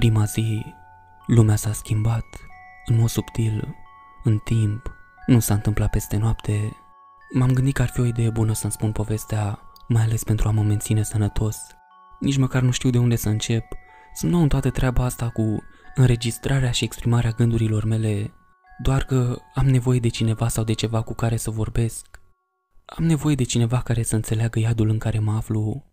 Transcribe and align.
Prima 0.00 0.24
zi, 0.24 0.64
lumea 1.26 1.56
s-a 1.56 1.72
schimbat, 1.72 2.24
în 2.86 2.98
mod 2.98 3.08
subtil, 3.08 3.74
în 4.24 4.38
timp, 4.38 4.94
nu 5.26 5.38
s-a 5.38 5.54
întâmplat 5.54 5.90
peste 5.90 6.16
noapte. 6.16 6.76
M-am 7.32 7.52
gândit 7.52 7.74
că 7.74 7.82
ar 7.82 7.88
fi 7.88 8.00
o 8.00 8.04
idee 8.04 8.30
bună 8.30 8.52
să-mi 8.52 8.72
spun 8.72 8.92
povestea, 8.92 9.58
mai 9.88 10.02
ales 10.02 10.24
pentru 10.24 10.48
a 10.48 10.50
mă 10.50 10.62
menține 10.62 11.02
sănătos. 11.02 11.56
Nici 12.20 12.36
măcar 12.36 12.62
nu 12.62 12.70
știu 12.70 12.90
de 12.90 12.98
unde 12.98 13.16
să 13.16 13.28
încep. 13.28 13.64
Sunt 14.14 14.32
nou 14.32 14.42
în 14.42 14.48
toată 14.48 14.70
treaba 14.70 15.04
asta 15.04 15.28
cu 15.28 15.62
înregistrarea 15.94 16.70
și 16.70 16.84
exprimarea 16.84 17.30
gândurilor 17.30 17.84
mele, 17.84 18.32
doar 18.82 19.04
că 19.04 19.38
am 19.54 19.66
nevoie 19.66 19.98
de 19.98 20.08
cineva 20.08 20.48
sau 20.48 20.64
de 20.64 20.72
ceva 20.72 21.02
cu 21.02 21.14
care 21.14 21.36
să 21.36 21.50
vorbesc. 21.50 22.20
Am 22.84 23.04
nevoie 23.04 23.34
de 23.34 23.44
cineva 23.44 23.80
care 23.80 24.02
să 24.02 24.14
înțeleagă 24.14 24.58
iadul 24.58 24.88
în 24.88 24.98
care 24.98 25.18
mă 25.18 25.32
aflu. 25.32 25.84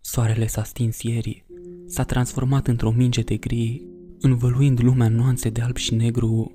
Soarele 0.00 0.46
s-a 0.46 0.64
stins 0.64 1.02
ieri, 1.02 1.43
s-a 1.86 2.04
transformat 2.04 2.66
într-o 2.66 2.90
minge 2.90 3.22
de 3.22 3.36
gri, 3.36 3.86
învăluind 4.20 4.82
lumea 4.82 5.06
în 5.06 5.14
nuanțe 5.14 5.48
de 5.48 5.60
alb 5.60 5.76
și 5.76 5.94
negru. 5.94 6.52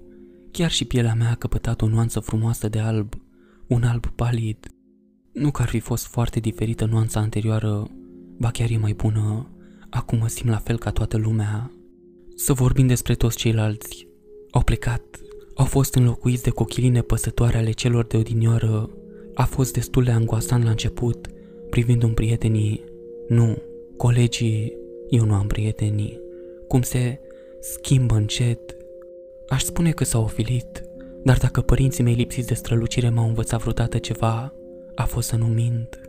Chiar 0.52 0.72
și 0.72 0.86
pielea 0.86 1.14
mea 1.14 1.30
a 1.30 1.36
căpătat 1.36 1.82
o 1.82 1.88
nuanță 1.88 2.20
frumoasă 2.20 2.70
de 2.70 2.80
alb, 2.80 3.14
un 3.68 3.84
alb 3.84 4.06
palid. 4.06 4.58
Nu 5.34 5.52
că 5.52 5.62
ar 5.62 5.68
fi 5.68 5.80
fost 5.80 6.06
foarte 6.06 6.40
diferită 6.40 6.86
nuanța 6.86 7.20
anterioară, 7.20 7.90
ba 8.38 8.52
chiar 8.52 8.70
e 8.70 8.78
mai 8.78 8.94
bună. 8.94 9.50
Acum 9.90 10.18
mă 10.18 10.28
simt 10.28 10.50
la 10.50 10.58
fel 10.58 10.78
ca 10.78 10.92
toată 10.92 11.18
lumea. 11.18 11.72
Să 12.36 12.54
vorbim 12.54 12.88
despre 12.88 13.16
toți 13.16 13.38
ceilalți. 13.38 14.08
Au 14.52 14.62
plecat, 14.62 15.20
au 15.56 15.66
fost 15.66 15.96
înlocuiți 15.96 16.44
de 16.44 16.50
cochiline 16.50 17.02
păsătoare 17.02 17.58
ale 17.58 17.72
celor 17.72 18.06
de 18.06 18.18
odinioară. 18.18 18.90
A 19.34 19.46
fost 19.46 19.74
destul 19.74 20.04
de 20.04 20.12
angoasant 20.12 20.64
la 20.64 20.70
început, 20.70 21.28
privind 21.70 22.04
un 22.04 22.14
prietenii. 22.14 22.84
Nu, 23.28 23.58
colegii, 23.98 24.74
eu 25.10 25.26
nu 25.26 25.34
am 25.34 25.48
prietenii. 25.48 26.20
Cum 26.68 26.82
se 26.82 27.20
schimbă 27.60 28.16
încet. 28.16 28.76
Aș 29.48 29.64
spune 29.64 29.92
că 29.92 30.04
s-au 30.04 30.24
ofilit, 30.24 30.84
dar 31.24 31.38
dacă 31.38 31.62
părinții 31.62 32.04
mei 32.04 32.14
lipsiți 32.14 32.48
de 32.48 32.54
strălucire 32.54 33.10
m-au 33.10 33.28
învățat 33.28 33.60
vreodată 33.60 33.98
ceva, 33.98 34.54
a 34.96 35.04
fost 35.04 35.28
să 35.28 35.36
nu 35.36 35.46
mint. 35.46 36.00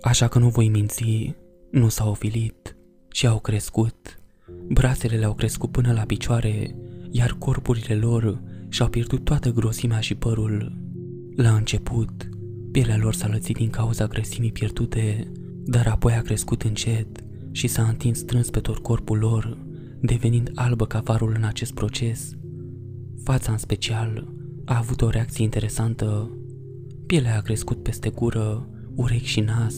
Așa 0.00 0.28
că 0.28 0.38
nu 0.38 0.48
voi 0.48 0.68
minți, 0.68 1.34
nu 1.70 1.88
s-au 1.88 2.10
ofilit 2.10 2.76
și 3.10 3.26
au 3.26 3.38
crescut. 3.38 4.18
Brațele 4.68 5.16
le-au 5.16 5.34
crescut 5.34 5.70
până 5.70 5.92
la 5.92 6.02
picioare, 6.02 6.76
iar 7.10 7.36
corpurile 7.38 7.94
lor 7.94 8.42
și-au 8.68 8.88
pierdut 8.88 9.24
toată 9.24 9.50
grosimea 9.50 10.00
și 10.00 10.14
părul. 10.14 10.72
La 11.36 11.54
început, 11.54 12.28
pielea 12.72 12.96
lor 12.96 13.14
s-a 13.14 13.28
lățit 13.28 13.56
din 13.56 13.70
cauza 13.70 14.06
grăsimii 14.06 14.52
pierdute, 14.52 15.32
dar 15.64 15.86
apoi 15.86 16.12
a 16.12 16.22
crescut 16.22 16.62
încet 16.62 17.24
și 17.50 17.66
s-a 17.66 17.82
întins 17.82 18.18
strâns 18.18 18.50
pe 18.50 18.60
tot 18.60 18.78
corpul 18.78 19.18
lor, 19.18 19.58
devenind 20.00 20.50
albă 20.54 20.86
ca 20.86 21.00
varul 21.00 21.32
în 21.36 21.44
acest 21.44 21.74
proces. 21.74 22.36
Fața 23.24 23.52
în 23.52 23.58
special 23.58 24.32
a 24.64 24.76
avut 24.76 25.02
o 25.02 25.08
reacție 25.08 25.44
interesantă. 25.44 26.30
Pielea 27.06 27.36
a 27.36 27.40
crescut 27.40 27.82
peste 27.82 28.08
gură, 28.08 28.68
urechi 28.94 29.26
și 29.26 29.40
nas, 29.40 29.74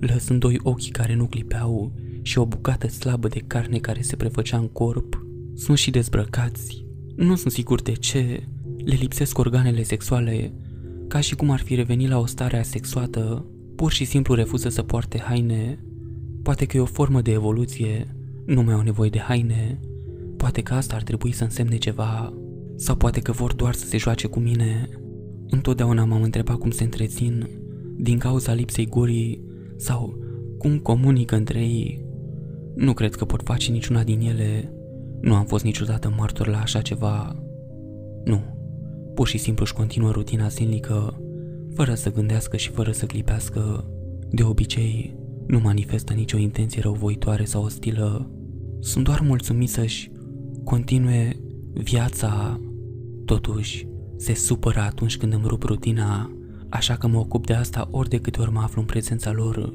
lăsând 0.00 0.40
doi 0.40 0.58
ochi 0.62 0.90
care 0.90 1.14
nu 1.14 1.26
clipeau 1.26 1.92
și 2.22 2.38
o 2.38 2.46
bucată 2.46 2.88
slabă 2.88 3.28
de 3.28 3.42
carne 3.46 3.78
care 3.78 4.02
se 4.02 4.16
prefăcea 4.16 4.58
în 4.58 4.68
corp. 4.68 5.26
Sunt 5.54 5.78
și 5.78 5.90
dezbrăcați. 5.90 6.84
Nu 7.16 7.36
sunt 7.36 7.52
sigur 7.52 7.82
de 7.82 7.92
ce. 7.92 8.42
Le 8.84 8.94
lipsesc 8.94 9.38
organele 9.38 9.82
sexuale, 9.82 10.52
ca 11.08 11.20
și 11.20 11.34
cum 11.34 11.50
ar 11.50 11.60
fi 11.60 11.74
revenit 11.74 12.08
la 12.08 12.18
o 12.18 12.26
stare 12.26 12.58
asexuată. 12.58 13.46
Pur 13.76 13.92
și 13.92 14.04
simplu 14.04 14.34
refuză 14.34 14.68
să 14.68 14.82
poarte 14.82 15.18
haine. 15.18 15.78
Poate 16.48 16.66
că 16.66 16.76
e 16.76 16.80
o 16.80 16.84
formă 16.84 17.20
de 17.20 17.32
evoluție. 17.32 18.16
Nu 18.46 18.62
mai 18.62 18.74
au 18.74 18.80
nevoie 18.80 19.10
de 19.10 19.18
haine. 19.18 19.80
Poate 20.36 20.62
că 20.62 20.74
asta 20.74 20.94
ar 20.94 21.02
trebui 21.02 21.32
să 21.32 21.44
însemne 21.44 21.76
ceva. 21.76 22.32
Sau 22.76 22.96
poate 22.96 23.20
că 23.20 23.32
vor 23.32 23.52
doar 23.54 23.74
să 23.74 23.86
se 23.86 23.96
joace 23.96 24.26
cu 24.26 24.38
mine. 24.38 24.88
Întotdeauna 25.48 26.04
m-am 26.04 26.22
întrebat 26.22 26.56
cum 26.56 26.70
se 26.70 26.84
întrețin, 26.84 27.48
din 27.96 28.18
cauza 28.18 28.52
lipsei 28.52 28.86
gurii 28.86 29.42
sau 29.76 30.18
cum 30.58 30.78
comunică 30.78 31.36
între 31.36 31.60
ei. 31.60 32.04
Nu 32.74 32.92
cred 32.92 33.14
că 33.14 33.24
pot 33.24 33.42
face 33.42 33.72
niciuna 33.72 34.02
din 34.02 34.20
ele. 34.20 34.72
Nu 35.20 35.34
am 35.34 35.44
fost 35.44 35.64
niciodată 35.64 36.14
martor 36.16 36.46
la 36.46 36.60
așa 36.60 36.80
ceva. 36.80 37.42
Nu. 38.24 38.40
Pur 39.14 39.26
și 39.26 39.38
simplu 39.38 39.64
își 39.64 39.74
continuă 39.74 40.10
rutina 40.10 40.48
zilnică, 40.48 41.20
fără 41.74 41.94
să 41.94 42.12
gândească 42.12 42.56
și 42.56 42.70
fără 42.70 42.90
să 42.90 43.06
clipească. 43.06 43.90
De 44.30 44.42
obicei, 44.42 45.16
nu 45.48 45.58
manifestă 45.58 46.12
nicio 46.12 46.36
intenție 46.36 46.82
răuvoitoare 46.82 47.44
sau 47.44 47.64
ostilă. 47.64 48.30
Sunt 48.80 49.04
doar 49.04 49.20
mulțumit 49.20 49.70
să-și 49.70 50.10
continue 50.64 51.36
viața. 51.72 52.60
Totuși, 53.24 53.86
se 54.16 54.34
supără 54.34 54.80
atunci 54.80 55.16
când 55.16 55.32
îmi 55.32 55.46
rup 55.46 55.62
rutina, 55.62 56.32
așa 56.68 56.96
că 56.96 57.06
mă 57.06 57.18
ocup 57.18 57.46
de 57.46 57.54
asta 57.54 57.88
ori 57.90 58.08
de 58.08 58.18
câte 58.18 58.40
ori 58.40 58.52
mă 58.52 58.60
aflu 58.60 58.80
în 58.80 58.86
prezența 58.86 59.32
lor. 59.32 59.74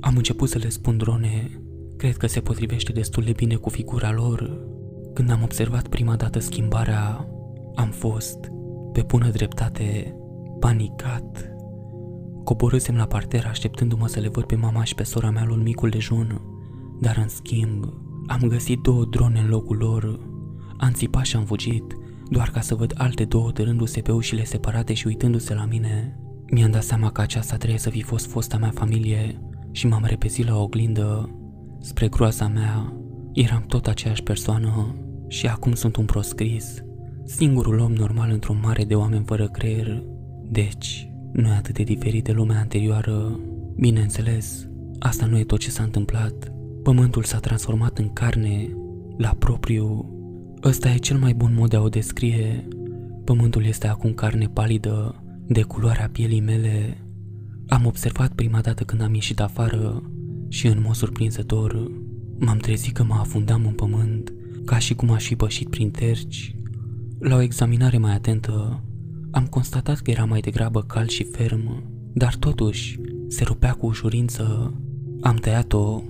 Am 0.00 0.16
început 0.16 0.48
să 0.48 0.58
le 0.58 0.68
spun 0.68 0.96
drone, 0.96 1.60
cred 1.96 2.16
că 2.16 2.26
se 2.26 2.40
potrivește 2.40 2.92
destul 2.92 3.22
de 3.22 3.32
bine 3.32 3.54
cu 3.54 3.68
figura 3.68 4.12
lor. 4.12 4.66
Când 5.14 5.30
am 5.30 5.42
observat 5.42 5.88
prima 5.88 6.16
dată 6.16 6.38
schimbarea, 6.38 7.28
am 7.74 7.90
fost, 7.90 8.38
pe 8.92 9.02
bună 9.06 9.30
dreptate, 9.30 10.16
panicat. 10.58 11.51
Coborâsem 12.44 12.96
la 12.96 13.04
parter 13.04 13.46
așteptându-mă 13.46 14.08
să 14.08 14.20
le 14.20 14.28
văd 14.28 14.44
pe 14.44 14.56
mama 14.56 14.84
și 14.84 14.94
pe 14.94 15.02
sora 15.02 15.30
mea 15.30 15.44
luând 15.44 15.62
micul 15.62 15.88
dejun, 15.88 16.40
dar 17.00 17.16
în 17.16 17.28
schimb 17.28 17.84
am 18.26 18.40
găsit 18.48 18.78
două 18.78 19.04
drone 19.04 19.40
în 19.40 19.48
locul 19.48 19.76
lor. 19.76 20.18
Am 20.78 20.90
țipat 20.92 21.24
și 21.24 21.36
am 21.36 21.44
fugit, 21.44 21.96
doar 22.28 22.50
ca 22.50 22.60
să 22.60 22.74
văd 22.74 22.94
alte 22.96 23.24
două 23.24 23.50
târându-se 23.50 24.00
pe 24.00 24.12
ușile 24.12 24.44
separate 24.44 24.94
și 24.94 25.06
uitându-se 25.06 25.54
la 25.54 25.64
mine. 25.64 26.18
Mi-am 26.50 26.70
dat 26.70 26.82
seama 26.82 27.10
că 27.10 27.20
aceasta 27.20 27.56
trebuie 27.56 27.78
să 27.78 27.90
fi 27.90 28.02
fost 28.02 28.26
fosta 28.26 28.56
mea 28.56 28.70
familie 28.74 29.40
și 29.70 29.86
m-am 29.86 30.04
repezit 30.04 30.48
la 30.48 30.58
oglindă. 30.58 31.36
Spre 31.80 32.08
groaza 32.08 32.48
mea, 32.48 32.92
eram 33.32 33.64
tot 33.66 33.86
aceeași 33.86 34.22
persoană 34.22 34.94
și 35.28 35.46
acum 35.46 35.72
sunt 35.74 35.96
un 35.96 36.04
proscris, 36.04 36.82
singurul 37.24 37.78
om 37.78 37.92
normal 37.92 38.30
într-un 38.30 38.60
mare 38.62 38.84
de 38.84 38.94
oameni 38.94 39.24
fără 39.24 39.48
creier. 39.48 40.02
Deci, 40.42 41.11
nu 41.32 41.48
e 41.48 41.52
atât 41.52 41.74
de 41.74 41.82
diferit 41.82 42.24
de 42.24 42.32
lumea 42.32 42.58
anterioară. 42.58 43.40
Bineînțeles, 43.76 44.68
asta 44.98 45.26
nu 45.26 45.38
e 45.38 45.44
tot 45.44 45.58
ce 45.58 45.70
s-a 45.70 45.82
întâmplat. 45.82 46.52
Pământul 46.82 47.22
s-a 47.22 47.38
transformat 47.38 47.98
în 47.98 48.12
carne, 48.12 48.68
la 49.16 49.36
propriu. 49.38 50.06
Ăsta 50.64 50.90
e 50.90 50.96
cel 50.96 51.18
mai 51.18 51.34
bun 51.34 51.54
mod 51.54 51.70
de 51.70 51.76
a 51.76 51.80
o 51.80 51.88
descrie. 51.88 52.68
Pământul 53.24 53.64
este 53.64 53.86
acum 53.86 54.12
carne 54.12 54.46
palidă, 54.46 55.22
de 55.46 55.62
culoarea 55.62 56.08
pielii 56.12 56.40
mele. 56.40 56.96
Am 57.68 57.86
observat 57.86 58.32
prima 58.32 58.60
dată 58.60 58.84
când 58.84 59.02
am 59.02 59.14
ieșit 59.14 59.40
afară 59.40 60.02
și 60.48 60.66
în 60.66 60.82
mod 60.84 60.94
surprinzător 60.94 61.90
m-am 62.38 62.58
trezit 62.58 62.94
că 62.94 63.04
mă 63.04 63.14
afundam 63.14 63.66
în 63.66 63.72
pământ, 63.72 64.32
ca 64.64 64.78
și 64.78 64.94
cum 64.94 65.10
aș 65.10 65.26
fi 65.26 65.36
pășit 65.36 65.68
prin 65.68 65.90
terci. 65.90 66.56
La 67.18 67.36
o 67.36 67.40
examinare 67.40 67.98
mai 67.98 68.14
atentă, 68.14 68.84
am 69.32 69.46
constatat 69.46 69.98
că 69.98 70.10
era 70.10 70.24
mai 70.24 70.40
degrabă 70.40 70.82
cald 70.82 71.08
și 71.08 71.24
ferm, 71.24 71.82
dar 72.12 72.34
totuși 72.34 73.00
se 73.28 73.44
rupea 73.44 73.72
cu 73.72 73.86
ușurință. 73.86 74.74
Am 75.20 75.36
tăiat-o, 75.36 76.02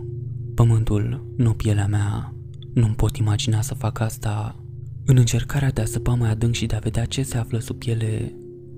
pământul, 0.55 1.33
nu 1.37 1.53
pielea 1.53 1.87
mea. 1.87 2.35
Nu-mi 2.75 2.95
pot 2.95 3.17
imagina 3.17 3.61
să 3.61 3.75
fac 3.75 4.01
asta. 4.01 4.57
În 5.05 5.17
încercarea 5.17 5.71
de 5.71 5.81
a 5.81 5.85
săpa 5.85 6.15
mai 6.15 6.31
adânc 6.31 6.55
și 6.55 6.67
de 6.67 6.75
a 6.75 6.79
vedea 6.79 7.05
ce 7.05 7.23
se 7.23 7.37
află 7.37 7.59
sub 7.59 7.77
piele, 7.77 8.35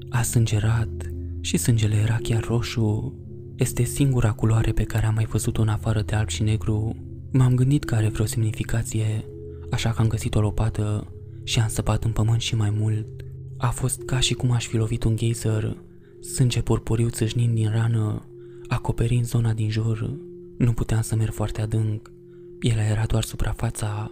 a 0.09 0.23
sângerat 0.23 1.13
și 1.41 1.57
sângele 1.57 1.95
era 1.95 2.19
chiar 2.23 2.45
roșu. 2.45 3.19
Este 3.57 3.83
singura 3.83 4.33
culoare 4.33 4.73
pe 4.73 4.83
care 4.83 5.07
am 5.07 5.15
mai 5.15 5.25
văzut-o 5.25 5.63
în 5.63 5.69
afară 5.69 6.03
de 6.03 6.15
alb 6.15 6.29
și 6.29 6.43
negru. 6.43 6.97
M-am 7.33 7.55
gândit 7.55 7.85
că 7.85 7.95
are 7.95 8.09
vreo 8.09 8.27
semnificație, 8.27 9.25
așa 9.71 9.91
că 9.91 10.01
am 10.01 10.09
găsit 10.09 10.35
o 10.35 10.41
lopată 10.41 11.13
și 11.45 11.61
am 11.61 11.69
săpat 11.69 12.05
în 12.05 12.11
pământ 12.11 12.41
și 12.41 12.55
mai 12.55 12.75
mult. 12.79 13.24
A 13.65 13.71
fost 13.71 14.03
ca 14.03 14.21
și 14.21 14.35
cum 14.35 14.51
aș 14.51 14.67
fi 14.67 14.77
lovit 14.77 15.05
un 15.05 15.17
geyser, 15.17 15.77
sânge 16.21 16.63
purpuriu 16.63 17.09
țâșnind 17.09 17.55
din 17.55 17.71
rană, 17.71 18.29
acoperind 18.69 19.25
zona 19.25 19.53
din 19.53 19.71
jur. 19.71 20.17
Nu 20.59 20.73
puteam 20.73 21.01
să 21.01 21.17
merg 21.17 21.33
foarte 21.33 21.61
adânc, 21.61 22.11
pielea 22.59 22.87
era 22.87 23.05
doar 23.07 23.23
suprafața. 23.23 24.11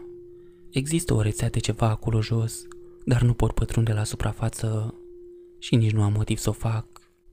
Există 0.70 1.14
o 1.14 1.20
rețea 1.20 1.50
de 1.50 1.58
ceva 1.58 1.88
acolo 1.88 2.20
jos, 2.20 2.62
dar 3.04 3.22
nu 3.22 3.32
pot 3.32 3.52
pătrunde 3.52 3.92
la 3.92 4.04
suprafață 4.04 4.94
și 5.58 5.76
nici 5.76 5.92
nu 5.92 6.02
am 6.02 6.12
motiv 6.12 6.38
să 6.38 6.48
o 6.48 6.52
fac. 6.52 6.86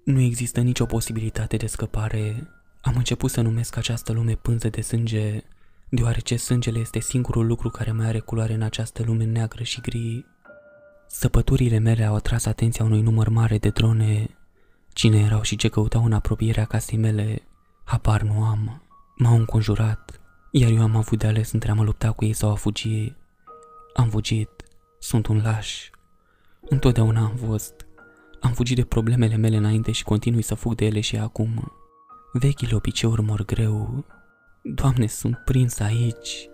Nu 0.03 0.19
există 0.19 0.61
nicio 0.61 0.85
posibilitate 0.85 1.57
de 1.57 1.67
scăpare. 1.67 2.47
Am 2.81 2.93
început 2.97 3.31
să 3.31 3.41
numesc 3.41 3.77
această 3.77 4.11
lume 4.11 4.35
pânză 4.35 4.69
de 4.69 4.81
sânge, 4.81 5.43
deoarece 5.89 6.35
sângele 6.35 6.79
este 6.79 6.99
singurul 6.99 7.45
lucru 7.45 7.69
care 7.69 7.91
mai 7.91 8.05
are 8.05 8.19
culoare 8.19 8.53
în 8.53 8.61
această 8.61 9.03
lume 9.05 9.23
neagră 9.23 9.63
și 9.63 9.81
gri. 9.81 10.25
Săpăturile 11.11 11.77
mele 11.77 12.03
au 12.03 12.15
atras 12.15 12.45
atenția 12.45 12.85
unui 12.85 13.01
număr 13.01 13.29
mare 13.29 13.57
de 13.57 13.69
drone. 13.69 14.37
Cine 14.93 15.19
erau 15.19 15.41
și 15.41 15.55
ce 15.55 15.67
căutau 15.67 16.05
în 16.05 16.13
apropierea 16.13 16.65
casei 16.65 16.97
mele, 16.97 17.41
habar 17.83 18.21
nu 18.21 18.43
am. 18.43 18.81
M-au 19.17 19.35
înconjurat, 19.35 20.19
iar 20.51 20.71
eu 20.71 20.81
am 20.81 20.95
avut 20.95 21.19
de 21.19 21.27
ales 21.27 21.51
între 21.51 21.71
a 21.71 21.73
mă 21.73 21.83
lupta 21.83 22.11
cu 22.11 22.25
ei 22.25 22.33
sau 22.33 22.51
a 22.51 22.55
fugi. 22.55 23.13
Am 23.93 24.09
fugit. 24.09 24.49
Sunt 24.99 25.27
un 25.27 25.41
laș. 25.41 25.89
Întotdeauna 26.61 27.21
am 27.21 27.35
fost. 27.35 27.85
Am 28.39 28.51
fugit 28.51 28.75
de 28.75 28.83
problemele 28.83 29.35
mele 29.35 29.57
înainte 29.57 29.91
și 29.91 30.03
continui 30.03 30.41
să 30.41 30.55
fug 30.55 30.75
de 30.75 30.85
ele 30.85 30.99
și 30.99 31.17
acum. 31.17 31.71
Vechile 32.33 32.75
obiceiuri 32.75 33.21
mor 33.21 33.45
greu. 33.45 34.05
Doamne, 34.63 35.07
sunt 35.07 35.37
prins 35.45 35.79
aici. 35.79 36.49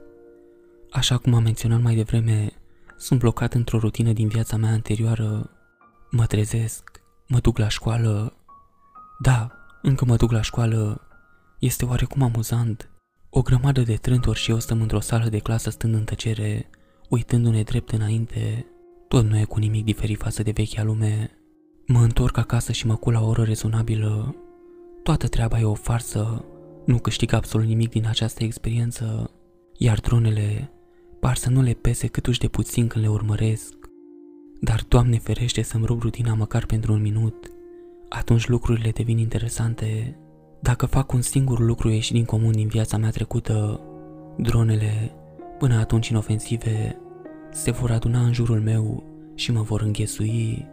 Așa 0.91 1.17
cum 1.17 1.33
am 1.33 1.43
menționat 1.43 1.81
mai 1.81 1.95
devreme, 1.95 2.51
sunt 2.97 3.19
blocat 3.19 3.53
într-o 3.53 3.79
rutină 3.79 4.13
din 4.13 4.27
viața 4.27 4.57
mea 4.57 4.71
anterioară. 4.71 5.49
Mă 6.11 6.25
trezesc, 6.25 7.01
mă 7.27 7.39
duc 7.39 7.57
la 7.57 7.67
școală. 7.67 8.33
Da, 9.19 9.51
încă 9.81 10.05
mă 10.05 10.15
duc 10.15 10.31
la 10.31 10.41
școală. 10.41 11.01
Este 11.59 11.85
oarecum 11.85 12.21
amuzant. 12.21 12.89
O 13.29 13.41
grămadă 13.41 13.81
de 13.81 13.95
trânturi 13.95 14.39
și 14.39 14.51
eu 14.51 14.59
stăm 14.59 14.81
într-o 14.81 14.99
sală 14.99 15.29
de 15.29 15.39
clasă 15.39 15.69
stând 15.69 15.93
în 15.93 16.03
tăcere, 16.03 16.69
uitându-ne 17.09 17.61
drept 17.61 17.91
înainte. 17.91 18.65
Tot 19.07 19.25
nu 19.25 19.37
e 19.37 19.43
cu 19.43 19.59
nimic 19.59 19.83
diferit 19.83 20.17
față 20.17 20.43
de 20.43 20.51
vechea 20.51 20.83
lume. 20.83 21.31
Mă 21.87 21.99
întorc 21.99 22.37
acasă 22.37 22.71
și 22.71 22.85
mă 22.87 22.95
cul 22.95 23.13
la 23.13 23.21
o 23.21 23.27
oră 23.27 23.43
rezonabilă. 23.43 24.35
Toată 25.03 25.27
treaba 25.27 25.59
e 25.59 25.63
o 25.63 25.73
farsă. 25.73 26.45
Nu 26.85 26.99
câștig 26.99 27.33
absolut 27.33 27.67
nimic 27.67 27.89
din 27.89 28.07
această 28.07 28.43
experiență. 28.43 29.31
Iar 29.77 29.99
dronele 29.99 30.71
par 31.25 31.35
să 31.35 31.49
nu 31.49 31.61
le 31.61 31.73
pese 31.73 32.07
câtuși 32.07 32.39
de 32.39 32.47
puțin 32.47 32.87
când 32.87 33.03
le 33.03 33.09
urmăresc. 33.09 33.73
Dar 34.59 34.83
Doamne 34.87 35.17
ferește 35.17 35.61
să-mi 35.61 35.85
rup 35.85 36.01
rutina 36.01 36.33
măcar 36.33 36.65
pentru 36.65 36.93
un 36.93 37.01
minut. 37.01 37.51
Atunci 38.09 38.47
lucrurile 38.47 38.89
devin 38.89 39.17
interesante. 39.17 40.17
Dacă 40.59 40.85
fac 40.85 41.11
un 41.11 41.21
singur 41.21 41.59
lucru 41.59 41.89
ieșit 41.89 42.13
din 42.13 42.25
comun 42.25 42.51
din 42.51 42.67
viața 42.67 42.97
mea 42.97 43.09
trecută, 43.09 43.79
dronele, 44.37 45.11
până 45.57 45.75
atunci 45.75 46.07
inofensive, 46.07 46.97
se 47.51 47.71
vor 47.71 47.91
aduna 47.91 48.19
în 48.19 48.33
jurul 48.33 48.61
meu 48.61 49.03
și 49.35 49.51
mă 49.51 49.61
vor 49.61 49.81
înghesui. 49.81 50.65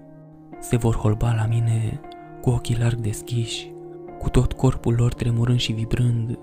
Se 0.61 0.77
vor 0.77 0.95
holba 0.95 1.35
la 1.35 1.47
mine 1.47 2.01
cu 2.41 2.51
ochii 2.51 2.79
larg 2.79 2.99
deschiși, 2.99 3.71
cu 4.19 4.29
tot 4.29 4.53
corpul 4.53 4.95
lor 4.95 5.15
tremurând 5.15 5.59
și 5.59 5.73
vibrând. 5.73 6.39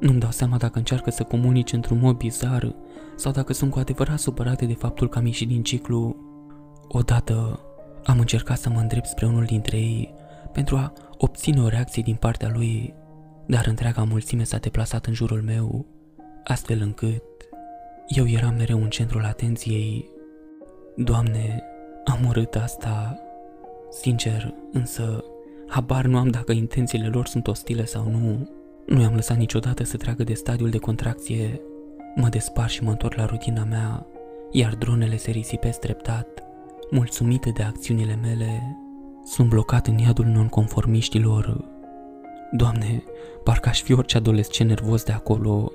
Nu-mi 0.00 0.20
dau 0.20 0.30
seama 0.30 0.56
dacă 0.56 0.78
încearcă 0.78 1.10
să 1.10 1.22
comunice 1.22 1.74
într-un 1.74 1.98
mod 1.98 2.16
bizar 2.16 2.74
sau 3.16 3.32
dacă 3.32 3.52
sunt 3.52 3.70
cu 3.70 3.78
adevărat 3.78 4.18
supărate 4.18 4.66
de 4.66 4.74
faptul 4.74 5.08
că 5.08 5.18
am 5.18 5.26
ieșit 5.26 5.48
din 5.48 5.62
ciclu. 5.62 6.16
Odată 6.88 7.60
am 8.04 8.18
încercat 8.18 8.58
să 8.58 8.68
mă 8.68 8.78
îndrept 8.78 9.06
spre 9.06 9.26
unul 9.26 9.44
dintre 9.44 9.76
ei 9.76 10.14
pentru 10.52 10.76
a 10.76 10.92
obține 11.18 11.60
o 11.60 11.68
reacție 11.68 12.02
din 12.02 12.14
partea 12.14 12.50
lui, 12.54 12.94
dar 13.46 13.66
întreaga 13.66 14.04
mulțime 14.04 14.44
s-a 14.44 14.58
deplasat 14.58 15.06
în 15.06 15.12
jurul 15.12 15.42
meu, 15.42 15.86
astfel 16.44 16.80
încât 16.80 17.22
eu 18.08 18.28
eram 18.28 18.54
mereu 18.54 18.82
în 18.82 18.88
centrul 18.88 19.24
atenției. 19.24 20.10
Doamne, 20.96 21.62
am 22.04 22.26
urât 22.28 22.54
asta. 22.54 23.18
Sincer, 23.90 24.54
însă, 24.72 25.24
habar 25.66 26.04
nu 26.04 26.18
am 26.18 26.28
dacă 26.28 26.52
intențiile 26.52 27.06
lor 27.06 27.26
sunt 27.26 27.46
ostile 27.46 27.84
sau 27.84 28.10
nu. 28.10 28.48
Nu 28.86 29.00
i-am 29.00 29.14
lăsat 29.14 29.36
niciodată 29.36 29.84
să 29.84 29.96
treacă 29.96 30.24
de 30.24 30.34
stadiul 30.34 30.70
de 30.70 30.78
contracție. 30.78 31.60
Mă 32.14 32.28
despar 32.28 32.68
și 32.68 32.82
mă 32.82 32.90
întorc 32.90 33.14
la 33.14 33.24
rutina 33.24 33.64
mea, 33.64 34.06
iar 34.50 34.74
dronele 34.74 35.16
se 35.16 35.30
risipesc 35.30 35.78
treptat, 35.78 36.26
mulțumite 36.90 37.50
de 37.50 37.62
acțiunile 37.62 38.18
mele. 38.22 38.76
Sunt 39.24 39.48
blocat 39.48 39.86
în 39.86 39.98
iadul 39.98 40.24
nonconformiștilor. 40.24 41.64
Doamne, 42.52 43.02
parcă 43.44 43.68
aș 43.68 43.82
fi 43.82 43.92
orice 43.92 44.16
adolescent 44.16 44.68
nervos 44.68 45.02
de 45.02 45.12
acolo. 45.12 45.72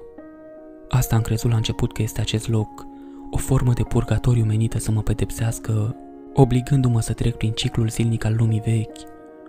Asta 0.89 1.15
am 1.15 1.21
crezut 1.21 1.50
la 1.51 1.56
început 1.56 1.94
că 1.94 2.01
este 2.01 2.21
acest 2.21 2.47
loc, 2.47 2.85
o 3.31 3.38
formă 3.38 3.74
de 3.74 3.83
purgatoriu 3.83 4.44
menită 4.44 4.77
să 4.80 4.92
mă 4.92 5.01
pedepsească, 5.01 5.95
obligându-mă 6.33 7.01
să 7.01 7.13
trec 7.13 7.35
prin 7.35 7.51
ciclul 7.51 7.89
zilnic 7.89 8.25
al 8.25 8.35
lumii 8.38 8.62
vechi, 8.65 9.00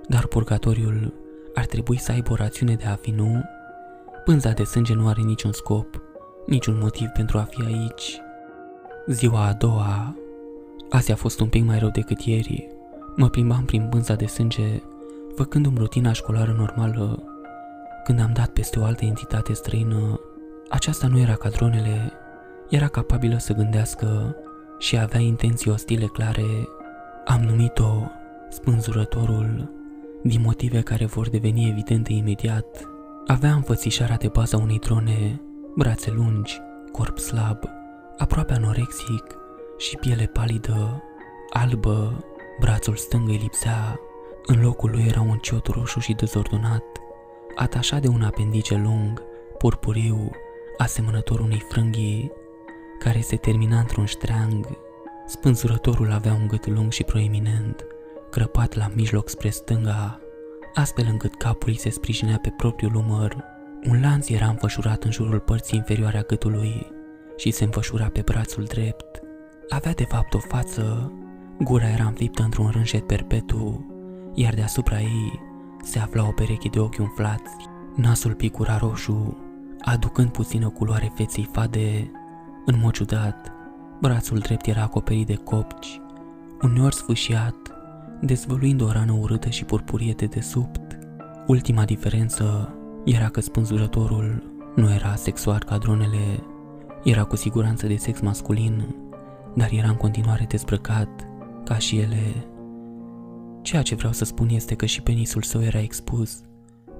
dar 0.09 0.27
purgatoriul 0.27 1.15
ar 1.55 1.67
trebui 1.67 1.99
să 1.99 2.13
aibă 2.13 2.33
o 2.33 2.35
rațiune 2.35 2.75
de 2.75 2.85
a 2.85 2.95
fi, 2.95 3.11
nu? 3.11 3.43
Pânza 4.25 4.51
de 4.51 4.65
sânge 4.65 4.95
nu 4.95 5.09
are 5.09 5.23
niciun 5.23 5.53
scop, 5.53 6.03
niciun 6.47 6.79
motiv 6.79 7.09
pentru 7.09 7.39
a 7.39 7.43
fi 7.51 7.63
aici. 7.65 8.21
Ziua 9.07 9.47
a 9.47 9.53
doua, 9.53 10.17
azi 10.91 11.13
a 11.13 11.17
fost 11.17 11.41
un 11.41 11.49
pic 11.49 11.65
mai 11.65 11.79
rău 11.79 11.89
decât 11.89 12.21
ieri. 12.21 12.69
Mă 13.17 13.29
plimbam 13.29 13.65
prin 13.65 13.87
pânza 13.91 14.15
de 14.15 14.27
sânge, 14.27 14.83
făcându-mi 15.35 15.79
rutina 15.79 16.13
școlară 16.13 16.55
normală. 16.59 17.23
Când 18.05 18.21
am 18.21 18.31
dat 18.33 18.49
peste 18.49 18.79
o 18.79 18.85
altă 18.85 19.05
entitate 19.05 19.53
străină, 19.53 20.21
aceasta 20.69 21.07
nu 21.07 21.19
era 21.19 21.35
ca 21.35 21.49
dronele, 21.49 22.13
era 22.69 22.89
capabilă 22.89 23.39
să 23.39 23.53
gândească 23.53 24.37
și 24.79 24.99
avea 24.99 25.21
intenții 25.21 25.71
ostile 25.71 26.07
clare. 26.07 26.69
Am 27.27 27.41
numit-o 27.41 28.03
spânzurătorul, 28.49 29.71
din 30.23 30.41
motive 30.41 30.81
care 30.81 31.05
vor 31.05 31.29
deveni 31.29 31.69
evidente 31.69 32.13
imediat. 32.13 32.89
Avea 33.27 33.53
înfățișarea 33.53 34.17
de 34.17 34.29
baza 34.29 34.57
unei 34.57 34.79
drone, 34.79 35.41
brațe 35.77 36.11
lungi, 36.11 36.61
corp 36.93 37.19
slab, 37.19 37.59
aproape 38.19 38.53
anorexic 38.53 39.25
și 39.79 39.97
piele 39.97 40.27
palidă, 40.27 41.03
albă, 41.51 42.25
brațul 42.61 42.97
stâng 42.97 43.29
îi 43.29 43.37
lipsea, 43.37 44.01
în 44.47 44.61
locul 44.63 44.91
lui 44.91 45.05
era 45.09 45.21
un 45.21 45.39
ciot 45.39 45.67
roșu 45.67 46.01
și 46.01 46.13
dezordonat, 46.13 46.85
atașat 47.55 48.01
de 48.01 48.09
un 48.09 48.23
apendice 48.23 48.77
lung, 48.77 49.23
purpuriu, 49.59 50.31
asemănător 50.79 51.41
unei 51.41 51.65
frânghii, 51.69 52.33
care 52.99 53.21
se 53.21 53.37
termina 53.37 53.79
într-un 53.79 54.05
ștreang. 54.05 54.67
Spânzurătorul 55.27 56.13
avea 56.13 56.33
un 56.33 56.47
gât 56.47 56.67
lung 56.67 56.93
și 56.93 57.05
proeminent, 57.05 57.85
crăpat 58.31 58.75
la 58.75 58.91
mijloc 58.95 59.29
spre 59.29 59.49
stânga, 59.49 60.21
astfel 60.75 61.07
încât 61.09 61.35
capul 61.35 61.69
îi 61.69 61.79
se 61.79 61.91
sprijinea 61.91 62.39
pe 62.43 62.55
propriul 62.57 62.95
umăr. 62.95 63.45
Un 63.89 64.01
lanț 64.01 64.29
era 64.29 64.47
înfășurat 64.47 65.05
în 65.05 65.11
jurul 65.11 65.39
părții 65.39 65.79
inferioare 65.79 66.19
a 66.19 66.23
gâtului 66.23 66.87
și 67.37 67.51
se 67.51 67.65
înfășura 67.65 68.05
pe 68.05 68.21
brațul 68.25 68.65
drept. 68.65 69.21
Avea 69.69 69.93
de 69.93 70.05
fapt 70.05 70.35
o 70.35 70.39
față, 70.39 71.13
gura 71.61 71.89
era 71.89 72.05
înfiptă 72.05 72.43
într-un 72.43 72.69
rânșet 72.69 73.07
perpetu, 73.07 73.87
iar 74.35 74.55
deasupra 74.55 75.01
ei 75.01 75.41
se 75.83 75.99
afla 75.99 76.27
o 76.27 76.31
pereche 76.31 76.69
de 76.69 76.79
ochi 76.79 76.99
umflați, 76.99 77.57
nasul 77.97 78.35
picura 78.35 78.77
roșu, 78.77 79.39
aducând 79.81 80.29
puțină 80.31 80.69
culoare 80.69 81.13
feței 81.15 81.49
fade. 81.53 82.11
În 82.67 82.79
mod 82.83 82.93
ciudat, 82.93 83.53
brațul 84.01 84.39
drept 84.39 84.67
era 84.67 84.83
acoperit 84.83 85.27
de 85.27 85.35
copci, 85.35 86.01
uneori 86.63 86.95
sfâșiat, 86.95 87.57
dezvăluind 88.21 88.81
o 88.81 88.93
rană 88.93 89.13
urâtă 89.13 89.49
și 89.49 89.65
purpurie 89.65 90.13
de 90.13 90.27
desubt. 90.27 90.99
Ultima 91.47 91.85
diferență 91.85 92.75
era 93.05 93.29
că 93.29 93.41
spânzurătorul 93.41 94.43
nu 94.75 94.93
era 94.93 95.15
sexual 95.15 95.63
ca 95.67 95.79
dronele, 95.79 96.43
era 97.05 97.25
cu 97.25 97.37
siguranță 97.37 97.87
de 97.87 97.97
sex 97.97 98.21
masculin, 98.21 98.95
dar 99.55 99.69
era 99.73 99.89
în 99.89 99.97
continuare 99.97 100.47
dezbrăcat, 100.49 101.29
ca 101.65 101.79
și 101.79 101.99
ele. 101.99 102.47
Ceea 103.63 103.83
ce 103.83 103.95
vreau 103.95 104.13
să 104.13 104.25
spun 104.25 104.49
este 104.49 104.75
că 104.75 104.87
și 104.87 105.03
penisul 105.03 105.43
său 105.43 105.63
era 105.63 105.81
expus. 105.81 106.41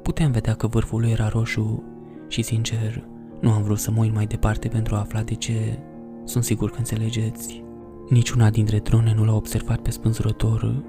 Puteam 0.03 0.31
vedea 0.31 0.55
că 0.55 0.67
vârful 0.67 1.01
lui 1.01 1.11
era 1.11 1.29
roșu 1.29 1.83
și, 2.29 2.43
sincer, 2.43 3.05
nu 3.41 3.53
am 3.53 3.63
vrut 3.63 3.79
să 3.79 3.91
mă 3.91 4.01
uit 4.01 4.15
mai 4.15 4.27
departe 4.27 4.69
pentru 4.69 4.95
a 4.95 4.99
afla 4.99 5.23
de 5.23 5.35
ce. 5.35 5.79
Sunt 6.25 6.45
sigur 6.45 6.71
că 6.71 6.79
înțelegeți. 6.79 7.65
Niciuna 8.09 8.51
dintre 8.51 8.79
drone 8.79 9.15
nu 9.15 9.25
l-a 9.25 9.35
observat 9.35 9.81
pe 9.81 9.91
spânzurător. 9.91 10.83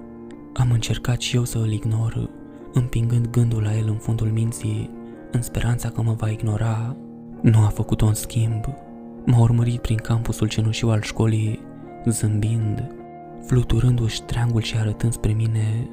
Am 0.54 0.72
încercat 0.72 1.22
și 1.22 1.36
eu 1.36 1.44
să 1.44 1.58
îl 1.58 1.72
ignor, 1.72 2.30
împingând 2.74 3.30
gândul 3.30 3.62
la 3.62 3.78
el 3.78 3.88
în 3.88 3.98
fundul 3.98 4.28
minții, 4.28 4.90
în 5.32 5.42
speranța 5.42 5.90
că 5.90 6.02
mă 6.02 6.14
va 6.14 6.30
ignora. 6.30 6.96
Nu 7.42 7.60
a 7.60 7.68
făcut-o 7.68 8.06
în 8.06 8.14
schimb. 8.14 8.66
M-a 9.26 9.40
urmărit 9.40 9.82
prin 9.82 9.98
campusul 9.98 10.48
cenușiu 10.48 10.90
al 10.90 11.02
școlii, 11.02 11.60
zâmbind, 12.06 12.96
fluturându-și 13.46 14.24
treangul 14.24 14.62
și 14.62 14.78
arătând 14.78 15.14
spre 15.14 15.32
mine. 15.32 15.90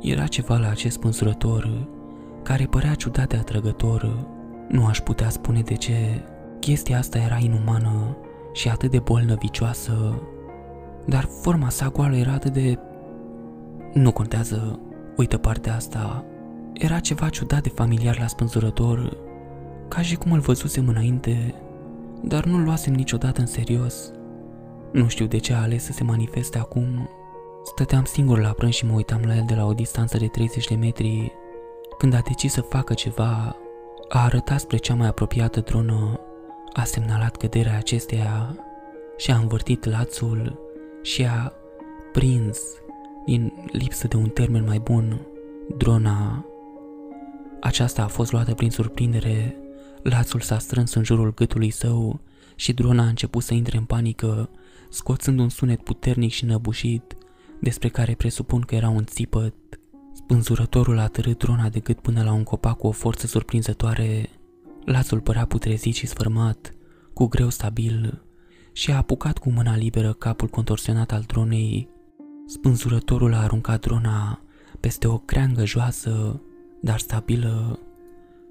Era 0.00 0.26
ceva 0.26 0.56
la 0.56 0.68
acest 0.68 0.96
spânzurător 0.96 1.88
care 2.42 2.64
părea 2.64 2.94
ciudat 2.94 3.28
de 3.28 3.36
atrăgător. 3.36 4.26
Nu 4.68 4.86
aș 4.86 5.00
putea 5.00 5.28
spune 5.28 5.60
de 5.60 5.74
ce. 5.74 6.24
Chestia 6.60 6.98
asta 6.98 7.18
era 7.18 7.38
inumană 7.40 8.16
și 8.52 8.68
atât 8.68 8.90
de 8.90 8.98
bolnăvicioasă, 8.98 10.22
dar 11.06 11.28
forma 11.40 11.68
sa 11.68 11.88
goală 11.88 12.16
era 12.16 12.32
atât 12.32 12.52
de... 12.52 12.78
Nu 13.92 14.12
contează, 14.12 14.78
uită 15.16 15.36
partea 15.36 15.74
asta. 15.74 16.24
Era 16.78 17.00
ceva 17.00 17.28
ciudat 17.28 17.62
de 17.62 17.68
familiar 17.68 18.18
la 18.18 18.26
spânzurător, 18.26 19.16
ca 19.88 20.02
și 20.02 20.16
cum 20.16 20.32
îl 20.32 20.40
văzusem 20.40 20.88
înainte, 20.88 21.54
dar 22.22 22.44
nu-l 22.44 22.62
luasem 22.62 22.94
niciodată 22.94 23.40
în 23.40 23.46
serios. 23.46 24.12
Nu 24.92 25.08
știu 25.08 25.26
de 25.26 25.38
ce 25.38 25.52
a 25.52 25.62
ales 25.62 25.84
să 25.84 25.92
se 25.92 26.04
manifeste 26.04 26.58
acum. 26.58 27.08
Stăteam 27.64 28.04
singur 28.04 28.40
la 28.40 28.50
prânz 28.50 28.74
și 28.74 28.86
mă 28.86 28.92
uitam 28.92 29.20
la 29.24 29.36
el 29.36 29.44
de 29.46 29.54
la 29.54 29.66
o 29.66 29.72
distanță 29.72 30.18
de 30.18 30.26
30 30.26 30.66
de 30.66 30.74
metri 30.74 31.32
când 31.98 32.14
a 32.14 32.20
decis 32.20 32.52
să 32.52 32.60
facă 32.60 32.94
ceva, 32.94 33.56
a 34.08 34.24
arătat 34.24 34.60
spre 34.60 34.76
cea 34.76 34.94
mai 34.94 35.06
apropiată 35.08 35.60
dronă, 35.60 36.20
a 36.72 36.84
semnalat 36.84 37.36
căderea 37.36 37.76
acesteia 37.76 38.56
și 39.16 39.30
a 39.30 39.36
învârtit 39.36 39.84
lațul 39.84 40.58
și 41.02 41.24
a 41.24 41.52
prins, 42.12 42.60
din 43.24 43.52
lipsă 43.72 44.06
de 44.06 44.16
un 44.16 44.28
termen 44.28 44.64
mai 44.64 44.78
bun, 44.78 45.20
drona. 45.76 46.44
Aceasta 47.60 48.02
a 48.02 48.06
fost 48.06 48.32
luată 48.32 48.54
prin 48.54 48.70
surprindere, 48.70 49.56
lațul 50.02 50.40
s-a 50.40 50.58
strâns 50.58 50.94
în 50.94 51.04
jurul 51.04 51.34
gâtului 51.34 51.70
său 51.70 52.20
și 52.54 52.72
drona 52.72 53.02
a 53.02 53.08
început 53.08 53.42
să 53.42 53.54
intre 53.54 53.76
în 53.76 53.84
panică, 53.84 54.50
scoțând 54.90 55.38
un 55.38 55.48
sunet 55.48 55.82
puternic 55.82 56.32
și 56.32 56.44
năbușit, 56.44 57.16
despre 57.60 57.88
care 57.88 58.14
presupun 58.14 58.60
că 58.60 58.74
era 58.74 58.88
un 58.88 59.04
țipăt. 59.04 59.54
Spânzurătorul 60.12 60.98
a 60.98 61.06
târât 61.06 61.38
drona 61.38 61.68
de 61.68 61.80
gât 61.80 62.00
până 62.00 62.22
la 62.22 62.32
un 62.32 62.42
copac 62.42 62.76
cu 62.78 62.86
o 62.86 62.90
forță 62.90 63.26
surprinzătoare. 63.26 64.28
Lațul 64.84 65.20
părea 65.20 65.46
putrezit 65.46 65.94
și 65.94 66.06
sfârmat, 66.06 66.74
cu 67.12 67.26
greu 67.26 67.48
stabil, 67.48 68.22
și 68.72 68.92
a 68.92 68.96
apucat 68.96 69.38
cu 69.38 69.50
mâna 69.50 69.76
liberă 69.76 70.12
capul 70.12 70.48
contorsionat 70.48 71.12
al 71.12 71.24
dronei. 71.26 71.88
Spânzurătorul 72.46 73.34
a 73.34 73.42
aruncat 73.42 73.80
drona 73.80 74.40
peste 74.80 75.06
o 75.06 75.18
creangă 75.18 75.64
joasă, 75.64 76.40
dar 76.86 76.98
stabilă, 76.98 77.78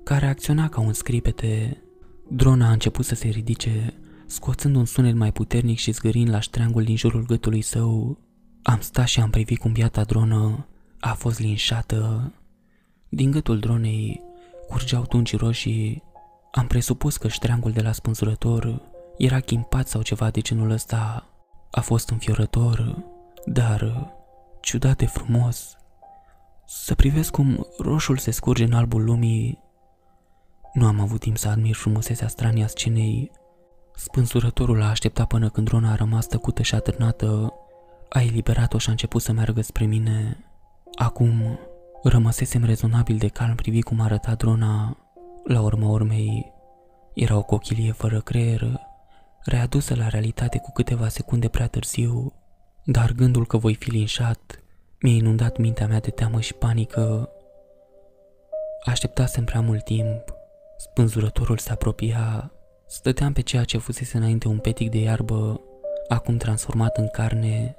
care 0.04 0.26
acționa 0.26 0.70
ca 0.70 0.82
un 0.82 0.94
scripete. 0.94 1.84
Drona 2.30 2.68
a 2.68 2.72
început 2.72 3.06
să 3.06 3.16
se 3.16 3.28
ridice, 3.28 3.94
scoțând 4.26 4.76
un 4.76 4.86
sunet 4.86 5.16
mai 5.16 5.32
puternic 5.32 5.78
și 5.78 5.92
zgârind 5.92 6.30
la 6.30 6.40
ștreangul 6.40 6.84
din 6.84 6.96
jurul 6.96 7.26
gâtului 7.26 7.62
său. 7.62 8.18
Am 8.64 8.80
stat 8.80 9.08
și 9.08 9.20
am 9.20 9.30
privit 9.30 9.60
cum 9.60 9.72
biata 9.72 10.04
dronă 10.04 10.68
a 11.00 11.14
fost 11.14 11.40
linșată. 11.40 12.34
Din 13.10 13.32
gâtul 13.32 13.60
dronei 13.60 14.22
curgeau 14.68 15.06
tunci 15.06 15.38
roșii. 15.38 16.04
Am 16.52 16.68
presupus 16.68 17.18
că 17.18 17.28
ștreangul 17.28 17.72
de 17.72 17.82
la 17.82 17.92
spânzurător 17.92 18.82
era 19.18 19.40
chimpat 19.40 19.88
sau 19.88 20.02
ceva 20.02 20.30
de 20.30 20.42
genul 20.42 20.70
ăsta. 20.70 21.30
A 21.72 21.82
fost 21.82 22.10
înfiorător, 22.10 23.04
dar 23.46 24.12
ciudat 24.62 24.98
de 24.98 25.06
frumos. 25.06 25.78
Să 26.68 26.96
privesc 26.96 27.32
cum 27.32 27.68
roșul 27.78 28.18
se 28.18 28.32
scurge 28.32 28.64
în 28.64 28.74
albul 28.74 29.04
lumii. 29.04 29.64
Nu 30.74 30.88
am 30.88 31.00
avut 31.00 31.20
timp 31.20 31.38
să 31.38 31.48
admir 31.48 31.76
frumusețea 31.76 32.28
stranii 32.28 32.64
a 32.64 32.68
scenei. 32.68 33.32
Spânzurătorul 33.96 34.82
a 34.82 34.90
așteptat 34.90 35.28
până 35.28 35.50
când 35.50 35.68
drona 35.68 35.92
a 35.92 35.96
rămas 35.96 36.26
tăcută 36.28 36.62
și 36.62 36.76
atârnată. 36.76 37.54
A 38.10 38.22
eliberat-o 38.22 38.78
și 38.78 38.88
a 38.88 38.92
început 38.92 39.22
să 39.22 39.32
meargă 39.32 39.62
spre 39.62 39.86
mine. 39.86 40.46
Acum 40.96 41.60
rămăsesem 42.04 42.64
rezonabil 42.64 43.18
de 43.18 43.28
calm 43.28 43.56
privi 43.56 43.82
cum 43.82 44.00
arăta 44.00 44.36
drona. 44.36 44.98
La 45.44 45.62
urma 45.62 45.88
urmei, 45.90 46.52
era 47.14 47.38
o 47.38 47.44
cochilie 47.44 47.92
fără 47.92 48.22
creier, 48.22 48.80
readusă 49.44 49.96
la 49.96 50.08
realitate 50.08 50.58
cu 50.58 50.72
câteva 50.72 51.08
secunde 51.08 51.48
prea 51.48 51.68
târziu, 51.68 52.34
dar 52.84 53.12
gândul 53.12 53.46
că 53.46 53.58
voi 53.58 53.76
fi 53.76 53.90
linșat 53.90 54.65
mi-a 55.06 55.14
inundat 55.14 55.58
mintea 55.58 55.88
mea 55.88 56.00
de 56.00 56.10
teamă 56.10 56.40
și 56.40 56.54
panică. 56.54 57.30
Așteptasem 58.86 59.44
prea 59.44 59.62
mult 59.62 59.84
timp. 59.84 60.24
Spânzurătorul 60.78 61.58
se 61.58 61.72
apropia. 61.72 62.52
Stăteam 62.88 63.34
pe 63.34 63.42
ceea 63.42 63.64
ce 63.64 63.78
fusese 63.78 64.18
înainte 64.18 64.48
un 64.48 64.58
petic 64.58 64.92
de 64.92 64.98
iarbă, 64.98 65.62
acum 66.08 66.38
transformat 66.38 66.98
în 66.98 67.08
carne. 67.08 67.76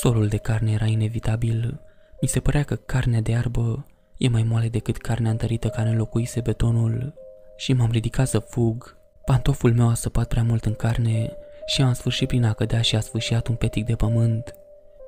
Solul 0.00 0.28
de 0.28 0.36
carne 0.36 0.72
era 0.72 0.84
inevitabil. 0.84 1.80
Mi 2.20 2.28
se 2.28 2.40
părea 2.40 2.62
că 2.62 2.74
carnea 2.74 3.20
de 3.20 3.30
iarbă 3.30 3.86
e 4.16 4.28
mai 4.28 4.42
moale 4.42 4.68
decât 4.68 4.96
carnea 4.96 5.30
întărită 5.30 5.68
care 5.68 5.88
înlocuise 5.88 6.40
betonul 6.40 7.14
și 7.56 7.72
m-am 7.72 7.90
ridicat 7.90 8.28
să 8.28 8.38
fug. 8.38 8.96
Pantoful 9.24 9.74
meu 9.74 9.88
a 9.88 9.94
săpat 9.94 10.28
prea 10.28 10.42
mult 10.42 10.64
în 10.64 10.74
carne 10.74 11.36
și 11.66 11.82
am 11.82 11.92
sfârșit 11.92 12.28
prin 12.28 12.44
a 12.44 12.52
cădea 12.52 12.80
și 12.80 12.96
a 12.96 13.00
sfâșiat 13.00 13.46
un 13.46 13.54
petic 13.54 13.84
de 13.84 13.94
pământ. 13.94 14.54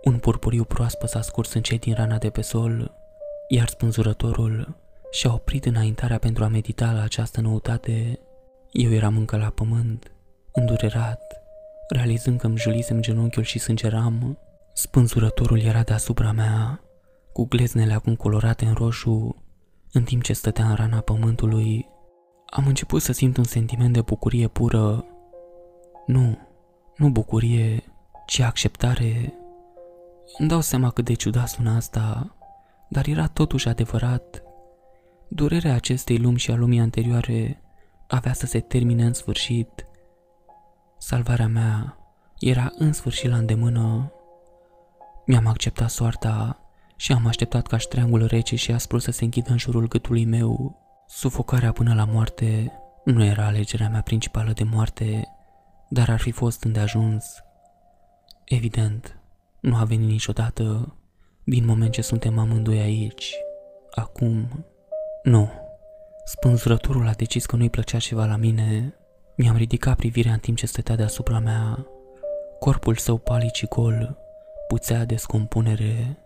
Un 0.04 0.18
purpuriu 0.18 0.64
proaspăt 0.64 1.08
s-a 1.08 1.20
scurs 1.20 1.52
încet 1.52 1.80
din 1.80 1.94
rana 1.94 2.18
de 2.18 2.30
pe 2.30 2.40
sol, 2.40 2.94
iar 3.48 3.68
spânzurătorul 3.68 4.76
și-a 5.10 5.32
oprit 5.32 5.64
înaintarea 5.64 6.18
pentru 6.18 6.44
a 6.44 6.48
medita 6.48 6.92
la 6.92 7.02
această 7.02 7.40
noutate. 7.40 8.18
Eu 8.72 8.92
eram 8.92 9.16
încă 9.16 9.36
la 9.36 9.50
pământ, 9.50 10.12
îndurerat, 10.52 11.42
realizând 11.88 12.40
că 12.40 12.46
îmi 12.46 12.58
julisem 12.58 13.00
genunchiul 13.00 13.42
și 13.42 13.58
sângeram. 13.58 14.38
Spânzurătorul 14.72 15.60
era 15.60 15.82
deasupra 15.82 16.32
mea, 16.32 16.80
cu 17.32 17.46
gleznele 17.46 17.92
acum 17.92 18.16
colorate 18.16 18.64
în 18.64 18.74
roșu, 18.74 19.42
în 19.92 20.02
timp 20.02 20.22
ce 20.22 20.32
stătea 20.32 20.68
în 20.68 20.74
rana 20.74 21.00
pământului. 21.00 21.88
Am 22.46 22.66
început 22.66 23.02
să 23.02 23.12
simt 23.12 23.36
un 23.36 23.44
sentiment 23.44 23.92
de 23.92 24.00
bucurie 24.00 24.48
pură. 24.48 25.04
Nu, 26.06 26.38
nu 26.96 27.08
bucurie, 27.10 27.84
ci 28.26 28.40
acceptare. 28.40 29.34
Îmi 30.38 30.48
dau 30.48 30.60
seama 30.60 30.90
cât 30.90 31.04
de 31.04 31.14
ciudat 31.14 31.48
sună 31.48 31.70
asta, 31.70 32.36
dar 32.88 33.06
era 33.06 33.26
totuși 33.26 33.68
adevărat. 33.68 34.42
Durerea 35.28 35.74
acestei 35.74 36.18
lumi 36.18 36.38
și 36.38 36.50
a 36.50 36.54
lumii 36.54 36.80
anterioare 36.80 37.62
avea 38.06 38.32
să 38.32 38.46
se 38.46 38.60
termine 38.60 39.04
în 39.04 39.12
sfârșit. 39.12 39.86
Salvarea 40.98 41.46
mea 41.46 41.96
era 42.38 42.72
în 42.78 42.92
sfârșit 42.92 43.30
la 43.30 43.36
îndemână. 43.36 44.12
Mi-am 45.26 45.46
acceptat 45.46 45.90
soarta 45.90 46.60
și 46.96 47.12
am 47.12 47.26
așteptat 47.26 47.66
ca 47.66 47.76
ștreangul 47.76 48.26
rece 48.26 48.56
și 48.56 48.72
aspru 48.72 48.98
să 48.98 49.10
se 49.10 49.24
închidă 49.24 49.50
în 49.50 49.58
jurul 49.58 49.88
gâtului 49.88 50.24
meu. 50.24 50.80
Sufocarea 51.06 51.72
până 51.72 51.94
la 51.94 52.04
moarte 52.04 52.72
nu 53.04 53.24
era 53.24 53.46
alegerea 53.46 53.88
mea 53.88 54.02
principală 54.02 54.52
de 54.52 54.64
moarte, 54.64 55.28
dar 55.88 56.08
ar 56.08 56.20
fi 56.20 56.30
fost 56.30 56.64
îndeajuns. 56.64 57.24
Evident, 58.44 59.21
nu 59.62 59.76
a 59.76 59.84
venit 59.84 60.08
niciodată 60.08 60.96
din 61.44 61.64
moment 61.64 61.92
ce 61.92 62.02
suntem 62.02 62.38
amândoi 62.38 62.80
aici. 62.80 63.34
Acum, 63.90 64.66
nu. 65.22 65.50
Spânzurătorul 66.24 67.08
a 67.08 67.12
decis 67.12 67.46
că 67.46 67.56
nu-i 67.56 67.70
plăcea 67.70 67.98
ceva 67.98 68.24
la 68.24 68.36
mine. 68.36 68.94
Mi-am 69.36 69.56
ridicat 69.56 69.96
privirea 69.96 70.32
în 70.32 70.38
timp 70.38 70.56
ce 70.56 70.66
stătea 70.66 70.96
deasupra 70.96 71.38
mea. 71.38 71.86
Corpul 72.58 72.96
său 72.96 73.16
palid 73.16 73.50
și 73.50 73.66
gol 73.66 74.18
puțea 74.68 75.04
descompunere. 75.04 76.18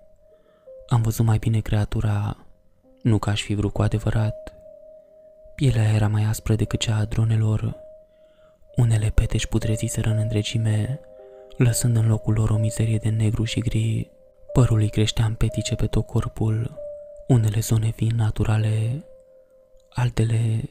Am 0.89 1.03
văzut 1.03 1.27
mai 1.27 1.39
bine 1.39 1.61
creatura, 1.61 2.37
nu 3.03 3.19
că 3.19 3.31
aș 3.31 3.43
fi 3.43 3.55
vrut 3.55 3.73
cu 3.73 3.83
adevărat. 3.83 4.55
Pielea 5.55 5.93
era 5.93 6.09
mai 6.09 6.25
aspră 6.25 6.55
decât 6.55 6.81
cea 6.81 6.97
a 6.97 7.05
dronelor. 7.05 7.77
Unele 8.77 9.09
peteci 9.15 9.47
putreziseră 9.47 10.11
în 10.11 10.17
întregime, 10.17 11.01
lăsând 11.57 11.97
în 11.97 12.09
locul 12.09 12.35
lor 12.35 12.51
o 12.51 12.57
mizerie 12.57 12.99
de 12.99 13.09
negru 13.09 13.45
și 13.45 13.61
gri. 13.61 14.11
Părul 14.53 14.79
îi 14.79 14.89
creștea 14.89 15.25
în 15.25 15.35
petice 15.35 15.75
pe 15.75 15.87
tot 15.87 16.07
corpul, 16.07 16.79
unele 17.27 17.61
zone 17.61 17.91
fiind 17.91 18.19
naturale, 18.19 19.05
altele 19.91 20.71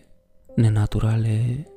nenaturale. 0.55 1.67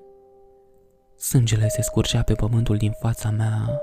Sângele 1.17 1.69
se 1.69 1.83
scurgea 1.83 2.23
pe 2.23 2.35
pământul 2.35 2.77
din 2.77 2.93
fața 3.01 3.31
mea. 3.31 3.81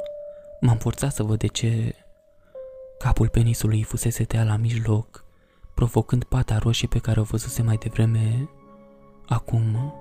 M-am 0.60 0.78
forțat 0.78 1.14
să 1.14 1.24
văd 1.24 1.40
de 1.40 1.48
ce. 1.48 1.96
Capul 2.98 3.30
penisului 3.30 3.84
fusese 3.84 4.24
tea 4.24 4.44
la 4.44 4.56
mijloc, 4.56 5.26
provocând 5.74 6.24
pata 6.24 6.58
roșie 6.58 6.88
pe 6.88 7.00
care 7.00 7.20
o 7.20 7.24
văzuse 7.24 7.62
mai 7.62 7.76
devreme. 7.76 8.50
Acum 9.26 9.94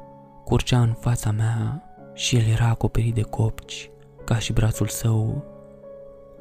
curgea 0.44 0.80
în 0.80 0.92
fața 0.92 1.30
mea 1.30 1.82
și 2.14 2.36
el 2.36 2.46
era 2.46 2.66
acoperit 2.66 3.14
de 3.14 3.22
copci, 3.22 3.90
ca 4.24 4.38
și 4.38 4.52
brațul 4.52 4.86
său. 4.86 5.44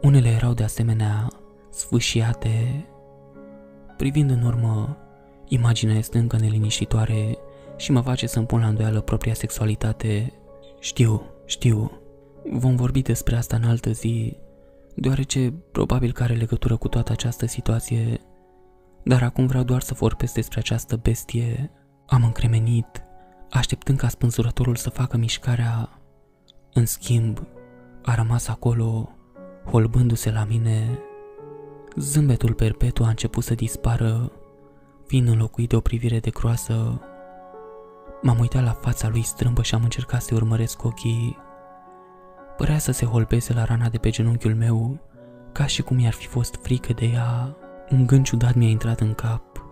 Unele 0.02 0.30
erau 0.30 0.54
de 0.54 0.64
asemenea 0.64 1.28
sfâșiate. 1.70 2.86
Privind 3.98 4.30
în 4.30 4.42
urmă, 4.42 4.98
imaginea 5.48 5.96
este 5.96 6.18
încă 6.18 6.38
neliniștitoare 6.38 7.38
și 7.78 7.92
mă 7.92 8.02
face 8.02 8.28
să-mi 8.28 8.46
pun 8.46 8.60
la 8.60 8.68
îndoială 8.68 9.02
propria 9.02 9.34
sexualitate. 9.34 10.34
Știu, 10.80 11.22
știu, 11.46 11.92
vom 12.52 12.76
vorbi 12.76 13.02
despre 13.02 13.36
asta 13.36 13.56
în 13.56 13.64
altă 13.64 13.92
zi, 13.92 14.38
deoarece 14.96 15.54
probabil 15.72 16.12
că 16.12 16.24
are 16.24 16.34
legătură 16.34 16.76
cu 16.78 16.88
toată 16.88 17.12
această 17.12 17.46
situație, 17.46 18.20
dar 19.04 19.24
acum 19.24 19.46
vreau 19.46 19.64
doar 19.64 19.82
să 19.82 19.94
vorbesc 19.94 20.34
despre 20.34 20.60
această 20.60 21.00
bestie. 21.02 21.72
Am 22.08 22.24
încremenit, 22.24 23.04
așteptând 23.50 23.98
ca 23.98 24.08
spânzurătorul 24.08 24.76
să 24.76 24.90
facă 24.90 25.18
mișcarea. 25.18 25.90
În 26.74 26.86
schimb, 26.86 27.48
a 28.04 28.16
rămas 28.16 28.48
acolo, 28.48 29.10
holbându-se 29.66 30.32
la 30.32 30.44
mine. 30.44 31.00
Zâmbetul 31.96 32.54
perpetu 32.54 33.04
a 33.04 33.08
început 33.08 33.44
să 33.44 33.56
dispară, 33.56 34.32
fiind 35.06 35.28
înlocuit 35.28 35.70
de 35.70 35.76
o 35.76 35.80
privire 35.80 36.20
de 36.20 36.30
croasă. 36.30 37.02
M-am 38.22 38.40
uitat 38.40 38.64
la 38.64 38.72
fața 38.72 39.10
lui 39.10 39.22
strâmbă 39.22 39.62
și 39.62 39.76
am 39.76 39.84
încercat 39.84 40.22
să 40.22 40.36
urmăresc 40.36 40.84
ochii. 40.84 41.38
Părea 42.58 42.78
să 42.78 42.92
se 42.92 43.06
holbeze 43.06 43.54
la 43.54 43.64
rana 43.64 43.90
de 43.90 43.98
pe 43.98 44.10
genunchiul 44.10 44.56
meu, 44.56 45.00
ca 45.52 45.66
și 45.66 45.82
cum 45.82 46.00
i-ar 46.00 46.14
fi 46.14 46.28
fost 46.28 46.60
frică 46.62 46.94
de 46.94 47.06
ea. 47.06 47.56
Un 47.90 48.06
gând 48.06 48.26
ciudat 48.26 48.54
mi-a 48.54 48.70
intrat 48.70 49.00
în 49.00 49.14
cap. 49.14 49.66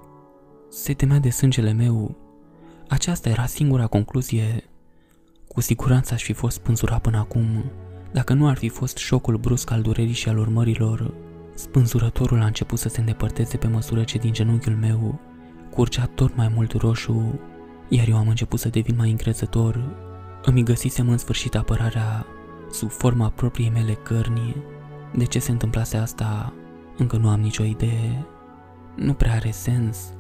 Se 0.70 0.94
temea 0.94 1.20
de 1.20 1.30
sângele 1.30 1.72
meu. 1.72 2.16
Aceasta 2.88 3.30
era 3.30 3.46
singura 3.46 3.88
concluzie. 3.88 4.64
Cu 5.48 5.62
siguranță 5.62 6.14
aș 6.14 6.24
fi 6.24 6.34
fost 6.34 6.60
pânzurat 6.60 7.02
până 7.02 7.18
acum, 7.18 7.72
Dacă 8.12 8.34
nu 8.34 8.48
ar 8.48 8.58
fi 8.58 8.70
fost 8.70 8.98
șocul 8.98 9.38
brusc 9.38 9.72
al 9.72 9.82
durerii 9.82 10.13
și 10.13 10.30
al 10.30 10.38
urmărilor, 10.38 11.13
spânzurătorul 11.53 12.41
a 12.41 12.46
început 12.46 12.80
să 12.80 12.89
se 12.89 13.00
îndepărteze 13.00 13.58
pe 13.58 13.68
măsură 13.68 14.03
ce 14.03 14.18
din 14.18 14.34
genunchiul 14.34 14.75
meu 14.75 15.20
curgea 15.72 16.06
tot 16.06 16.36
mai 16.36 16.51
mult 16.56 16.72
roșu, 16.72 17.39
iar 17.89 18.08
eu 18.08 18.18
am 18.18 18.27
început 18.27 18.60
să 18.60 18.70
devin 18.70 18.96
mai 18.98 19.10
încrezător. 19.10 19.96
Îmi 20.44 20.63
găsisem 20.63 21.10
în 21.10 21.18
sfârșit 21.18 21.56
apărarea 21.56 22.25
sub 22.72 22.89
forma 22.89 23.30
propriei 23.30 23.70
mele 23.70 23.94
cărni. 23.94 24.56
De 25.15 25.25
ce 25.25 25.39
se 25.39 25.51
întâmplase 25.51 25.98
asta, 25.98 26.53
încă 26.98 27.18
nu 27.18 27.30
am 27.30 27.39
nicio 27.39 27.63
idee. 27.63 28.25
Nu 28.96 29.13
prea 29.13 29.34
are 29.34 29.51
sens, 29.51 30.13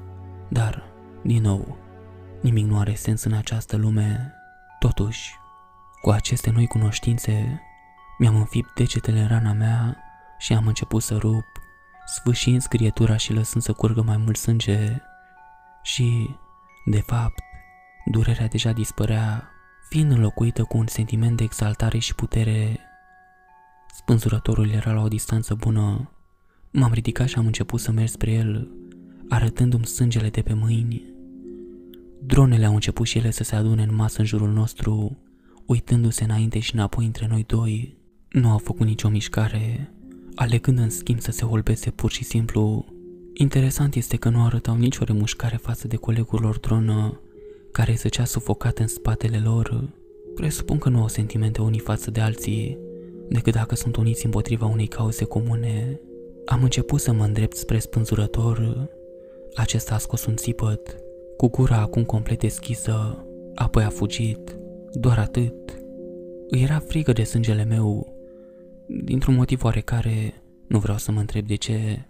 dar, 0.49 0.83
din 1.23 1.41
nou, 1.41 1.77
nimic 2.41 2.65
nu 2.65 2.79
are 2.79 2.93
sens 2.93 3.23
în 3.23 3.33
această 3.33 3.77
lume. 3.77 4.33
Totuși, 4.79 5.35
cu 6.01 6.09
aceste 6.09 6.51
noi 6.51 6.67
cunoștințe, 6.67 7.61
mi-am 8.21 8.35
înfipt 8.35 8.75
degetele 8.75 9.19
în 9.19 9.27
rana 9.27 9.53
mea 9.53 9.97
și 10.37 10.53
am 10.53 10.67
început 10.67 11.01
să 11.01 11.15
rup, 11.17 11.45
sfâșind 12.05 12.61
scrietura 12.61 13.17
și 13.17 13.33
lăsând 13.33 13.63
să 13.63 13.73
curgă 13.73 14.01
mai 14.01 14.17
mult 14.17 14.37
sânge. 14.37 15.01
Și, 15.83 16.29
de 16.85 16.99
fapt, 16.99 17.43
durerea 18.05 18.47
deja 18.47 18.71
dispărea, 18.71 19.49
fiind 19.89 20.11
înlocuită 20.11 20.63
cu 20.63 20.77
un 20.77 20.87
sentiment 20.87 21.37
de 21.37 21.43
exaltare 21.43 21.97
și 21.97 22.15
putere. 22.15 22.79
Spânzurătorul 23.95 24.69
era 24.69 24.91
la 24.91 25.01
o 25.01 25.07
distanță 25.07 25.55
bună. 25.55 26.11
M-am 26.71 26.93
ridicat 26.93 27.27
și 27.27 27.37
am 27.37 27.45
început 27.45 27.79
să 27.79 27.91
merg 27.91 28.09
spre 28.09 28.31
el, 28.31 28.71
arătându-mi 29.29 29.85
sângele 29.85 30.29
de 30.29 30.41
pe 30.41 30.53
mâini. 30.53 31.03
Dronele 32.19 32.65
au 32.65 32.73
început 32.73 33.07
și 33.07 33.17
ele 33.17 33.31
să 33.31 33.43
se 33.43 33.55
adune 33.55 33.83
în 33.83 33.95
masă 33.95 34.19
în 34.19 34.25
jurul 34.25 34.51
nostru, 34.51 35.17
uitându-se 35.65 36.23
înainte 36.23 36.59
și 36.59 36.75
înapoi 36.75 37.05
între 37.05 37.27
noi 37.27 37.43
doi. 37.43 38.00
Nu 38.31 38.49
au 38.49 38.57
făcut 38.57 38.87
nicio 38.87 39.09
mișcare, 39.09 39.91
alegând 40.35 40.79
în 40.79 40.89
schimb 40.89 41.19
să 41.19 41.31
se 41.31 41.45
holbeze 41.45 41.89
pur 41.89 42.11
și 42.11 42.23
simplu. 42.23 42.85
Interesant 43.33 43.95
este 43.95 44.17
că 44.17 44.29
nu 44.29 44.43
arătau 44.43 44.75
nicio 44.75 45.03
remușcare 45.03 45.57
față 45.57 45.87
de 45.87 45.95
colegul 45.95 46.39
lor 46.41 46.59
dronă, 46.59 47.21
care 47.71 47.93
zăcea 47.93 48.25
sufocat 48.25 48.77
în 48.79 48.87
spatele 48.87 49.41
lor. 49.43 49.89
Presupun 50.35 50.77
că 50.77 50.89
nu 50.89 51.01
au 51.01 51.07
sentimente 51.07 51.61
unii 51.61 51.79
față 51.79 52.11
de 52.11 52.19
alții, 52.19 52.77
decât 53.29 53.53
dacă 53.53 53.75
sunt 53.75 53.95
uniți 53.95 54.25
împotriva 54.25 54.65
unei 54.65 54.87
cauze 54.87 55.23
comune. 55.23 55.99
Am 56.45 56.63
început 56.63 56.99
să 56.99 57.11
mă 57.11 57.23
îndrept 57.23 57.55
spre 57.55 57.79
spânzurător. 57.79 58.89
Acesta 59.55 59.95
a 59.95 59.97
scos 59.97 60.25
un 60.25 60.35
țipăt, 60.35 60.95
cu 61.37 61.49
gura 61.49 61.77
acum 61.77 62.03
complet 62.03 62.39
deschisă, 62.39 63.25
apoi 63.55 63.83
a 63.83 63.89
fugit. 63.89 64.57
Doar 64.91 65.19
atât. 65.19 65.53
Îi 66.47 66.61
era 66.61 66.79
frică 66.79 67.11
de 67.11 67.23
sângele 67.23 67.63
meu. 67.63 68.19
Dintr-un 69.03 69.35
motiv 69.35 69.63
oarecare, 69.63 70.33
nu 70.67 70.79
vreau 70.79 70.97
să 70.97 71.11
mă 71.11 71.19
întreb 71.19 71.47
de 71.47 71.55
ce. 71.55 72.05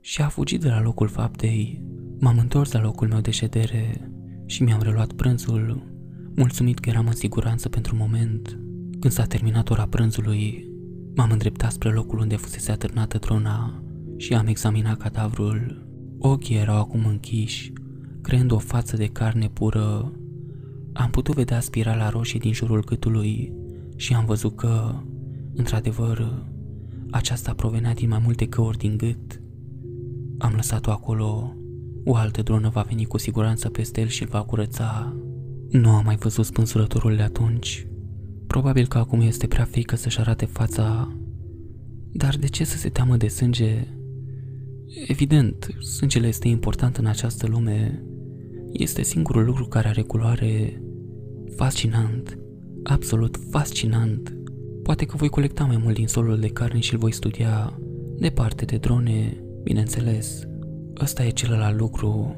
Și 0.00 0.22
a 0.22 0.28
fugit 0.28 0.60
de 0.60 0.68
la 0.68 0.82
locul 0.82 1.08
faptei. 1.08 1.82
M-am 2.18 2.38
întors 2.38 2.72
la 2.72 2.80
locul 2.80 3.08
meu 3.08 3.20
de 3.20 3.30
ședere 3.30 4.10
și 4.46 4.62
mi-am 4.62 4.82
reluat 4.82 5.12
prânzul, 5.12 5.92
mulțumit 6.34 6.78
că 6.78 6.88
eram 6.88 7.06
în 7.06 7.14
siguranță 7.14 7.68
pentru 7.68 7.96
moment. 7.96 8.58
Când 9.00 9.12
s-a 9.12 9.24
terminat 9.24 9.70
ora 9.70 9.86
prânzului, 9.86 10.68
m-am 11.14 11.30
îndreptat 11.30 11.72
spre 11.72 11.90
locul 11.90 12.18
unde 12.18 12.36
fusese 12.36 12.70
atârnată 12.72 13.18
trona 13.18 13.82
și 14.16 14.34
am 14.34 14.46
examinat 14.46 14.98
cadavrul. 14.98 15.88
Ochii 16.18 16.56
erau 16.56 16.78
acum 16.78 17.04
închiși, 17.06 17.72
creând 18.22 18.50
o 18.50 18.58
față 18.58 18.96
de 18.96 19.06
carne 19.06 19.48
pură 19.48 20.12
am 20.92 21.10
putut 21.10 21.34
vedea 21.34 21.60
spirala 21.60 22.08
roșie 22.08 22.38
din 22.38 22.52
jurul 22.52 22.84
gâtului 22.84 23.52
și 23.96 24.14
am 24.14 24.24
văzut 24.24 24.56
că, 24.56 25.02
într-adevăr, 25.60 26.44
aceasta 27.10 27.54
provenea 27.54 27.94
din 27.94 28.08
mai 28.08 28.20
multe 28.24 28.46
căuri 28.46 28.78
din 28.78 28.96
gât. 28.96 29.42
Am 30.38 30.52
lăsat-o 30.54 30.90
acolo, 30.90 31.56
o 32.04 32.14
altă 32.14 32.42
dronă 32.42 32.68
va 32.68 32.82
veni 32.82 33.04
cu 33.04 33.18
siguranță 33.18 33.68
peste 33.68 34.00
el 34.00 34.06
și 34.06 34.22
îl 34.22 34.28
va 34.28 34.42
curăța. 34.42 35.16
Nu 35.70 35.90
am 35.90 36.04
mai 36.04 36.16
văzut 36.16 36.44
spânzurătorul 36.44 37.16
de 37.16 37.22
atunci. 37.22 37.86
Probabil 38.46 38.86
că 38.86 38.98
acum 38.98 39.20
este 39.20 39.46
prea 39.46 39.64
frică 39.64 39.96
să-și 39.96 40.20
arate 40.20 40.44
fața. 40.44 41.16
Dar 42.12 42.36
de 42.36 42.46
ce 42.46 42.64
să 42.64 42.76
se 42.76 42.88
teamă 42.88 43.16
de 43.16 43.28
sânge? 43.28 43.86
Evident, 45.06 45.68
sângele 45.96 46.26
este 46.26 46.48
important 46.48 46.96
în 46.96 47.06
această 47.06 47.46
lume. 47.46 48.02
Este 48.72 49.02
singurul 49.02 49.44
lucru 49.44 49.64
care 49.64 49.88
are 49.88 50.02
culoare 50.02 50.82
Fascinant, 51.56 52.38
absolut 52.82 53.38
fascinant. 53.50 54.39
Poate 54.82 55.04
că 55.04 55.16
voi 55.16 55.28
colecta 55.28 55.64
mai 55.64 55.80
mult 55.82 55.94
din 55.94 56.06
solul 56.06 56.38
de 56.40 56.48
carne 56.48 56.80
și 56.80 56.92
îl 56.92 56.98
voi 56.98 57.12
studia 57.12 57.78
departe 58.18 58.64
de 58.64 58.76
drone, 58.76 59.36
bineînțeles. 59.62 60.48
Ăsta 61.00 61.24
e 61.24 61.30
celălalt 61.30 61.78
lucru. 61.78 62.34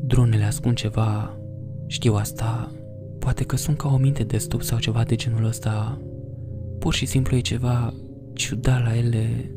Dronele 0.00 0.44
ascund 0.44 0.76
ceva, 0.76 1.38
știu 1.86 2.14
asta. 2.14 2.72
Poate 3.18 3.44
că 3.44 3.56
sunt 3.56 3.76
ca 3.76 3.88
o 3.88 3.96
minte 3.96 4.22
de 4.22 4.38
stup 4.38 4.62
sau 4.62 4.78
ceva 4.78 5.02
de 5.02 5.14
genul 5.14 5.44
ăsta. 5.44 6.00
Pur 6.78 6.94
și 6.94 7.06
simplu 7.06 7.36
e 7.36 7.40
ceva 7.40 7.94
ciudat 8.34 8.82
la 8.84 8.96
ele. 8.96 9.52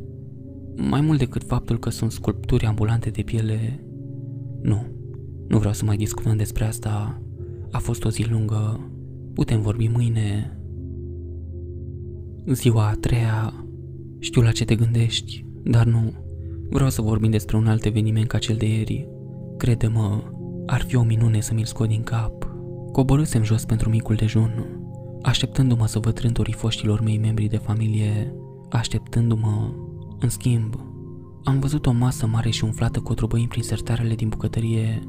Mai 0.76 1.00
mult 1.00 1.18
decât 1.18 1.44
faptul 1.44 1.78
că 1.78 1.90
sunt 1.90 2.12
sculpturi 2.12 2.66
ambulante 2.66 3.10
de 3.10 3.22
piele. 3.22 3.84
Nu, 4.62 4.86
nu 5.48 5.58
vreau 5.58 5.72
să 5.72 5.84
mai 5.84 5.96
discutăm 5.96 6.36
despre 6.36 6.64
asta. 6.64 7.22
A 7.70 7.78
fost 7.78 8.04
o 8.04 8.10
zi 8.10 8.26
lungă. 8.30 8.90
Putem 9.34 9.60
vorbi 9.60 9.88
mâine. 9.88 10.56
Ziua 12.46 12.88
a 12.88 12.94
treia. 13.00 13.66
Știu 14.18 14.42
la 14.42 14.50
ce 14.50 14.64
te 14.64 14.74
gândești, 14.74 15.44
dar 15.62 15.86
nu. 15.86 16.12
Vreau 16.70 16.90
să 16.90 17.02
vorbim 17.02 17.30
despre 17.30 17.56
un 17.56 17.66
alt 17.66 17.84
eveniment 17.84 18.26
ca 18.26 18.38
cel 18.38 18.56
de 18.56 18.66
ieri. 18.66 19.08
Crede-mă, 19.56 20.22
ar 20.66 20.80
fi 20.80 20.96
o 20.96 21.02
minune 21.02 21.40
să 21.40 21.54
mi-l 21.54 21.64
scot 21.64 21.88
din 21.88 22.02
cap. 22.02 22.48
Coborâsem 22.92 23.42
jos 23.42 23.64
pentru 23.64 23.88
micul 23.88 24.14
dejun, 24.14 24.80
așteptându-mă 25.22 25.86
să 25.86 25.98
văd 25.98 26.18
rândurii 26.18 26.52
foștilor 26.52 27.00
mei 27.00 27.18
membri 27.18 27.48
de 27.48 27.56
familie, 27.56 28.34
așteptându-mă. 28.70 29.74
În 30.18 30.28
schimb, 30.28 30.74
am 31.44 31.58
văzut 31.58 31.86
o 31.86 31.92
masă 31.92 32.26
mare 32.26 32.50
și 32.50 32.64
umflată 32.64 33.00
cu 33.00 33.12
otrobăini 33.12 33.48
prin 33.48 33.62
sertarele 33.62 34.14
din 34.14 34.28
bucătărie 34.28 35.02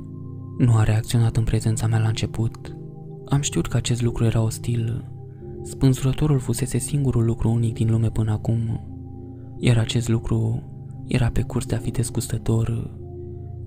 nu 0.57 0.75
a 0.75 0.83
reacționat 0.83 1.37
în 1.37 1.43
prezența 1.43 1.87
mea 1.87 1.99
la 1.99 2.07
început. 2.07 2.77
Am 3.25 3.41
știut 3.41 3.67
că 3.67 3.77
acest 3.77 4.01
lucru 4.01 4.23
era 4.25 4.41
ostil. 4.41 5.12
Spânzurătorul 5.63 6.39
fusese 6.39 6.77
singurul 6.77 7.25
lucru 7.25 7.49
unic 7.49 7.73
din 7.73 7.91
lume 7.91 8.09
până 8.09 8.31
acum, 8.31 8.87
iar 9.57 9.77
acest 9.77 10.07
lucru 10.07 10.63
era 11.07 11.29
pe 11.29 11.41
curs 11.41 11.65
de 11.65 11.75
a 11.75 11.77
fi 11.77 11.91
dezgustător, 11.91 12.97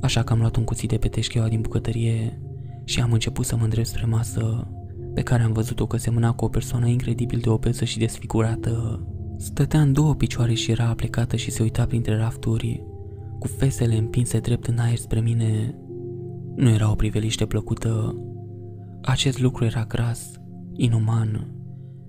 așa 0.00 0.22
că 0.22 0.32
am 0.32 0.38
luat 0.38 0.56
un 0.56 0.64
cuțit 0.64 0.88
de 0.88 0.96
pe 0.96 1.08
teșcheaua 1.08 1.48
din 1.48 1.60
bucătărie 1.60 2.40
și 2.84 3.00
am 3.00 3.12
început 3.12 3.44
să 3.44 3.56
mă 3.56 3.62
îndrept 3.62 3.86
spre 3.86 4.06
masă, 4.06 4.70
pe 5.14 5.22
care 5.22 5.42
am 5.42 5.52
văzut-o 5.52 5.86
că 5.86 5.96
semăna 5.96 6.32
cu 6.32 6.44
o 6.44 6.48
persoană 6.48 6.86
incredibil 6.86 7.38
de 7.38 7.48
obeză 7.48 7.84
și 7.84 7.98
desfigurată. 7.98 9.06
Stătea 9.36 9.80
în 9.80 9.92
două 9.92 10.14
picioare 10.14 10.54
și 10.54 10.70
era 10.70 10.88
aplecată 10.88 11.36
și 11.36 11.50
se 11.50 11.62
uita 11.62 11.86
printre 11.86 12.16
rafturi, 12.16 12.84
cu 13.38 13.46
fesele 13.46 13.96
împinse 13.96 14.38
drept 14.38 14.66
în 14.66 14.78
aer 14.78 14.96
spre 14.96 15.20
mine, 15.20 15.78
nu 16.54 16.68
era 16.68 16.90
o 16.90 16.94
priveliște 16.94 17.46
plăcută. 17.46 18.16
Acest 19.02 19.40
lucru 19.40 19.64
era 19.64 19.84
gras, 19.84 20.30
inuman 20.72 21.55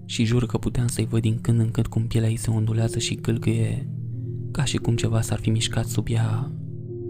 și 0.10 0.24
jur 0.24 0.46
că 0.46 0.58
puteam 0.58 0.88
să-i 0.88 1.06
văd 1.06 1.22
din 1.22 1.38
când 1.42 1.60
în 1.60 1.72
când 1.72 1.88
cum 1.88 2.08
pielea 2.08 2.30
ei 2.30 2.36
se 2.36 2.50
ondulează 2.50 3.00
și 3.00 3.16
gâlgâie, 3.16 3.90
ca 4.52 4.64
și 4.64 4.78
cum 4.78 4.96
ceva 4.96 5.22
s-ar 5.22 5.40
fi 5.40 5.50
mișcat 5.50 5.86
sub 5.86 6.08
ea. 6.10 6.52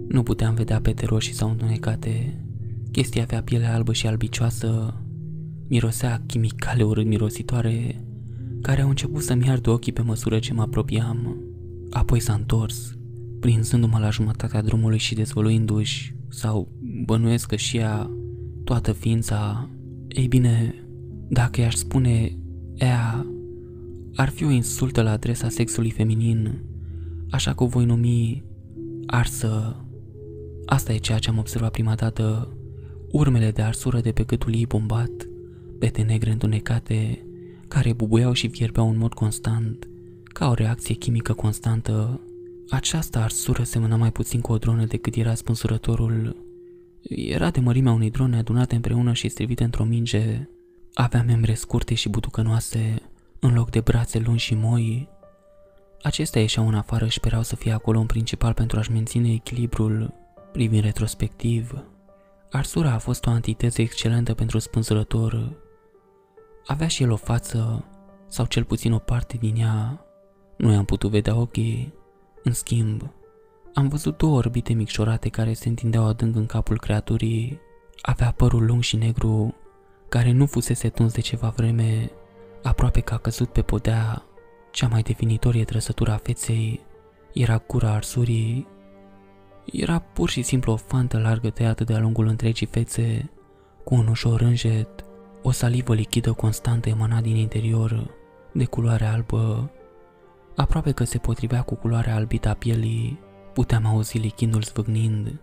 Nu 0.08 0.24
puteam 0.24 0.56
vedea 0.56 0.82
pete 0.82 1.06
roșii 1.06 1.34
sau 1.34 1.50
întunecate. 1.50 2.42
Chestia 2.92 3.22
avea 3.22 3.42
pielea 3.42 3.74
albă 3.74 3.94
și 3.94 4.08
albicioasă, 4.08 5.02
mirosea 5.68 6.22
chimicale 6.26 6.84
urât 6.84 7.06
mirositoare, 7.06 8.06
care 8.62 8.82
au 8.82 8.90
început 8.90 9.22
să-mi 9.22 9.50
ardă 9.50 9.70
ochii 9.70 9.94
pe 9.94 10.02
măsură 10.02 10.40
ce 10.40 10.54
mă 10.54 10.62
apropiam. 10.62 11.38
Apoi 11.90 12.20
s-a 12.20 12.34
întors, 12.34 12.98
prinzându-mă 13.40 14.00
la 14.00 14.10
jumătatea 14.10 14.62
drumului 14.62 14.98
și 14.98 15.16
dezvăluindu-și 15.16 16.16
sau 16.30 16.72
bănuiesc 17.06 17.48
că 17.48 17.56
și 17.56 17.78
ea, 17.78 18.10
toată 18.64 18.92
ființa, 18.92 19.70
ei 20.08 20.28
bine, 20.28 20.76
dacă 21.30 21.62
i-aș 21.62 21.74
spune 21.76 22.38
ea, 22.78 23.26
ar 24.16 24.30
fi 24.30 24.44
o 24.44 24.50
insultă 24.50 25.02
la 25.02 25.12
adresa 25.12 25.50
sexului 25.50 25.90
feminin, 25.90 26.60
așa 27.30 27.54
că 27.54 27.64
o 27.64 27.68
voi 27.68 27.86
numi 27.86 28.44
arsă. 29.06 29.76
Asta 30.66 30.94
e 30.94 30.98
ceea 30.98 31.18
ce 31.18 31.30
am 31.30 31.38
observat 31.38 31.72
prima 31.72 31.96
dată, 31.96 32.58
urmele 33.12 33.52
de 33.52 33.62
arsură 33.62 34.00
de 34.00 34.12
pe 34.12 34.24
gâtul 34.24 34.56
ei 34.56 34.66
bombat, 34.66 35.28
pete 35.80 36.02
negre 36.02 36.32
întunecate, 36.32 37.26
care 37.68 37.94
bubuiau 37.94 38.34
și 38.34 38.48
fierbeau 38.48 38.90
în 38.90 38.98
mod 38.98 39.14
constant, 39.14 39.88
ca 40.24 40.50
o 40.50 40.54
reacție 40.54 40.96
chimică 40.96 41.34
constantă 41.34 42.22
această 42.70 43.20
arsură 43.20 43.64
semăna 43.64 43.96
mai 43.96 44.12
puțin 44.12 44.42
cu 44.42 44.52
o 44.52 44.58
dronă 44.58 44.86
decât 44.86 45.16
era 45.16 45.34
spânsurătorul. 45.34 46.36
Era 47.10 47.50
de 47.50 47.60
mărimea 47.60 47.92
unei 47.92 48.10
drone 48.10 48.38
adunate 48.38 48.76
împreună 48.76 49.14
și 49.14 49.30
strivite 49.30 49.64
într-o 49.64 49.84
minge. 49.84 50.50
Avea 51.00 51.24
membre 51.24 51.54
scurte 51.54 51.94
și 51.94 52.10
butucănoase, 52.10 53.02
în 53.40 53.54
loc 53.54 53.70
de 53.70 53.80
brațe 53.80 54.20
lungi 54.20 54.44
și 54.44 54.56
moi. 54.56 55.10
Acestea 56.02 56.42
ieșeau 56.42 56.68
în 56.68 56.74
afară 56.74 57.08
și 57.08 57.18
spereau 57.18 57.42
să 57.42 57.56
fie 57.56 57.72
acolo 57.72 58.00
în 58.00 58.06
principal 58.06 58.54
pentru 58.54 58.80
a-și 58.80 58.92
menține 58.92 59.32
echilibrul 59.32 60.14
privind 60.52 60.84
retrospectiv. 60.84 61.84
Arsura 62.52 62.92
a 62.92 62.98
fost 62.98 63.26
o 63.26 63.30
antiteză 63.30 63.82
excelentă 63.82 64.34
pentru 64.34 64.60
spânzurător. 64.60 65.56
Avea 66.66 66.88
și 66.88 67.04
el 67.04 67.12
o 67.12 67.16
față, 67.16 67.86
sau 68.28 68.46
cel 68.46 68.64
puțin 68.64 68.94
o 68.94 68.98
parte 68.98 69.38
din 69.40 69.56
ea. 69.56 70.06
Nu 70.58 70.72
i-am 70.72 70.86
putut 70.86 71.10
vedea 71.10 71.36
ochii. 71.36 71.94
În 72.44 72.54
schimb, 72.54 73.12
am 73.74 73.88
văzut 73.88 74.18
două 74.18 74.38
orbite 74.38 74.74
micșorate 74.74 75.30
care 75.30 75.54
se 75.54 75.70
întindeau 75.70 76.06
adânc 76.06 76.36
în 76.36 76.46
capul 76.46 76.80
creaturii. 76.80 77.60
Avea 78.02 78.32
părul 78.32 78.66
lung 78.66 78.82
și 78.82 78.96
negru, 78.96 79.56
care 80.10 80.32
nu 80.32 80.46
fusese 80.46 80.90
tuns 80.90 81.14
de 81.14 81.22
ceva 81.22 81.50
vreme, 81.56 82.12
aproape 82.64 83.00
că 83.00 83.14
a 83.14 83.18
căzut 83.18 83.50
pe 83.50 83.62
podea. 83.62 84.24
Cea 84.72 84.88
mai 84.88 85.02
definitorie 85.02 85.64
trăsătură 85.64 86.12
a 86.12 86.18
feței 86.18 86.86
era 87.34 87.58
cura 87.58 87.92
arsurii. 87.92 88.68
Era 89.66 90.00
pur 90.00 90.30
și 90.30 90.42
simplu 90.42 90.72
o 90.72 90.76
fantă 90.76 91.20
largă 91.20 91.50
tăiată 91.50 91.84
de-a 91.84 92.00
lungul 92.00 92.28
întregii 92.28 92.68
fețe, 92.68 93.30
cu 93.84 93.96
un 93.96 94.08
ușor 94.08 94.40
rânjet, 94.40 95.06
o 95.42 95.52
salivă 95.52 95.94
lichidă 95.94 96.32
constantă 96.32 96.90
emana 96.90 97.22
din 97.22 97.36
interior, 97.36 98.16
de 98.54 98.66
culoare 98.66 99.06
albă. 99.06 99.72
Aproape 100.56 100.92
că 100.92 101.04
se 101.04 101.18
potrivea 101.18 101.62
cu 101.62 101.76
culoarea 101.76 102.16
albită 102.16 102.50
a 102.50 102.54
pielii, 102.54 103.20
puteam 103.54 103.86
auzi 103.86 104.18
lichidul 104.18 104.62
zvâgnind, 104.62 105.40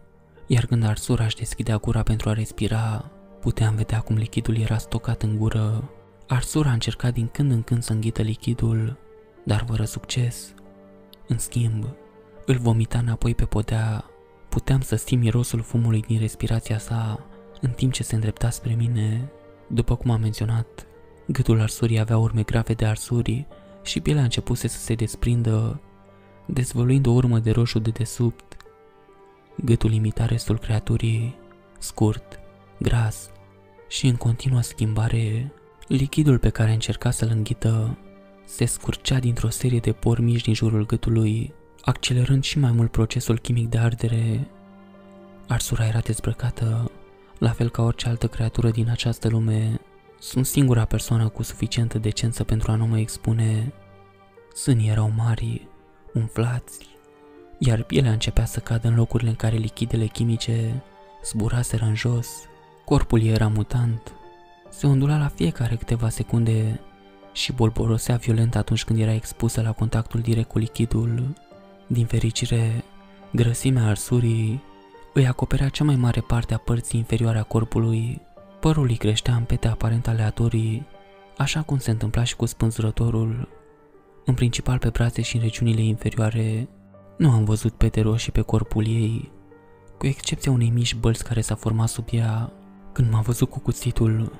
iar 0.46 0.66
când 0.66 0.84
arsura 0.84 1.24
își 1.24 1.36
deschidea 1.36 1.76
gura 1.76 2.02
pentru 2.02 2.28
a 2.28 2.32
respira, 2.32 3.10
puteam 3.44 3.74
vedea 3.74 4.00
cum 4.00 4.16
lichidul 4.16 4.56
era 4.56 4.78
stocat 4.78 5.22
în 5.22 5.36
gură. 5.36 5.90
Arsura 6.26 6.70
a 6.70 6.72
încercat 6.72 7.12
din 7.12 7.26
când 7.26 7.50
în 7.50 7.62
când 7.62 7.82
să 7.82 7.92
înghită 7.92 8.22
lichidul, 8.22 8.96
dar 9.44 9.64
fără 9.68 9.84
succes. 9.84 10.54
În 11.28 11.38
schimb, 11.38 11.84
îl 12.46 12.56
vomita 12.56 12.98
înapoi 12.98 13.34
pe 13.34 13.44
podea, 13.44 14.04
puteam 14.48 14.80
să 14.80 14.96
simt 14.96 15.22
mirosul 15.22 15.62
fumului 15.62 16.00
din 16.00 16.18
respirația 16.18 16.78
sa 16.78 17.26
în 17.60 17.70
timp 17.70 17.92
ce 17.92 18.02
se 18.02 18.14
îndrepta 18.14 18.50
spre 18.50 18.74
mine. 18.74 19.30
După 19.66 19.96
cum 19.96 20.10
am 20.10 20.20
menționat, 20.20 20.86
gâtul 21.26 21.60
arsurii 21.60 21.98
avea 21.98 22.18
urme 22.18 22.42
grave 22.42 22.74
de 22.74 22.86
arsuri 22.86 23.46
și 23.82 24.00
pielea 24.00 24.22
începuse 24.22 24.68
să 24.68 24.78
se 24.78 24.94
desprindă, 24.94 25.80
dezvăluind 26.46 27.06
o 27.06 27.10
urmă 27.10 27.38
de 27.38 27.50
roșu 27.50 27.78
de 27.78 27.90
desubt. 27.90 28.56
Gâtul 29.64 29.92
imita 29.92 30.26
restul 30.26 30.58
creaturii, 30.58 31.36
scurt, 31.78 32.38
gras 32.78 33.32
și 33.88 34.06
în 34.06 34.16
continuă 34.16 34.60
schimbare. 34.60 35.52
Lichidul 35.86 36.38
pe 36.38 36.48
care 36.48 36.72
încerca 36.72 37.10
să-l 37.10 37.30
înghită 37.32 37.98
se 38.44 38.64
scurcea 38.64 39.18
dintr-o 39.18 39.48
serie 39.48 39.78
de 39.78 39.92
pori 39.92 40.22
mici 40.22 40.42
din 40.42 40.54
jurul 40.54 40.86
gâtului, 40.86 41.54
accelerând 41.80 42.42
și 42.42 42.58
mai 42.58 42.72
mult 42.72 42.90
procesul 42.90 43.38
chimic 43.38 43.68
de 43.68 43.78
ardere. 43.78 44.48
Arsura 45.48 45.86
era 45.86 45.98
dezbrăcată, 45.98 46.90
la 47.38 47.50
fel 47.50 47.70
ca 47.70 47.82
orice 47.82 48.08
altă 48.08 48.26
creatură 48.26 48.70
din 48.70 48.88
această 48.90 49.28
lume. 49.28 49.80
Sunt 50.18 50.46
singura 50.46 50.84
persoană 50.84 51.28
cu 51.28 51.42
suficientă 51.42 51.98
decență 51.98 52.44
pentru 52.44 52.70
a 52.70 52.74
nu 52.74 52.86
mă 52.86 52.98
expune. 52.98 53.72
Sânii 54.54 54.88
erau 54.88 55.12
mari, 55.16 55.68
umflați, 56.14 56.88
iar 57.58 57.82
pielea 57.82 58.12
începea 58.12 58.44
să 58.44 58.60
cadă 58.60 58.88
în 58.88 58.94
locurile 58.94 59.28
în 59.28 59.36
care 59.36 59.56
lichidele 59.56 60.06
chimice 60.06 60.82
zburaseră 61.24 61.84
în 61.84 61.94
jos. 61.94 62.28
Corpul 62.84 63.22
ei 63.22 63.32
era 63.32 63.48
mutant, 63.48 64.12
se 64.68 64.86
ondula 64.86 65.18
la 65.18 65.28
fiecare 65.28 65.76
câteva 65.76 66.08
secunde 66.08 66.80
și 67.32 67.52
bolborosea 67.52 68.16
violent 68.16 68.56
atunci 68.56 68.84
când 68.84 68.98
era 68.98 69.12
expusă 69.12 69.62
la 69.62 69.72
contactul 69.72 70.20
direct 70.20 70.48
cu 70.48 70.58
lichidul. 70.58 71.32
Din 71.86 72.06
fericire, 72.06 72.84
grăsimea 73.32 73.86
arsurii 73.86 74.62
îi 75.12 75.26
acoperea 75.26 75.68
cea 75.68 75.84
mai 75.84 75.96
mare 75.96 76.20
parte 76.20 76.54
a 76.54 76.58
părții 76.58 76.98
inferioare 76.98 77.38
a 77.38 77.42
corpului. 77.42 78.20
Părul 78.60 78.88
îi 78.88 78.96
creștea 78.96 79.34
în 79.34 79.44
pete 79.44 79.68
aparent 79.68 80.08
aleatorii, 80.08 80.86
așa 81.36 81.62
cum 81.62 81.78
se 81.78 81.90
întâmpla 81.90 82.24
și 82.24 82.36
cu 82.36 82.46
spânzurătorul. 82.46 83.48
În 84.24 84.34
principal 84.34 84.78
pe 84.78 84.88
brațe 84.88 85.22
și 85.22 85.36
în 85.36 85.42
regiunile 85.42 85.82
inferioare, 85.82 86.68
nu 87.16 87.30
am 87.30 87.44
văzut 87.44 87.72
pete 87.72 88.00
roșii 88.00 88.32
pe 88.32 88.40
corpul 88.40 88.86
ei, 88.86 89.32
cu 89.98 90.06
excepția 90.06 90.52
unei 90.52 90.70
mici 90.70 90.94
bălți 90.94 91.24
care 91.24 91.40
s-a 91.40 91.54
format 91.54 91.88
sub 91.88 92.06
ea. 92.10 92.52
Când 92.94 93.10
m-a 93.10 93.20
văzut 93.20 93.50
cu 93.50 93.58
cuțitul, 93.58 94.32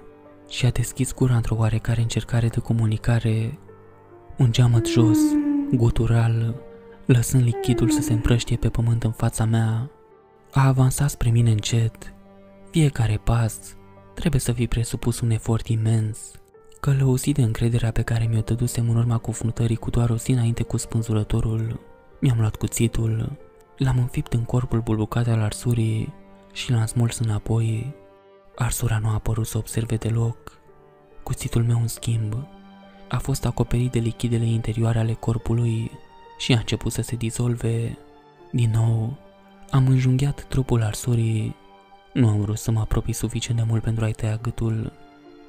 și 0.49 0.67
a 0.67 0.71
deschis 0.71 1.14
gura 1.14 1.35
într-o 1.37 1.57
oarecare 1.59 2.01
încercare 2.01 2.49
de 2.49 2.61
comunicare. 2.61 3.59
Un 4.38 4.53
geamăt 4.53 4.87
jos, 4.87 5.19
gutural, 5.73 6.55
lăsând 7.07 7.45
lichidul 7.45 7.90
să 7.90 8.01
se 8.01 8.12
împrăștie 8.12 8.57
pe 8.57 8.69
pământ 8.69 9.05
în 9.05 9.11
fața 9.11 9.45
mea. 9.45 9.90
A 10.53 10.67
avansat 10.67 11.11
spre 11.11 11.31
mine 11.31 11.51
încet. 11.51 12.14
Fiecare 12.71 13.21
pas 13.25 13.77
trebuie 14.14 14.40
să 14.40 14.53
fi 14.53 14.67
presupus 14.67 15.21
un 15.21 15.31
efort 15.31 15.67
imens. 15.67 16.31
Călăuzit 16.81 17.35
de 17.35 17.43
încrederea 17.43 17.90
pe 17.90 18.03
care 18.03 18.27
mi-o 18.31 18.40
dădusem 18.40 18.88
în 18.88 18.97
urma 18.97 19.19
confruntării 19.19 19.77
cu 19.77 19.90
doar 19.90 20.11
o 20.11 20.17
zi 20.17 20.31
înainte 20.31 20.62
cu 20.62 20.77
spânzurătorul, 20.77 21.81
mi-am 22.21 22.38
luat 22.38 22.57
cuțitul, 22.57 23.38
l-am 23.77 23.99
înfipt 23.99 24.33
în 24.33 24.45
corpul 24.45 24.81
bulbucat 24.81 25.27
al 25.27 25.40
arsurii 25.40 26.14
și 26.53 26.71
l-am 26.71 26.87
smuls 26.87 27.19
înapoi 27.19 27.95
Arsura 28.57 28.99
nu 28.99 29.09
a 29.09 29.19
părut 29.19 29.47
să 29.47 29.59
observe 29.59 29.97
deloc. 29.97 30.59
Cuțitul 31.23 31.64
meu, 31.64 31.81
în 31.81 31.88
schimb, 31.88 32.47
a 33.09 33.19
fost 33.19 33.45
acoperit 33.45 33.93
de 33.93 33.99
lichidele 33.99 34.45
interioare 34.45 34.99
ale 34.99 35.12
corpului 35.12 35.90
și 36.38 36.53
a 36.53 36.59
început 36.59 36.93
să 36.93 37.03
se 37.03 37.17
dizolve. 37.17 37.99
Din 38.51 38.71
nou, 38.71 39.17
am 39.71 39.87
înjunghiat 39.87 40.45
trupul 40.49 40.83
arsurii. 40.83 41.57
Nu 42.12 42.29
am 42.29 42.40
vrut 42.40 42.59
să 42.59 42.71
mă 42.71 42.81
apropii 42.81 43.12
suficient 43.12 43.59
de 43.59 43.64
mult 43.69 43.83
pentru 43.83 44.05
a-i 44.05 44.12
tăia 44.12 44.37
gâtul 44.37 44.93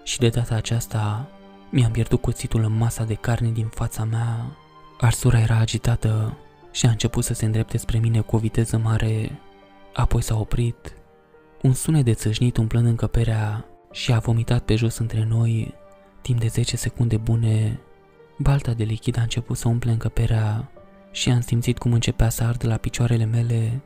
și 0.04 0.20
de 0.20 0.30
data 0.30 0.56
aceasta 0.56 1.30
mi-am 1.70 1.92
pierdut 1.92 2.22
cuțitul 2.22 2.64
în 2.64 2.78
masa 2.78 3.04
de 3.04 3.14
carne 3.14 3.50
din 3.50 3.68
fața 3.68 4.04
mea. 4.04 4.46
Arsura 5.00 5.40
era 5.40 5.58
agitată 5.58 6.38
și 6.72 6.86
a 6.86 6.90
început 6.90 7.24
să 7.24 7.34
se 7.34 7.46
îndrepte 7.46 7.78
spre 7.78 7.98
mine 7.98 8.20
cu 8.20 8.36
o 8.36 8.40
viteză 8.40 8.78
mare. 8.78 9.40
Apoi 9.94 10.22
s-a 10.22 10.40
oprit 10.40 10.94
un 11.66 11.74
sunet 11.74 12.06
de 12.06 12.14
țâșnit 12.14 12.58
umplând 12.58 12.86
încăperea 12.86 13.66
și 13.92 14.14
a 14.14 14.20
vomitat 14.20 14.64
pe 14.64 14.76
jos 14.76 14.98
între 14.98 15.26
noi 15.30 15.74
timp 16.22 16.40
de 16.40 16.48
10 16.48 16.78
secunde 16.78 17.18
bune. 17.18 17.80
Balta 18.38 18.74
de 18.74 18.84
lichid 18.84 19.18
a 19.18 19.22
început 19.22 19.58
să 19.58 19.68
umple 19.68 19.92
încăperea 19.92 20.72
și 21.12 21.30
am 21.30 21.42
simțit 21.42 21.78
cum 21.78 21.94
începea 21.94 22.30
să 22.30 22.44
ardă 22.44 22.68
la 22.68 22.78
picioarele 22.78 23.26
mele. 23.26 23.82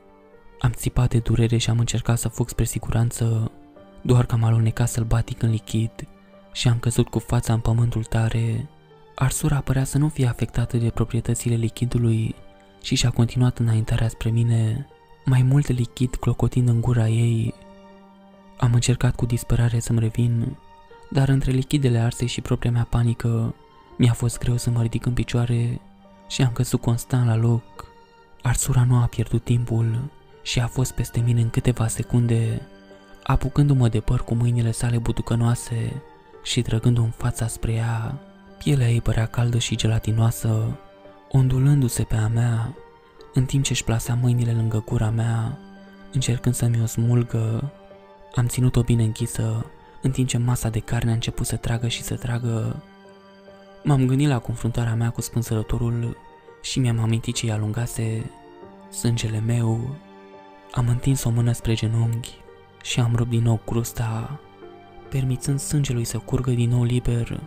Am 0.59 0.71
țipat 0.71 1.09
de 1.09 1.19
durere 1.19 1.57
și 1.57 1.69
am 1.69 1.79
încercat 1.79 2.17
să 2.17 2.27
fug 2.27 2.49
spre 2.49 2.63
siguranță, 2.63 3.51
doar 4.01 4.25
că 4.25 4.35
am 4.35 4.43
alunecat 4.43 4.89
sălbatic 4.89 5.41
în 5.41 5.49
lichid 5.49 5.91
și 6.51 6.67
am 6.67 6.79
căzut 6.79 7.07
cu 7.07 7.19
fața 7.19 7.53
în 7.53 7.59
pământul 7.59 8.03
tare. 8.03 8.69
Arsura 9.15 9.59
părea 9.59 9.83
să 9.83 9.97
nu 9.97 10.07
fie 10.07 10.27
afectată 10.27 10.77
de 10.77 10.89
proprietățile 10.89 11.55
lichidului 11.55 12.35
și 12.81 12.95
și-a 12.95 13.09
continuat 13.09 13.57
înaintarea 13.57 14.07
spre 14.07 14.29
mine, 14.29 14.87
mai 15.25 15.41
mult 15.41 15.67
lichid 15.67 16.15
clocotind 16.15 16.67
în 16.67 16.81
gura 16.81 17.07
ei 17.07 17.53
am 18.59 18.73
încercat 18.73 19.15
cu 19.15 19.25
disperare 19.25 19.79
să-mi 19.79 19.99
revin, 19.99 20.57
dar 21.09 21.29
între 21.29 21.51
lichidele 21.51 21.99
arse 21.99 22.25
și 22.25 22.41
propria 22.41 22.71
mea 22.71 22.87
panică, 22.89 23.55
mi-a 23.97 24.13
fost 24.13 24.37
greu 24.37 24.57
să 24.57 24.69
mă 24.69 24.81
ridic 24.81 25.05
în 25.05 25.13
picioare 25.13 25.81
și 26.27 26.41
am 26.41 26.51
căzut 26.51 26.81
constant 26.81 27.27
la 27.27 27.35
loc. 27.35 27.63
Arsura 28.41 28.85
nu 28.87 28.95
a 28.95 29.05
pierdut 29.05 29.43
timpul 29.43 30.11
și 30.41 30.59
a 30.59 30.67
fost 30.67 30.91
peste 30.91 31.19
mine 31.19 31.41
în 31.41 31.49
câteva 31.49 31.87
secunde, 31.87 32.61
apucându-mă 33.23 33.87
de 33.87 33.99
păr 33.99 34.23
cu 34.23 34.35
mâinile 34.35 34.71
sale 34.71 34.97
butucănoase 34.97 36.01
și 36.43 36.61
trăgându 36.61 37.01
în 37.01 37.11
fața 37.17 37.47
spre 37.47 37.71
ea. 37.71 38.19
Pielea 38.57 38.89
ei 38.89 39.01
părea 39.01 39.25
caldă 39.25 39.57
și 39.57 39.75
gelatinoasă, 39.75 40.79
ondulându-se 41.31 42.03
pe 42.03 42.15
a 42.15 42.27
mea, 42.27 42.75
în 43.33 43.45
timp 43.45 43.63
ce 43.63 43.71
își 43.71 43.83
plasa 43.83 44.17
mâinile 44.21 44.51
lângă 44.51 44.83
gura 44.85 45.09
mea, 45.09 45.57
încercând 46.13 46.55
să-mi 46.55 46.81
o 46.81 46.85
smulgă 46.85 47.71
am 48.39 48.47
ținut-o 48.47 48.81
bine 48.81 49.03
închisă, 49.03 49.65
în 50.01 50.11
timp 50.11 50.27
ce 50.27 50.37
masa 50.37 50.69
de 50.69 50.79
carne 50.79 51.09
a 51.11 51.13
început 51.13 51.45
să 51.45 51.55
tragă 51.55 51.87
și 51.87 52.01
să 52.01 52.15
tragă. 52.15 52.83
M-am 53.83 54.05
gândit 54.05 54.27
la 54.27 54.39
confruntarea 54.39 54.95
mea 54.95 55.09
cu 55.09 55.21
spânzărătorul 55.21 56.17
și 56.61 56.79
mi-am 56.79 56.99
amintit 56.99 57.35
ce 57.35 57.45
i 57.45 57.51
alungase 57.51 58.31
sângele 58.91 59.39
meu. 59.39 59.95
Am 60.71 60.87
întins 60.87 61.23
o 61.23 61.29
mână 61.29 61.51
spre 61.51 61.73
genunchi 61.73 62.37
și 62.81 62.99
am 62.99 63.15
rupt 63.15 63.29
din 63.29 63.43
nou 63.43 63.61
crusta, 63.65 64.39
permițând 65.09 65.59
sângelui 65.59 66.03
să 66.03 66.17
curgă 66.17 66.51
din 66.51 66.69
nou 66.69 66.83
liber. 66.83 67.39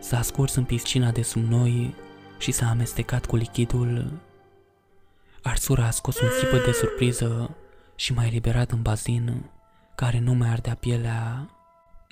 S-a 0.00 0.22
scurs 0.22 0.54
în 0.54 0.64
piscina 0.64 1.10
de 1.10 1.22
sub 1.22 1.42
noi 1.42 1.94
și 2.38 2.52
s-a 2.52 2.68
amestecat 2.68 3.26
cu 3.26 3.36
lichidul. 3.36 4.20
Arsura 5.42 5.86
a 5.86 5.90
scos 5.90 6.20
un 6.20 6.28
țipă 6.38 6.56
de 6.56 6.72
surpriză 6.72 7.56
și 7.94 8.12
m-a 8.12 8.26
eliberat 8.26 8.70
în 8.70 8.82
bazin 8.82 9.50
care 9.98 10.18
nu 10.18 10.32
mai 10.34 10.48
ardea 10.48 10.74
pielea. 10.74 11.50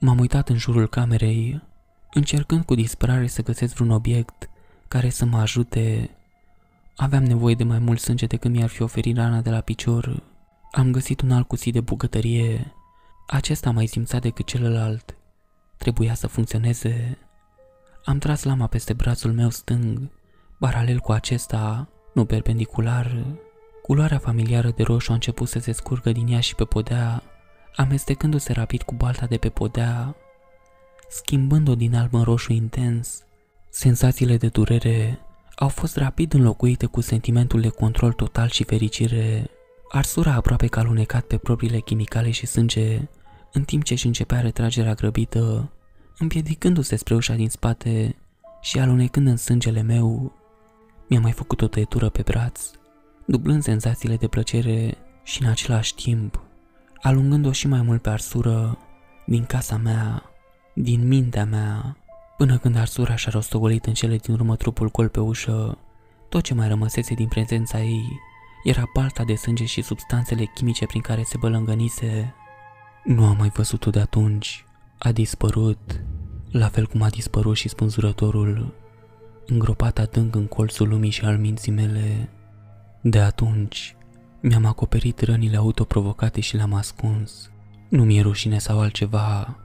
M-am 0.00 0.18
uitat 0.18 0.48
în 0.48 0.56
jurul 0.56 0.88
camerei, 0.88 1.62
Încercând 2.16 2.64
cu 2.64 2.74
disperare 2.74 3.26
să 3.26 3.42
găsesc 3.42 3.74
vreun 3.74 3.90
obiect 3.90 4.48
care 4.88 5.08
să 5.08 5.24
mă 5.24 5.38
ajute, 5.38 6.10
aveam 6.96 7.22
nevoie 7.22 7.54
de 7.54 7.64
mai 7.64 7.78
mult 7.78 8.00
sânge 8.00 8.26
decât 8.26 8.50
mi-ar 8.50 8.68
fi 8.68 8.82
oferit 8.82 9.16
rana 9.16 9.40
de 9.40 9.50
la 9.50 9.60
picior. 9.60 10.22
Am 10.72 10.90
găsit 10.90 11.20
un 11.20 11.30
alt 11.30 11.46
cuțit 11.46 11.72
de 11.72 11.80
bucătărie. 11.80 12.72
Acesta 13.26 13.70
mai 13.70 13.86
simțea 13.86 14.18
decât 14.18 14.46
celălalt. 14.46 15.16
Trebuia 15.76 16.14
să 16.14 16.26
funcționeze. 16.26 17.18
Am 18.04 18.18
tras 18.18 18.42
lama 18.42 18.66
peste 18.66 18.92
brațul 18.92 19.32
meu 19.32 19.50
stâng, 19.50 20.10
paralel 20.58 20.98
cu 20.98 21.12
acesta, 21.12 21.88
nu 22.14 22.24
perpendicular. 22.24 23.24
Culoarea 23.82 24.18
familiară 24.18 24.70
de 24.70 24.82
roșu 24.82 25.10
a 25.10 25.14
început 25.14 25.48
să 25.48 25.58
se 25.58 25.72
scurgă 25.72 26.12
din 26.12 26.28
ea 26.28 26.40
și 26.40 26.54
pe 26.54 26.64
podea, 26.64 27.22
amestecându-se 27.76 28.52
rapid 28.52 28.82
cu 28.82 28.94
balta 28.94 29.26
de 29.26 29.36
pe 29.36 29.48
podea, 29.48 30.16
schimbând-o 31.08 31.74
din 31.74 31.94
alb 31.94 32.14
în 32.14 32.22
roșu 32.22 32.52
intens. 32.52 33.24
Senzațiile 33.70 34.36
de 34.36 34.48
durere 34.48 35.20
au 35.56 35.68
fost 35.68 35.96
rapid 35.96 36.34
înlocuite 36.34 36.86
cu 36.86 37.00
sentimentul 37.00 37.60
de 37.60 37.68
control 37.68 38.12
total 38.12 38.48
și 38.48 38.64
fericire. 38.64 39.50
Arsura 39.88 40.32
aproape 40.32 40.66
că 40.66 40.78
alunecat 40.78 41.24
pe 41.24 41.36
propriile 41.36 41.78
chimicale 41.78 42.30
și 42.30 42.46
sânge, 42.46 43.08
în 43.52 43.62
timp 43.62 43.82
ce 43.82 43.92
își 43.92 44.06
începea 44.06 44.40
retragerea 44.40 44.94
grăbită, 44.94 45.72
împiedicându-se 46.18 46.96
spre 46.96 47.14
ușa 47.14 47.34
din 47.34 47.48
spate 47.48 48.16
și 48.60 48.78
alunecând 48.78 49.26
în 49.26 49.36
sângele 49.36 49.82
meu. 49.82 50.32
Mi-a 51.08 51.20
mai 51.20 51.32
făcut 51.32 51.60
o 51.60 51.66
tăietură 51.66 52.08
pe 52.08 52.22
braț, 52.22 52.70
dublând 53.26 53.62
senzațiile 53.62 54.16
de 54.16 54.26
plăcere 54.26 54.98
și 55.22 55.42
în 55.42 55.48
același 55.48 55.94
timp, 55.94 56.45
alungând-o 57.02 57.52
și 57.52 57.68
mai 57.68 57.82
mult 57.82 58.02
pe 58.02 58.10
arsură, 58.10 58.78
din 59.26 59.44
casa 59.44 59.76
mea, 59.76 60.22
din 60.74 61.08
mintea 61.08 61.44
mea, 61.44 61.96
până 62.36 62.58
când 62.58 62.76
arsura 62.76 63.16
și-a 63.16 63.30
rostogolit 63.32 63.86
în 63.86 63.92
cele 63.92 64.16
din 64.16 64.34
urmă 64.34 64.56
trupul 64.56 64.88
col 64.88 65.08
pe 65.08 65.20
ușă, 65.20 65.78
tot 66.28 66.42
ce 66.42 66.54
mai 66.54 66.68
rămăsese 66.68 67.14
din 67.14 67.28
prezența 67.28 67.80
ei 67.80 68.20
era 68.64 68.90
palta 68.92 69.24
de 69.24 69.34
sânge 69.34 69.64
și 69.64 69.82
substanțele 69.82 70.44
chimice 70.44 70.86
prin 70.86 71.00
care 71.00 71.22
se 71.22 71.36
bălângănise. 71.36 72.34
Nu 73.04 73.24
am 73.24 73.36
mai 73.36 73.48
văzut-o 73.48 73.90
de 73.90 74.00
atunci. 74.00 74.64
A 74.98 75.12
dispărut, 75.12 76.04
la 76.50 76.68
fel 76.68 76.86
cum 76.86 77.02
a 77.02 77.08
dispărut 77.08 77.56
și 77.56 77.68
spânzurătorul, 77.68 78.74
îngropat 79.46 79.98
adânc 79.98 80.34
în 80.34 80.46
colțul 80.46 80.88
lumii 80.88 81.10
și 81.10 81.24
al 81.24 81.38
minții 81.38 81.72
mele. 81.72 82.28
De 83.00 83.20
atunci, 83.20 83.95
mi-am 84.48 84.64
acoperit 84.64 85.20
rănile 85.20 85.56
autoprovocate 85.56 86.40
și 86.40 86.56
le-am 86.56 86.74
ascuns. 86.74 87.50
Nu 87.88 88.04
mi-e 88.04 88.20
rușine 88.20 88.58
sau 88.58 88.80
altceva, 88.80 89.56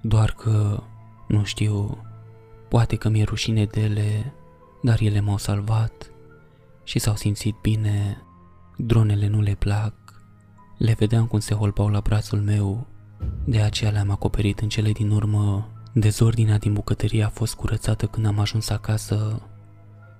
doar 0.00 0.30
că, 0.32 0.82
nu 1.28 1.44
știu, 1.44 2.04
poate 2.68 2.96
că 2.96 3.08
mi-e 3.08 3.24
rușine 3.24 3.64
de 3.64 3.80
ele, 3.80 4.32
dar 4.82 5.00
ele 5.00 5.20
m-au 5.20 5.36
salvat 5.36 6.10
și 6.84 6.98
s-au 6.98 7.16
simțit 7.16 7.54
bine. 7.62 8.22
Dronele 8.76 9.26
nu 9.26 9.40
le 9.40 9.54
plac. 9.58 9.94
Le 10.78 10.92
vedeam 10.98 11.26
cum 11.26 11.38
se 11.38 11.54
holbau 11.54 11.88
la 11.88 12.00
brațul 12.00 12.40
meu, 12.40 12.86
de 13.44 13.60
aceea 13.60 13.90
le-am 13.90 14.10
acoperit 14.10 14.60
în 14.60 14.68
cele 14.68 14.92
din 14.92 15.10
urmă. 15.10 15.68
Dezordinea 15.92 16.58
din 16.58 16.72
bucătărie 16.72 17.24
a 17.24 17.28
fost 17.28 17.54
curățată 17.54 18.06
când 18.06 18.26
am 18.26 18.38
ajuns 18.38 18.68
acasă. 18.68 19.42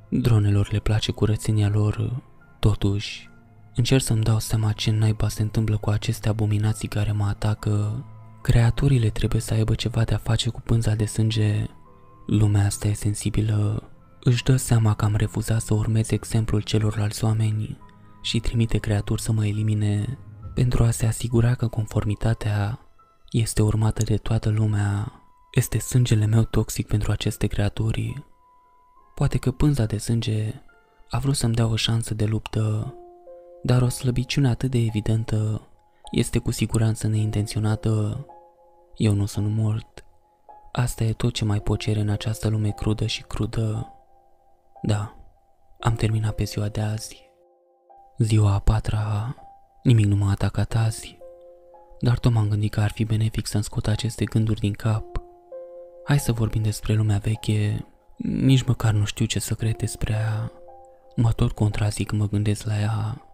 Dronelor 0.09 0.73
le 0.73 0.79
place 0.79 1.13
curățenia 1.13 1.69
lor, 1.69 2.23
totuși. 2.59 3.26
Încerc 3.77 4.03
să-mi 4.03 4.23
dau 4.23 4.39
seama 4.39 4.73
ce 4.73 4.91
naiba 4.91 5.29
se 5.29 5.43
întâmplă 5.43 5.77
cu 5.77 5.91
aceste 5.91 6.29
abominații 6.29 6.89
care 6.89 7.13
mă 7.13 7.25
atacă. 7.25 8.05
Creaturile 8.43 9.11
trebuie 9.11 9.41
să 9.41 9.55
aibă 9.55 9.75
ceva 9.75 10.05
de 10.05 10.15
a 10.15 10.19
face 10.19 10.51
cu 10.51 10.61
pânza 10.61 10.95
de 10.95 11.05
sânge. 11.05 11.67
Lumea 12.27 12.65
asta 12.65 12.89
e 12.89 12.93
sensibilă. 12.93 13.91
Își 14.21 14.43
dă 14.43 14.57
seama 14.57 14.95
că 14.95 15.05
am 15.05 15.15
refuzat 15.17 15.61
să 15.61 15.75
urmez 15.75 16.11
exemplul 16.11 16.61
celorlalți 16.61 17.25
oameni 17.25 17.79
și 18.23 18.41
trimite 18.41 18.79
creaturi 18.79 19.23
să 19.23 19.33
mă 19.33 19.47
elimine 19.47 20.19
pentru 20.55 20.85
a 20.85 20.91
se 20.91 21.07
asigura 21.07 21.55
că 21.55 21.67
conformitatea 21.67 22.79
este 23.31 23.63
urmată 23.63 24.03
de 24.03 24.17
toată 24.17 24.49
lumea. 24.49 25.13
Este 25.53 25.79
sângele 25.79 26.27
meu 26.27 26.43
toxic 26.43 26.87
pentru 26.87 27.11
aceste 27.13 27.47
creaturi. 27.47 28.25
Poate 29.15 29.39
că 29.39 29.51
pânza 29.51 29.85
de 29.85 29.99
sânge 29.99 30.63
a 31.11 31.19
vrut 31.19 31.37
să-mi 31.37 31.55
dea 31.55 31.67
o 31.67 31.77
șansă 31.77 32.15
de 32.15 32.25
luptă, 32.25 32.95
dar 33.67 33.83
o 33.83 33.89
slăbiciune 33.89 34.49
atât 34.49 34.71
de 34.71 34.79
evidentă 34.79 35.69
este 36.11 36.39
cu 36.39 36.51
siguranță 36.51 37.07
neintenționată. 37.07 38.27
Eu 38.97 39.13
nu 39.13 39.27
sunt 39.27 39.55
mort. 39.55 40.05
Asta 40.73 41.05
e 41.05 41.13
tot 41.13 41.33
ce 41.33 41.45
mai 41.45 41.61
pot 41.61 41.79
cere 41.79 42.01
în 42.01 42.09
această 42.09 42.49
lume 42.49 42.71
crudă 42.71 43.07
și 43.07 43.23
crudă. 43.23 43.93
Da, 44.83 45.17
am 45.81 45.95
terminat 45.95 46.35
pe 46.35 46.45
ziua 46.45 46.69
de 46.69 46.81
azi. 46.81 47.31
Ziua 48.19 48.53
a 48.53 48.59
patra, 48.59 49.35
nimic 49.83 50.07
nu 50.07 50.17
m-a 50.17 50.31
atacat 50.31 50.75
azi, 50.75 51.19
dar 52.01 52.19
tot 52.19 52.33
m-am 52.33 52.49
gândit 52.49 52.73
că 52.73 52.81
ar 52.81 52.91
fi 52.91 53.05
benefic 53.05 53.47
să-mi 53.47 53.65
scot 53.65 53.87
aceste 53.87 54.25
gânduri 54.25 54.61
din 54.61 54.73
cap. 54.73 55.05
Hai 56.05 56.19
să 56.19 56.33
vorbim 56.33 56.63
despre 56.63 56.95
lumea 56.95 57.19
veche, 57.19 57.87
nici 58.17 58.63
măcar 58.63 58.93
nu 58.93 59.05
știu 59.05 59.25
ce 59.25 59.39
să 59.39 59.55
cred 59.55 59.77
despre 59.77 60.13
ea. 60.13 60.53
Mă 61.17 61.33
tot 61.33 61.53
contrazic 61.53 62.09
când 62.09 62.21
mă 62.21 62.29
gândesc 62.29 62.67
la 62.67 62.81
ea. 62.81 63.26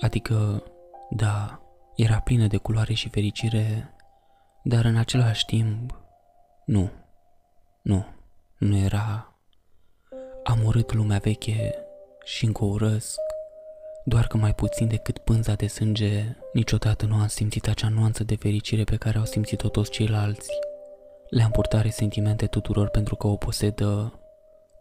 Adică, 0.00 0.62
da, 1.10 1.62
era 1.96 2.20
plină 2.20 2.46
de 2.46 2.56
culoare 2.56 2.92
și 2.92 3.08
fericire, 3.08 3.94
dar 4.62 4.84
în 4.84 4.96
același 4.96 5.44
timp, 5.44 6.00
nu, 6.64 6.90
nu, 7.82 8.06
nu 8.58 8.76
era. 8.76 9.34
Am 10.44 10.64
urât 10.64 10.92
lumea 10.92 11.18
veche 11.18 11.74
și 12.24 12.44
încă 12.44 12.64
o 12.64 12.66
urăsc. 12.66 13.18
Doar 14.04 14.26
că 14.26 14.36
mai 14.36 14.54
puțin 14.54 14.88
decât 14.88 15.18
pânza 15.18 15.54
de 15.54 15.66
sânge, 15.66 16.36
niciodată 16.52 17.06
nu 17.06 17.14
am 17.14 17.26
simțit 17.26 17.68
acea 17.68 17.88
nuanță 17.88 18.24
de 18.24 18.36
fericire 18.36 18.84
pe 18.84 18.96
care 18.96 19.18
au 19.18 19.24
simțit-o 19.24 19.68
toți 19.68 19.90
ceilalți. 19.90 20.50
Le-am 21.30 21.50
purtat 21.50 21.82
resentimente 21.82 22.46
tuturor 22.46 22.88
pentru 22.88 23.16
că 23.16 23.26
o 23.26 23.36
posedă, 23.36 24.18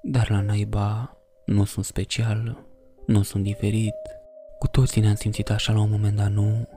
dar 0.02 0.30
la 0.30 0.42
naiba 0.42 1.18
nu 1.46 1.64
sunt 1.66 1.86
special, 1.86 2.66
nu 3.06 3.22
sunt 3.24 3.44
diferit. 3.44 4.17
Cu 4.60 4.68
toții 4.68 5.02
ne-am 5.02 5.16
simțit 5.16 5.50
așa 5.50 5.74
la 5.74 5.80
un 5.80 5.90
moment 5.90 6.16
dat, 6.16 6.30
nu? 6.30 6.68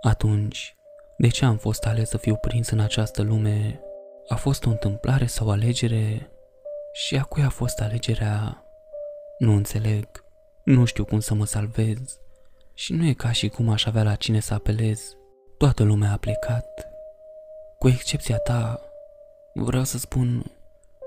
Atunci, 0.00 0.76
de 1.16 1.28
ce 1.28 1.44
am 1.44 1.56
fost 1.56 1.84
ales 1.84 2.08
să 2.08 2.16
fiu 2.16 2.36
prins 2.36 2.68
în 2.68 2.80
această 2.80 3.22
lume? 3.22 3.80
A 4.28 4.34
fost 4.34 4.66
o 4.66 4.70
întâmplare 4.70 5.26
sau 5.26 5.46
o 5.46 5.50
alegere? 5.50 6.30
Și 6.92 7.16
a 7.16 7.22
cui 7.22 7.42
a 7.42 7.48
fost 7.48 7.80
alegerea? 7.80 8.64
Nu 9.38 9.52
înțeleg. 9.52 10.24
Nu 10.64 10.84
știu 10.84 11.04
cum 11.04 11.20
să 11.20 11.34
mă 11.34 11.44
salvez 11.44 12.18
și 12.74 12.92
nu 12.92 13.06
e 13.06 13.12
ca 13.12 13.32
și 13.32 13.48
cum 13.48 13.68
aș 13.68 13.86
avea 13.86 14.02
la 14.02 14.14
cine 14.14 14.40
să 14.40 14.54
apelez. 14.54 15.16
Toată 15.58 15.82
lumea 15.82 16.12
a 16.12 16.16
plecat. 16.16 16.88
Cu 17.78 17.88
excepția 17.88 18.36
ta, 18.36 18.80
vreau 19.54 19.84
să 19.84 19.98
spun, 19.98 20.44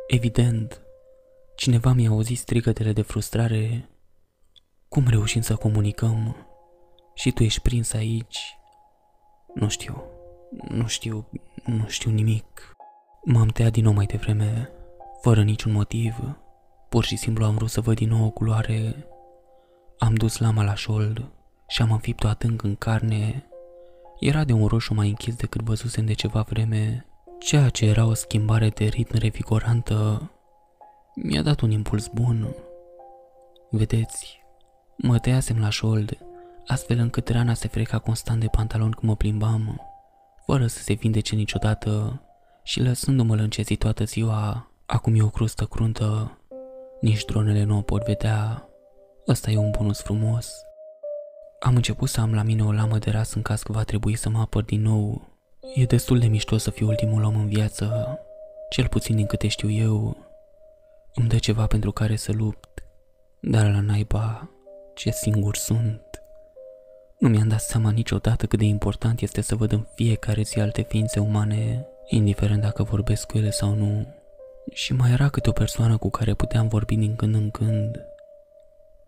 evident, 0.08 0.82
cineva 1.56 1.92
mi-a 1.92 2.10
auzit 2.10 2.38
strigătele 2.38 2.94
de 2.94 3.02
frustrare. 3.02 3.90
Cum 4.96 5.08
reușim 5.08 5.42
să 5.42 5.56
comunicăm? 5.56 6.36
Și 7.14 7.32
tu 7.32 7.44
ești 7.44 7.62
prins 7.62 7.94
aici? 7.94 8.58
Nu 9.54 9.70
știu, 9.70 10.04
nu 10.68 10.88
știu, 10.88 11.28
nu 11.66 11.88
știu 11.88 12.12
nimic. 12.12 12.76
M-am 13.24 13.48
tăiat 13.48 13.72
din 13.72 13.84
nou 13.84 13.94
mai 13.94 14.06
devreme, 14.06 14.70
fără 15.22 15.44
niciun 15.44 15.72
motiv. 15.72 16.38
Pur 16.90 17.04
și 17.04 17.16
simplu 17.16 17.46
am 17.46 17.56
vrut 17.56 17.70
să 17.70 17.82
văd 17.82 17.96
din 17.96 18.10
nou 18.10 18.26
o 18.26 18.30
culoare 18.30 19.08
am 19.98 20.14
dus 20.14 20.38
lama 20.38 20.64
la 20.64 20.76
șold 20.76 21.32
și 21.68 21.82
am 21.82 21.92
înfipt-o 21.92 22.28
adânc 22.28 22.64
în 22.64 22.76
carne. 22.76 23.50
Era 24.20 24.44
de 24.44 24.54
un 24.54 24.68
roșu 24.68 24.94
mai 24.94 25.08
închis 25.08 25.36
decât 25.36 25.62
văzusem 25.62 26.06
de 26.06 26.14
ceva 26.14 26.42
vreme, 26.42 27.06
ceea 27.40 27.70
ce 27.70 27.86
era 27.86 28.06
o 28.06 28.14
schimbare 28.14 28.70
de 28.70 28.86
ritm 28.86 29.18
revigorantă. 29.18 30.32
Mi-a 31.16 31.42
dat 31.42 31.62
un 31.62 31.72
impuls 31.72 32.08
bun. 32.08 32.56
Vedeți, 33.70 34.45
mă 34.98 35.20
tăiasem 35.20 35.60
la 35.60 35.70
șold, 35.70 36.18
astfel 36.68 36.98
încât 37.00 37.30
rana 37.30 37.54
se 37.54 37.68
freca 37.68 38.00
constant 38.00 38.40
de 38.40 38.48
pantalon 38.48 38.92
când 38.92 39.08
mă 39.12 39.16
plimbam, 39.16 39.82
fără 40.46 40.68
să 40.68 40.80
se 40.80 40.94
vindece 40.94 41.36
niciodată 41.36 42.22
și 42.64 42.82
lăsându-mă 42.82 43.36
lâncezi 43.36 43.76
toată 43.76 44.04
ziua, 44.04 44.72
acum 44.86 45.16
e 45.16 45.24
o 45.24 45.30
crustă 45.30 45.66
cruntă, 45.66 46.38
nici 47.02 47.26
dronele 47.26 47.64
nu 47.64 47.78
o 47.78 47.82
pot 47.82 48.04
vedea. 48.04 48.70
Ăsta 49.28 49.52
e 49.52 49.58
un 49.58 49.72
bonus 49.72 50.02
frumos. 50.02 50.54
Am 51.60 51.76
început 51.76 52.10
să 52.10 52.22
am 52.22 52.34
la 52.34 52.44
mine 52.44 52.64
o 52.64 52.72
lamă 52.72 52.98
de 52.98 53.10
ras 53.12 53.34
în 53.34 53.42
caz 53.42 53.64
că 53.64 53.72
va 53.72 53.84
trebui 53.84 54.16
să 54.16 54.30
mă 54.30 54.40
apăr 54.40 54.64
din 54.64 54.82
nou. 54.82 55.22
E 55.76 55.86
destul 55.86 56.20
de 56.20 56.28
mișto 56.28 56.58
să 56.58 56.72
fiu 56.72 56.88
ultimul 56.88 57.24
om 57.24 57.36
în 57.36 57.48
viață, 57.48 58.20
cel 58.70 58.88
puțin 58.88 59.16
din 59.16 59.26
câte 59.26 59.48
știu 59.48 59.70
eu. 59.70 60.18
Îmi 61.14 61.28
dă 61.28 61.38
ceva 61.38 61.66
pentru 61.66 61.92
care 61.92 62.16
să 62.16 62.32
lupt, 62.32 62.84
dar 63.40 63.72
la 63.72 63.80
naiba, 63.80 64.50
ce 64.96 65.12
singur 65.12 65.56
sunt. 65.56 66.02
Nu 67.20 67.30
mi-am 67.30 67.48
dat 67.48 67.62
seama 67.62 67.90
niciodată 67.90 68.46
cât 68.46 68.60
de 68.60 68.66
important 68.66 69.22
este 69.22 69.42
să 69.42 69.56
văd 69.56 69.72
în 69.72 69.86
fiecare 69.96 70.42
zi 70.42 70.60
alte 70.60 70.82
ființe 70.82 71.20
umane, 71.20 71.88
indiferent 72.08 72.62
dacă 72.62 72.84
vorbesc 72.84 73.28
cu 73.28 73.38
ele 73.38 73.50
sau 73.50 73.74
nu. 73.74 74.08
Și 74.72 74.94
mai 74.94 75.12
era 75.12 75.30
câte 75.30 75.50
o 75.50 75.52
persoană 75.52 75.98
cu 75.98 76.10
care 76.10 76.34
puteam 76.34 76.68
vorbi 76.68 76.96
din 76.96 77.16
când 77.16 77.36
în 77.36 77.50
când. 77.50 78.06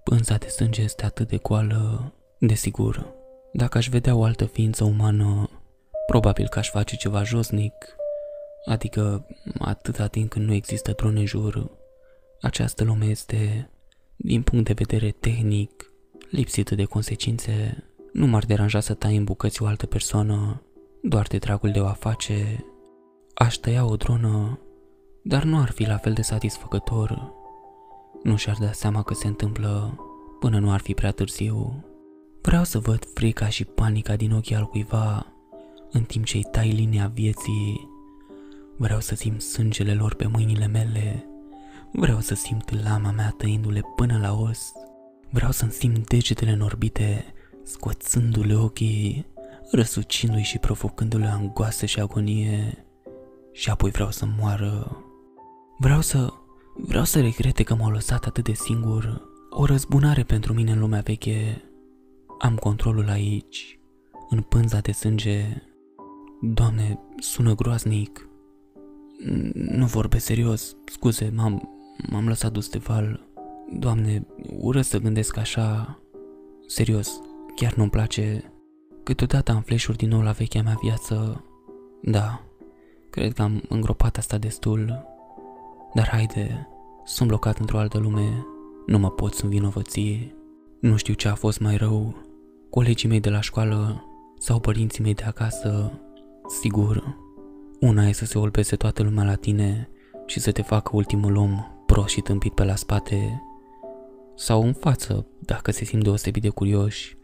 Pânza 0.04 0.36
de 0.36 0.47
sânge 0.47 0.82
este 0.82 1.06
atât 1.06 1.28
de 1.28 1.38
goală, 1.38 2.13
desigur. 2.39 3.13
Dacă 3.54 3.78
aș 3.78 3.89
vedea 3.89 4.15
o 4.15 4.23
altă 4.23 4.45
ființă 4.45 4.84
umană, 4.84 5.50
probabil 6.06 6.47
că 6.47 6.60
aș 6.60 6.69
face 6.69 6.95
ceva 6.95 7.23
josnic, 7.23 7.95
adică 8.65 9.28
atâta 9.60 10.08
timp 10.08 10.30
când 10.30 10.45
nu 10.45 10.54
există 10.54 10.91
drone 10.91 11.19
în 11.19 11.26
jur. 11.26 11.71
Această 12.41 12.84
lume 12.84 13.06
este, 13.06 13.69
din 14.17 14.41
punct 14.41 14.65
de 14.65 14.73
vedere 14.73 15.15
tehnic, 15.19 15.91
lipsită 16.30 16.75
de 16.75 16.84
consecințe. 16.84 17.84
Nu 18.13 18.27
m-ar 18.27 18.45
deranja 18.45 18.80
să 18.80 18.93
tai 18.93 19.15
în 19.15 19.23
bucăți 19.23 19.62
o 19.62 19.65
altă 19.65 19.86
persoană, 19.86 20.62
doar 21.01 21.27
de 21.27 21.38
dragul 21.38 21.71
de 21.71 21.80
o 21.80 21.86
a 21.86 21.91
face. 21.91 22.65
Aș 23.34 23.56
tăia 23.56 23.86
o 23.86 23.95
dronă, 23.95 24.60
dar 25.23 25.43
nu 25.43 25.58
ar 25.60 25.71
fi 25.71 25.86
la 25.86 25.97
fel 25.97 26.13
de 26.13 26.21
satisfăcător. 26.21 27.32
Nu 28.23 28.36
și-ar 28.36 28.58
da 28.60 28.71
seama 28.71 29.03
că 29.03 29.13
se 29.13 29.27
întâmplă 29.27 29.99
până 30.39 30.60
nu 30.60 30.71
ar 30.71 30.80
fi 30.80 30.93
prea 30.93 31.12
târziu. 31.12 31.84
Vreau 32.41 32.63
să 32.63 32.80
văd 32.80 33.06
frica 33.13 33.49
și 33.49 33.65
panica 33.65 34.15
din 34.15 34.32
ochii 34.32 34.56
al 34.56 34.65
cuiva 34.65 35.25
în 35.91 36.03
timp 36.03 36.25
ce 36.25 36.38
îi 36.38 36.47
tai 36.51 36.69
linia 36.69 37.12
vieții. 37.13 37.89
Vreau 38.77 38.99
să 38.99 39.15
simt 39.15 39.41
sângele 39.41 39.93
lor 39.93 40.13
pe 40.13 40.27
mâinile 40.27 40.67
mele. 40.67 41.26
Vreau 41.99 42.19
să 42.19 42.36
simt 42.36 42.83
lama 42.83 43.12
mea 43.12 43.33
tăindu-le 43.38 43.81
până 43.95 44.17
la 44.21 44.33
os. 44.33 44.71
Vreau 45.29 45.51
să-mi 45.51 45.71
simt 45.71 46.07
degetele 46.07 46.55
norbite, 46.55 47.33
scoțându-le 47.63 48.55
ochii, 48.55 49.25
răsucindu-i 49.71 50.41
și 50.41 50.57
provocându-le 50.57 51.25
angoasă 51.25 51.86
și 51.86 51.99
agonie. 51.99 52.86
Și 53.51 53.69
apoi 53.69 53.89
vreau 53.89 54.12
să 54.12 54.25
moară. 54.39 54.97
Vreau 55.77 56.01
să... 56.01 56.33
Vreau 56.75 57.03
să 57.03 57.21
regrete 57.21 57.63
că 57.63 57.75
m-au 57.75 57.89
lăsat 57.91 58.25
atât 58.25 58.43
de 58.43 58.53
singur. 58.53 59.21
O 59.49 59.65
răzbunare 59.65 60.23
pentru 60.23 60.53
mine 60.53 60.71
în 60.71 60.79
lumea 60.79 61.01
veche. 61.01 61.63
Am 62.39 62.55
controlul 62.55 63.10
aici, 63.10 63.79
în 64.29 64.41
pânza 64.41 64.79
de 64.79 64.91
sânge. 64.91 65.63
Doamne, 66.41 66.99
sună 67.19 67.55
groaznic. 67.55 68.29
Nu 69.53 69.86
vorbesc 69.86 70.25
serios, 70.25 70.75
scuze, 70.86 71.31
m-am, 71.36 71.76
m-am 72.10 72.27
lăsat 72.27 72.51
dus 72.51 72.69
de 72.69 72.77
val. 72.77 73.27
Doamne, 73.79 74.25
ură 74.60 74.81
să 74.81 74.97
gândesc 74.97 75.38
așa. 75.38 75.99
Serios, 76.67 77.21
chiar 77.55 77.73
nu-mi 77.73 77.89
place. 77.89 78.51
Câteodată 79.03 79.51
am 79.51 79.62
flash 79.62 79.89
din 79.95 80.10
nou 80.10 80.21
la 80.21 80.31
vechea 80.31 80.62
mea 80.62 80.77
viață. 80.81 81.43
Da, 82.01 82.41
cred 83.10 83.33
că 83.33 83.41
am 83.41 83.63
îngropat 83.69 84.17
asta 84.17 84.38
destul. 84.38 85.05
Dar 85.93 86.07
haide, 86.07 86.67
sunt 87.03 87.27
blocat 87.27 87.57
într-o 87.57 87.77
altă 87.77 87.97
lume, 87.97 88.45
nu 88.86 88.97
mă 88.97 89.12
pot 89.12 89.33
învinovăți. 89.33 90.33
Nu 90.79 90.95
știu 90.95 91.13
ce 91.13 91.27
a 91.27 91.36
fost 91.36 91.60
mai 91.60 91.77
rău, 91.77 92.15
colegii 92.69 93.10
mei 93.10 93.19
de 93.19 93.29
la 93.29 93.41
școală 93.41 94.05
sau 94.39 94.60
părinții 94.60 95.03
mei 95.03 95.13
de 95.13 95.23
acasă. 95.23 95.91
Sigur, 96.62 97.17
una 97.79 98.07
e 98.07 98.12
să 98.12 98.25
se 98.25 98.38
olbeze 98.38 98.75
toată 98.75 99.03
lumea 99.03 99.23
la 99.23 99.36
tine 99.36 99.89
și 100.25 100.39
să 100.39 100.51
te 100.51 100.62
facă 100.62 100.89
ultimul 100.93 101.36
om 101.36 101.76
prost 101.97 102.13
și 102.13 102.21
tâmpit 102.21 102.53
pe 102.53 102.63
la 102.63 102.75
spate 102.75 103.43
sau 104.36 104.63
în 104.63 104.73
față 104.73 105.27
dacă 105.39 105.71
se 105.71 105.86
simt 105.86 106.03
deosebit 106.03 106.41
de 106.41 106.49
curioși. 106.49 107.17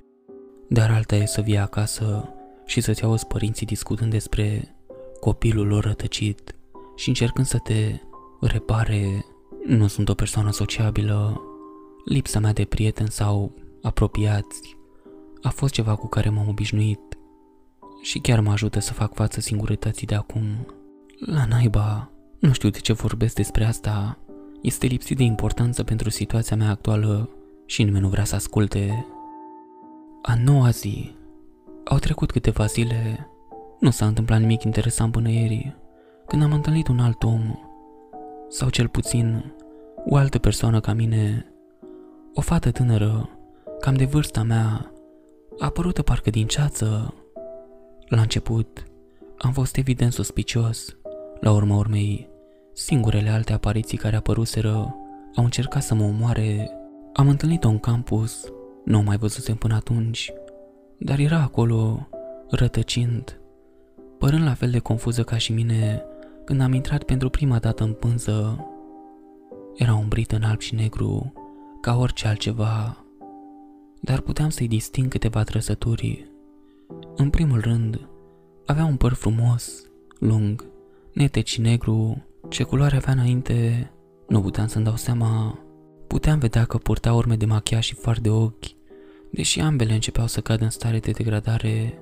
Dar 0.70 0.92
alta 0.92 1.16
e 1.16 1.26
să 1.26 1.42
vii 1.42 1.58
acasă 1.58 2.34
și 2.66 2.82
să-ți 2.82 3.04
auzi 3.04 3.28
părinții 3.28 3.66
discutând 3.66 4.12
despre 4.12 4.76
copilul 5.20 5.68
lor 5.68 5.84
rătăcit 5.84 6.56
și 6.96 7.08
încercând 7.08 7.46
să 7.46 7.58
te 7.58 8.00
repare. 8.42 9.26
Nu 9.66 9.88
sunt 9.88 10.10
o 10.10 10.14
persoană 10.14 10.52
sociabilă. 10.52 11.42
Lipsa 12.06 12.40
mea 12.40 12.54
de 12.54 12.66
prieteni 12.66 13.10
sau 13.10 13.56
apropiați 13.82 14.78
a 15.42 15.50
fost 15.50 15.74
ceva 15.74 15.96
cu 15.96 16.08
care 16.08 16.30
m-am 16.30 16.48
obișnuit 16.48 17.18
și 18.02 18.20
chiar 18.20 18.40
mă 18.40 18.52
ajută 18.52 18.80
să 18.80 18.94
fac 18.94 19.14
față 19.14 19.40
singurătății 19.40 20.08
de 20.08 20.16
acum. 20.16 20.44
La 21.20 21.46
naiba, 21.46 22.12
nu 22.40 22.54
știu 22.54 22.70
de 22.70 22.80
ce 22.80 22.94
vorbesc 22.94 23.36
despre 23.36 23.66
asta, 23.66 24.18
este 24.64 24.86
lipsit 24.86 25.18
de 25.18 25.24
importanță 25.24 25.84
pentru 25.84 26.10
situația 26.10 26.56
mea 26.56 26.70
actuală 26.70 27.30
și 27.66 27.84
nimeni 27.84 28.04
nu 28.04 28.10
vrea 28.10 28.24
să 28.24 28.36
asculte. 28.36 29.06
A 30.22 30.34
noua 30.44 30.70
zi, 30.70 31.16
au 31.84 31.98
trecut 31.98 32.32
câteva 32.32 32.66
zile, 32.66 33.28
nu 33.80 33.90
s-a 33.90 34.06
întâmplat 34.06 34.40
nimic 34.40 34.64
interesant 34.64 35.12
până 35.12 35.30
ieri, 35.30 35.76
când 36.28 36.44
am 36.44 36.52
întâlnit 36.52 36.88
un 36.88 37.00
alt 37.00 37.24
om, 37.24 37.60
sau 38.48 38.70
cel 38.70 38.88
puțin 38.88 39.54
o 40.06 40.16
altă 40.16 40.38
persoană 40.38 40.80
ca 40.80 40.94
mine, 40.94 41.54
o 42.34 42.42
fată 42.42 42.72
tânără, 42.72 43.30
cam 43.80 43.96
de 43.96 44.06
vârsta 44.06 44.44
mea, 44.44 44.92
apărută 45.60 46.02
parcă 46.02 46.30
din 46.30 46.48
ceață. 46.48 47.14
La 48.08 48.22
început, 48.22 48.84
am 49.38 49.52
fost 49.52 49.78
evident 49.78 50.14
suspicios. 50.14 50.98
La 51.40 51.52
urma 51.52 51.76
urmei, 51.76 52.33
singurele 52.74 53.30
alte 53.30 53.54
apariții 53.54 53.98
care 53.98 54.16
apăruseră 54.16 54.96
au 55.36 55.44
încercat 55.44 55.84
să 55.84 55.94
mă 55.96 56.04
omoare. 56.04 56.72
Am 57.14 57.28
întâlnit-o 57.30 57.70
în 57.70 57.80
campus, 57.80 58.52
nu 58.86 58.98
o 58.98 59.02
mai 59.02 59.18
văzusem 59.18 59.56
până 59.56 59.76
atunci, 59.76 60.34
dar 60.98 61.20
era 61.20 61.42
acolo, 61.42 62.08
rătăcind, 62.50 63.42
părând 64.18 64.44
la 64.44 64.54
fel 64.54 64.70
de 64.70 64.80
confuză 64.80 65.24
ca 65.24 65.38
și 65.38 65.52
mine 65.52 66.06
când 66.46 66.62
am 66.62 66.74
intrat 66.74 67.04
pentru 67.04 67.30
prima 67.30 67.60
dată 67.60 67.84
în 67.84 67.94
pânză. 67.94 68.68
Era 69.76 69.96
umbrit 69.96 70.32
în 70.32 70.44
alb 70.44 70.60
și 70.60 70.76
negru, 70.76 71.34
ca 71.82 71.98
orice 71.98 72.28
altceva, 72.28 73.06
dar 74.02 74.20
puteam 74.20 74.50
să-i 74.50 74.68
disting 74.68 75.08
câteva 75.08 75.44
trăsături. 75.44 76.32
În 77.16 77.30
primul 77.30 77.60
rând, 77.60 78.08
avea 78.66 78.86
un 78.86 78.96
păr 78.96 79.14
frumos, 79.14 79.86
lung, 80.20 80.66
neteci 81.14 81.50
și 81.50 81.62
negru, 81.62 82.24
ce 82.50 82.64
culoare 82.64 82.96
avea 82.96 83.14
înainte, 83.14 83.90
nu 84.28 84.42
puteam 84.42 84.68
să-mi 84.68 84.86
dau 84.86 84.96
seama. 84.96 85.60
Puteam 86.08 86.40
vedea 86.40 86.66
că 86.66 86.78
purta 86.78 87.14
urme 87.14 87.36
de 87.36 87.46
machiaj 87.46 87.86
și 87.86 87.96
far 87.96 88.20
de 88.20 88.30
ochi, 88.30 88.66
deși 89.32 89.60
ambele 89.60 89.94
începeau 89.94 90.28
să 90.28 90.42
cadă 90.42 90.64
în 90.64 90.70
stare 90.70 91.00
de 91.00 91.12
degradare. 91.12 92.00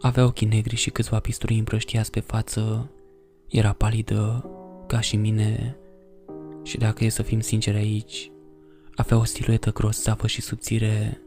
Avea 0.00 0.24
ochii 0.24 0.46
negri 0.46 0.76
și 0.76 0.90
câțiva 0.90 1.18
pisturi 1.18 1.58
împrăștiați 1.58 2.10
pe 2.10 2.20
față. 2.20 2.90
Era 3.48 3.72
palidă, 3.72 4.50
ca 4.86 5.00
și 5.00 5.16
mine. 5.16 5.76
Și 6.62 6.78
dacă 6.78 7.04
e 7.04 7.08
să 7.08 7.22
fim 7.22 7.40
sinceri 7.40 7.76
aici, 7.76 8.30
avea 8.94 9.16
o 9.16 9.24
siluetă 9.24 9.72
grosavă 9.72 10.26
și 10.26 10.40
subțire. 10.40 11.20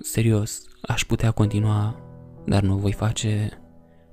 Serios, 0.00 0.64
aș 0.80 1.04
putea 1.04 1.30
continua, 1.30 2.00
dar 2.46 2.62
nu 2.62 2.74
o 2.74 2.78
voi 2.78 2.92
face. 2.92 3.62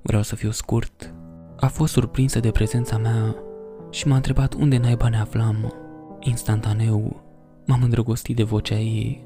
Vreau 0.02 0.22
să 0.22 0.34
fiu 0.34 0.50
scurt. 0.50 1.14
A 1.62 1.68
fost 1.68 1.92
surprinsă 1.92 2.40
de 2.40 2.50
prezența 2.50 2.98
mea 2.98 3.36
și 3.90 4.08
m-a 4.08 4.16
întrebat 4.16 4.54
unde 4.54 4.78
naiba 4.78 5.08
ne 5.08 5.16
aflam. 5.16 5.72
Instantaneu, 6.20 7.22
m-am 7.66 7.82
îndrăgostit 7.82 8.36
de 8.36 8.42
vocea 8.42 8.78
ei. 8.78 9.24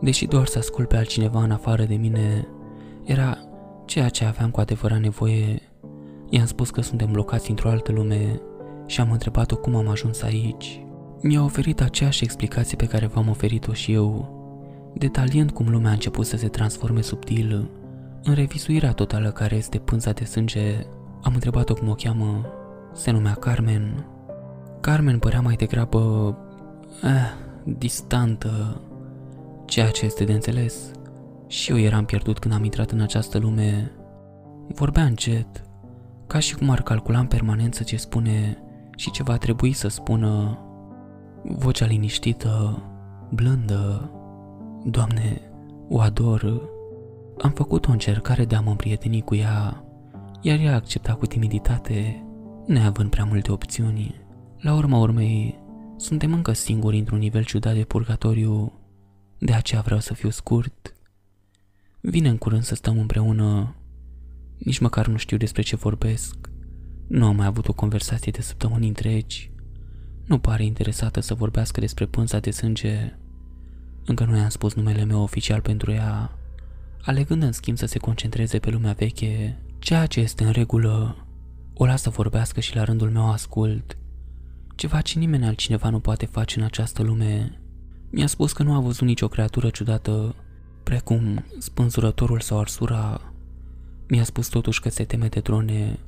Deși 0.00 0.26
doar 0.26 0.46
să 0.46 0.58
ascult 0.58 0.88
pe 0.88 0.96
altcineva 0.96 1.42
în 1.42 1.50
afară 1.50 1.84
de 1.84 1.94
mine, 1.94 2.48
era 3.04 3.38
ceea 3.84 4.08
ce 4.08 4.24
aveam 4.24 4.50
cu 4.50 4.60
adevărat 4.60 5.00
nevoie. 5.00 5.62
I-am 6.30 6.46
spus 6.46 6.70
că 6.70 6.80
suntem 6.80 7.12
blocați 7.12 7.50
într-o 7.50 7.68
altă 7.68 7.92
lume 7.92 8.40
și 8.86 9.00
am 9.00 9.10
întrebat-o 9.10 9.56
cum 9.56 9.74
am 9.74 9.88
ajuns 9.88 10.22
aici. 10.22 10.84
Mi-a 11.20 11.42
oferit 11.42 11.80
aceeași 11.80 12.24
explicație 12.24 12.76
pe 12.76 12.86
care 12.86 13.06
v-am 13.06 13.28
oferit-o 13.28 13.72
și 13.72 13.92
eu, 13.92 14.34
detaliind 14.94 15.50
cum 15.50 15.68
lumea 15.68 15.90
a 15.90 15.92
început 15.92 16.26
să 16.26 16.36
se 16.36 16.48
transforme 16.48 17.00
subtil. 17.00 17.70
În 18.22 18.34
revizuirea 18.34 18.92
totală 18.92 19.30
care 19.30 19.56
este 19.56 19.78
pânza 19.78 20.10
de 20.10 20.24
sânge, 20.24 20.86
am 21.26 21.34
întrebat-o 21.34 21.74
cum 21.74 21.88
o 21.88 21.94
cheamă. 21.94 22.46
Se 22.92 23.10
numea 23.10 23.34
Carmen. 23.34 24.06
Carmen 24.80 25.18
părea 25.18 25.40
mai 25.40 25.54
degrabă... 25.54 26.36
Eh, 27.02 27.44
distantă, 27.64 28.80
ceea 29.64 29.90
ce 29.90 30.04
este 30.04 30.24
de 30.24 30.32
înțeles. 30.32 30.90
Și 31.46 31.70
eu 31.70 31.78
eram 31.78 32.04
pierdut 32.04 32.38
când 32.38 32.54
am 32.54 32.64
intrat 32.64 32.90
în 32.90 33.00
această 33.00 33.38
lume. 33.38 33.92
Vorbea 34.68 35.04
încet, 35.04 35.62
ca 36.26 36.38
și 36.38 36.54
cum 36.56 36.70
ar 36.70 36.82
calcula 36.82 37.18
în 37.18 37.26
permanență 37.26 37.82
ce 37.82 37.96
spune 37.96 38.58
și 38.96 39.10
ce 39.10 39.22
va 39.22 39.36
trebui 39.36 39.72
să 39.72 39.88
spună 39.88 40.58
vocea 41.42 41.86
liniștită, 41.86 42.82
blândă. 43.30 44.10
Doamne, 44.84 45.40
o 45.88 46.00
ador. 46.00 46.70
Am 47.38 47.50
făcut 47.50 47.86
o 47.86 47.90
încercare 47.90 48.44
de 48.44 48.54
a 48.54 48.60
mă 48.60 48.70
împrieteni 48.70 49.22
cu 49.22 49.34
ea, 49.34 49.84
iar 50.46 50.58
ea 50.58 50.74
accepta 50.74 51.14
cu 51.14 51.26
timiditate, 51.26 52.24
neavând 52.66 53.10
prea 53.10 53.24
multe 53.24 53.52
opțiuni. 53.52 54.14
La 54.58 54.74
urma 54.74 54.98
urmei, 54.98 55.58
suntem 55.96 56.32
încă 56.32 56.52
singuri 56.52 56.98
într-un 56.98 57.18
nivel 57.18 57.44
ciudat 57.44 57.74
de 57.74 57.84
purgatoriu, 57.84 58.72
de 59.38 59.52
aceea 59.52 59.80
vreau 59.80 60.00
să 60.00 60.14
fiu 60.14 60.30
scurt. 60.30 60.94
Vine 62.00 62.28
în 62.28 62.36
curând 62.36 62.62
să 62.62 62.74
stăm 62.74 62.98
împreună, 62.98 63.74
nici 64.58 64.78
măcar 64.78 65.06
nu 65.06 65.16
știu 65.16 65.36
despre 65.36 65.62
ce 65.62 65.76
vorbesc. 65.76 66.36
Nu 67.08 67.26
am 67.26 67.36
mai 67.36 67.46
avut 67.46 67.68
o 67.68 67.72
conversație 67.72 68.32
de 68.32 68.40
săptămâni 68.40 68.88
întregi. 68.88 69.50
Nu 70.24 70.38
pare 70.38 70.64
interesată 70.64 71.20
să 71.20 71.34
vorbească 71.34 71.80
despre 71.80 72.06
pânza 72.06 72.38
de 72.38 72.50
sânge. 72.50 73.14
Încă 74.04 74.24
nu 74.24 74.36
i-am 74.36 74.48
spus 74.48 74.74
numele 74.74 75.04
meu 75.04 75.22
oficial 75.22 75.60
pentru 75.60 75.92
ea, 75.92 76.38
alegând 77.02 77.42
în 77.42 77.52
schimb 77.52 77.76
să 77.76 77.86
se 77.86 77.98
concentreze 77.98 78.58
pe 78.58 78.70
lumea 78.70 78.92
veche, 78.92 79.60
ceea 79.78 80.06
ce 80.06 80.20
este 80.20 80.44
în 80.44 80.50
regulă. 80.50 81.26
O 81.74 81.86
las 81.86 82.02
să 82.02 82.10
vorbească 82.10 82.60
și 82.60 82.76
la 82.76 82.84
rândul 82.84 83.10
meu 83.10 83.30
ascult. 83.30 83.98
Ceva 84.74 85.00
ce 85.00 85.18
nimeni 85.18 85.46
altcineva 85.46 85.90
nu 85.90 86.00
poate 86.00 86.26
face 86.26 86.58
în 86.58 86.64
această 86.64 87.02
lume. 87.02 87.60
Mi-a 88.10 88.26
spus 88.26 88.52
că 88.52 88.62
nu 88.62 88.74
a 88.74 88.80
văzut 88.80 89.06
nicio 89.06 89.28
creatură 89.28 89.70
ciudată, 89.70 90.34
precum 90.82 91.44
spânzurătorul 91.58 92.40
sau 92.40 92.58
arsura. 92.58 93.32
Mi-a 94.08 94.24
spus 94.24 94.48
totuși 94.48 94.80
că 94.80 94.88
se 94.88 95.04
teme 95.04 95.28
de 95.28 95.40
drone, 95.40 95.98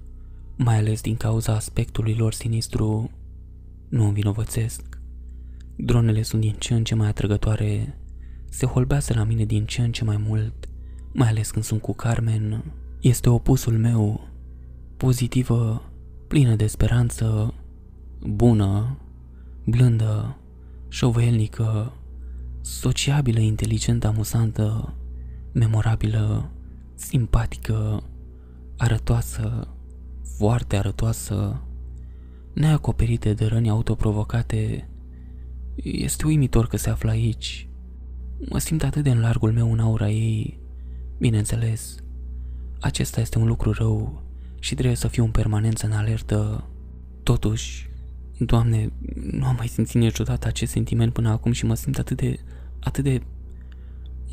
mai 0.56 0.76
ales 0.76 1.00
din 1.00 1.16
cauza 1.16 1.54
aspectului 1.54 2.14
lor 2.14 2.32
sinistru. 2.32 3.10
Nu 3.88 4.04
învinovățesc. 4.04 4.98
Dronele 5.76 6.22
sunt 6.22 6.40
din 6.40 6.54
ce 6.58 6.74
în 6.74 6.84
ce 6.84 6.94
mai 6.94 7.08
atrăgătoare. 7.08 7.98
Se 8.48 8.66
holbează 8.66 9.14
la 9.14 9.24
mine 9.24 9.44
din 9.44 9.66
ce 9.66 9.82
în 9.82 9.92
ce 9.92 10.04
mai 10.04 10.16
mult, 10.16 10.68
mai 11.12 11.28
ales 11.28 11.50
când 11.50 11.64
sunt 11.64 11.80
cu 11.80 11.94
Carmen. 11.94 12.64
Este 13.00 13.28
opusul 13.28 13.78
meu, 13.78 14.28
pozitivă, 14.96 15.82
plină 16.28 16.54
de 16.54 16.66
speranță, 16.66 17.54
bună, 18.20 18.98
blândă, 19.64 20.36
șovăielnică, 20.88 21.92
sociabilă, 22.60 23.38
inteligentă, 23.40 24.06
amuzantă, 24.06 24.94
memorabilă, 25.52 26.50
simpatică, 26.94 28.02
arătoasă, 28.76 29.68
foarte 30.36 30.76
arătoasă, 30.76 31.62
neacoperită 32.52 33.34
de 33.34 33.46
răni 33.46 33.70
autoprovocate. 33.70 34.88
Este 35.74 36.26
uimitor 36.26 36.66
că 36.66 36.76
se 36.76 36.90
află 36.90 37.10
aici. 37.10 37.68
Mă 38.48 38.58
simt 38.58 38.82
atât 38.82 39.02
de 39.02 39.10
în 39.10 39.20
largul 39.20 39.52
meu 39.52 39.72
în 39.72 39.78
aura 39.78 40.10
ei. 40.10 40.60
Bineînțeles, 41.18 41.96
acesta 42.80 43.20
este 43.20 43.38
un 43.38 43.46
lucru 43.46 43.72
rău 43.72 44.22
și 44.60 44.74
trebuie 44.74 44.96
să 44.96 45.08
fiu 45.08 45.24
în 45.24 45.30
permanență 45.30 45.86
în 45.86 45.92
alertă. 45.92 46.64
Totuși, 47.22 47.88
Doamne, 48.38 48.92
nu 49.30 49.46
am 49.46 49.54
mai 49.56 49.66
simțit 49.66 50.00
niciodată 50.00 50.46
acest 50.46 50.72
sentiment 50.72 51.12
până 51.12 51.28
acum 51.28 51.52
și 51.52 51.66
mă 51.66 51.74
simt 51.74 51.98
atât 51.98 52.16
de, 52.16 52.38
atât 52.80 53.04
de 53.04 53.22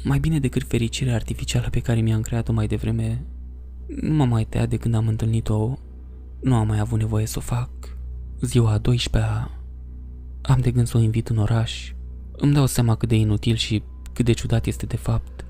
mai 0.03 0.19
bine 0.19 0.39
decât 0.39 0.63
fericirea 0.67 1.15
artificială 1.15 1.67
pe 1.69 1.79
care 1.79 1.99
mi-am 1.99 2.21
creat-o 2.21 2.53
mai 2.53 2.67
devreme. 2.67 3.25
Nu 4.01 4.13
m-am 4.13 4.29
mai 4.29 4.45
tăiat 4.45 4.69
de 4.69 4.77
când 4.77 4.93
am 4.93 5.07
întâlnit-o. 5.07 5.77
Nu 6.41 6.55
am 6.55 6.67
mai 6.67 6.79
avut 6.79 6.99
nevoie 6.99 7.25
să 7.25 7.37
o 7.37 7.41
fac. 7.41 7.69
Ziua 8.41 8.71
a 8.71 8.81
12-a 8.81 9.51
am 10.41 10.59
de 10.59 10.71
gând 10.71 10.87
să 10.87 10.97
o 10.97 11.01
invit 11.01 11.27
în 11.27 11.37
oraș. 11.37 11.93
Îmi 12.31 12.53
dau 12.53 12.65
seama 12.65 12.95
cât 12.95 13.09
de 13.09 13.15
inutil 13.15 13.55
și 13.55 13.83
cât 14.13 14.25
de 14.25 14.31
ciudat 14.31 14.65
este 14.65 14.85
de 14.85 14.97
fapt. 14.97 15.45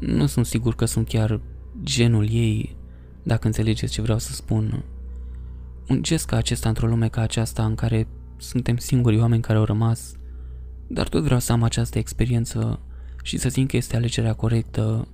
Nu 0.00 0.26
sunt 0.26 0.46
sigur 0.46 0.74
că 0.74 0.84
sunt 0.84 1.08
chiar 1.08 1.40
genul 1.84 2.28
ei, 2.30 2.76
dacă 3.22 3.46
înțelegeți 3.46 3.92
ce 3.92 4.02
vreau 4.02 4.18
să 4.18 4.32
spun. 4.32 4.84
Un 5.88 6.02
gest 6.02 6.26
ca 6.26 6.36
acesta 6.36 6.68
într-o 6.68 6.86
lume 6.86 7.08
ca 7.08 7.20
aceasta 7.20 7.64
în 7.64 7.74
care 7.74 8.06
suntem 8.36 8.76
singurii 8.76 9.20
oameni 9.20 9.42
care 9.42 9.58
au 9.58 9.64
rămas, 9.64 10.16
dar 10.86 11.08
tot 11.08 11.22
vreau 11.22 11.40
să 11.40 11.52
am 11.52 11.62
această 11.62 11.98
experiență 11.98 12.80
și 13.22 13.38
să 13.38 13.48
simt 13.48 13.68
că 13.68 13.76
este 13.76 13.96
alegerea 13.96 14.32
corectă. 14.32 15.08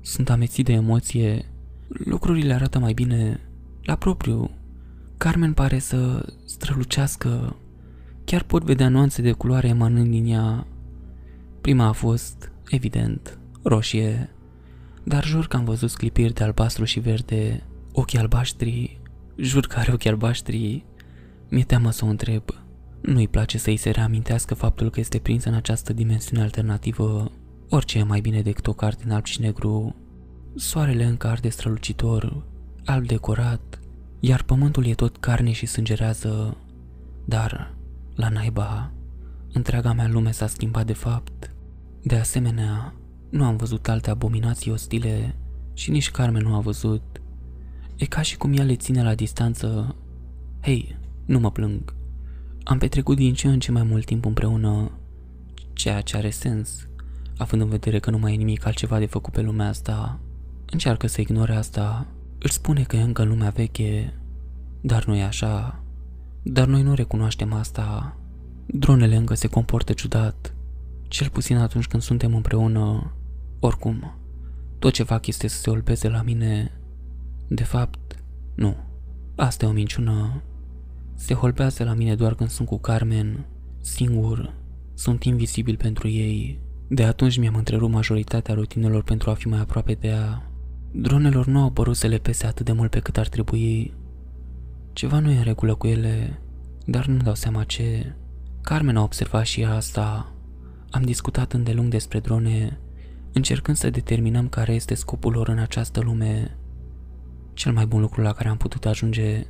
Sunt 0.00 0.30
amețit 0.30 0.64
de 0.64 0.72
emoție. 0.72 1.44
Lucrurile 1.88 2.52
arată 2.52 2.78
mai 2.78 2.92
bine 2.92 3.40
la 3.82 3.94
propriu. 3.94 4.50
Carmen 5.16 5.52
pare 5.52 5.78
să 5.78 6.26
strălucească. 6.44 7.56
Chiar 8.24 8.42
pot 8.42 8.62
vedea 8.62 8.88
nuanțe 8.88 9.22
de 9.22 9.32
culoare 9.32 9.68
emanând 9.68 10.10
din 10.10 10.26
ea. 10.26 10.66
Prima 11.60 11.86
a 11.86 11.92
fost, 11.92 12.52
evident, 12.68 13.38
roșie, 13.62 14.30
dar 15.04 15.24
jur 15.24 15.46
că 15.46 15.56
am 15.56 15.64
văzut 15.64 15.90
sclipiri 15.90 16.32
de 16.32 16.44
albastru 16.44 16.84
și 16.84 17.00
verde, 17.00 17.62
ochi 17.92 18.14
albaștri, 18.14 19.00
jur 19.36 19.66
că 19.66 19.78
are 19.78 19.92
ochi 19.92 20.06
albaștri. 20.06 20.84
Mi-e 21.48 21.64
teamă 21.64 21.90
să 21.90 22.04
o 22.04 22.08
întreb. 22.08 22.42
Nu-i 23.00 23.28
place 23.28 23.58
să-i 23.58 23.76
se 23.76 23.90
reamintească 23.90 24.54
faptul 24.54 24.90
că 24.90 25.00
este 25.00 25.18
prinsă 25.18 25.48
în 25.48 25.54
această 25.54 25.92
dimensiune 25.92 26.42
alternativă. 26.42 27.30
Orice 27.68 27.98
e 27.98 28.02
mai 28.02 28.20
bine 28.20 28.42
decât 28.42 28.66
o 28.66 28.72
carte 28.72 29.02
în 29.04 29.10
alb 29.10 29.24
și 29.24 29.40
negru. 29.40 29.94
Soarele 30.54 31.04
încă 31.04 31.26
arde 31.26 31.48
strălucitor, 31.48 32.44
alb 32.84 33.06
decorat, 33.06 33.80
iar 34.20 34.42
pământul 34.42 34.86
e 34.86 34.94
tot 34.94 35.16
carne 35.16 35.52
și 35.52 35.66
sângerează. 35.66 36.56
Dar, 37.24 37.74
la 38.14 38.28
naiba, 38.28 38.92
întreaga 39.52 39.92
mea 39.92 40.08
lume 40.08 40.30
s-a 40.30 40.46
schimbat 40.46 40.86
de 40.86 40.92
fapt. 40.92 41.54
De 42.02 42.16
asemenea, 42.16 42.94
nu 43.32 43.44
am 43.44 43.56
văzut 43.56 43.88
alte 43.88 44.10
abominații 44.10 44.70
ostile 44.70 45.34
și 45.74 45.90
nici 45.90 46.10
Carmen 46.10 46.42
nu 46.42 46.54
a 46.54 46.60
văzut. 46.60 47.02
E 47.96 48.04
ca 48.04 48.22
și 48.22 48.36
cum 48.36 48.52
ea 48.52 48.64
le 48.64 48.76
ține 48.76 49.02
la 49.02 49.14
distanță. 49.14 49.96
Hei, 50.60 50.96
nu 51.24 51.38
mă 51.38 51.50
plâng. 51.50 51.94
Am 52.64 52.78
petrecut 52.78 53.16
din 53.16 53.34
ce 53.34 53.48
în 53.48 53.60
ce 53.60 53.72
mai 53.72 53.82
mult 53.82 54.04
timp 54.04 54.24
împreună, 54.24 54.90
ceea 55.72 56.00
ce 56.00 56.16
are 56.16 56.30
sens, 56.30 56.88
având 57.36 57.62
în 57.62 57.68
vedere 57.68 57.98
că 57.98 58.10
nu 58.10 58.18
mai 58.18 58.32
e 58.32 58.36
nimic 58.36 58.66
altceva 58.66 58.98
de 58.98 59.06
făcut 59.06 59.32
pe 59.32 59.40
lumea 59.40 59.68
asta. 59.68 60.20
Încearcă 60.70 61.06
să 61.06 61.20
ignore 61.20 61.54
asta, 61.54 62.06
își 62.38 62.52
spune 62.52 62.82
că 62.82 62.96
e 62.96 63.02
încă 63.02 63.22
lumea 63.22 63.50
veche, 63.50 64.14
dar 64.80 65.04
nu 65.04 65.14
e 65.14 65.22
așa. 65.22 65.82
Dar 66.42 66.66
noi 66.66 66.82
nu 66.82 66.94
recunoaștem 66.94 67.52
asta. 67.52 68.16
Dronele 68.66 69.16
încă 69.16 69.34
se 69.34 69.46
comportă 69.46 69.92
ciudat, 69.92 70.54
cel 71.08 71.28
puțin 71.28 71.56
atunci 71.56 71.86
când 71.86 72.02
suntem 72.02 72.34
împreună. 72.34 73.12
Oricum, 73.64 74.14
tot 74.78 74.92
ce 74.92 75.02
fac 75.02 75.26
este 75.26 75.48
să 75.48 75.58
se 75.58 75.70
olpeze 75.70 76.08
la 76.08 76.22
mine. 76.22 76.80
De 77.48 77.62
fapt, 77.62 78.24
nu. 78.54 78.76
Asta 79.36 79.64
e 79.64 79.68
o 79.68 79.72
minciună. 79.72 80.42
Se 81.14 81.34
holbează 81.34 81.84
la 81.84 81.94
mine 81.94 82.14
doar 82.14 82.34
când 82.34 82.50
sunt 82.50 82.68
cu 82.68 82.78
Carmen, 82.78 83.46
singur. 83.80 84.54
Sunt 84.94 85.24
invizibil 85.24 85.76
pentru 85.76 86.08
ei. 86.08 86.60
De 86.88 87.04
atunci 87.04 87.38
mi-am 87.38 87.54
întrerupt 87.54 87.92
majoritatea 87.92 88.54
rutinelor 88.54 89.02
pentru 89.02 89.30
a 89.30 89.34
fi 89.34 89.48
mai 89.48 89.60
aproape 89.60 89.94
de 89.94 90.08
ea. 90.08 90.50
Dronelor 90.92 91.46
nu 91.46 91.62
au 91.62 91.70
părut 91.70 91.96
să 91.96 92.06
le 92.06 92.18
pese 92.18 92.46
atât 92.46 92.66
de 92.66 92.72
mult 92.72 92.90
pe 92.90 93.00
cât 93.00 93.16
ar 93.16 93.28
trebui. 93.28 93.94
Ceva 94.92 95.18
nu 95.18 95.30
e 95.30 95.36
în 95.36 95.42
regulă 95.42 95.74
cu 95.74 95.86
ele, 95.86 96.40
dar 96.86 97.06
nu 97.06 97.22
dau 97.22 97.34
seama 97.34 97.64
ce. 97.64 98.14
Carmen 98.62 98.96
a 98.96 99.02
observat 99.02 99.44
și 99.44 99.60
ea 99.60 99.74
asta. 99.74 100.32
Am 100.90 101.02
discutat 101.02 101.52
îndelung 101.52 101.90
despre 101.90 102.20
drone, 102.20 102.80
încercând 103.32 103.76
să 103.76 103.90
determinăm 103.90 104.48
care 104.48 104.74
este 104.74 104.94
scopul 104.94 105.32
lor 105.32 105.48
în 105.48 105.58
această 105.58 106.00
lume. 106.00 106.56
Cel 107.54 107.72
mai 107.72 107.86
bun 107.86 108.00
lucru 108.00 108.20
la 108.20 108.32
care 108.32 108.48
am 108.48 108.56
putut 108.56 108.84
ajunge 108.84 109.46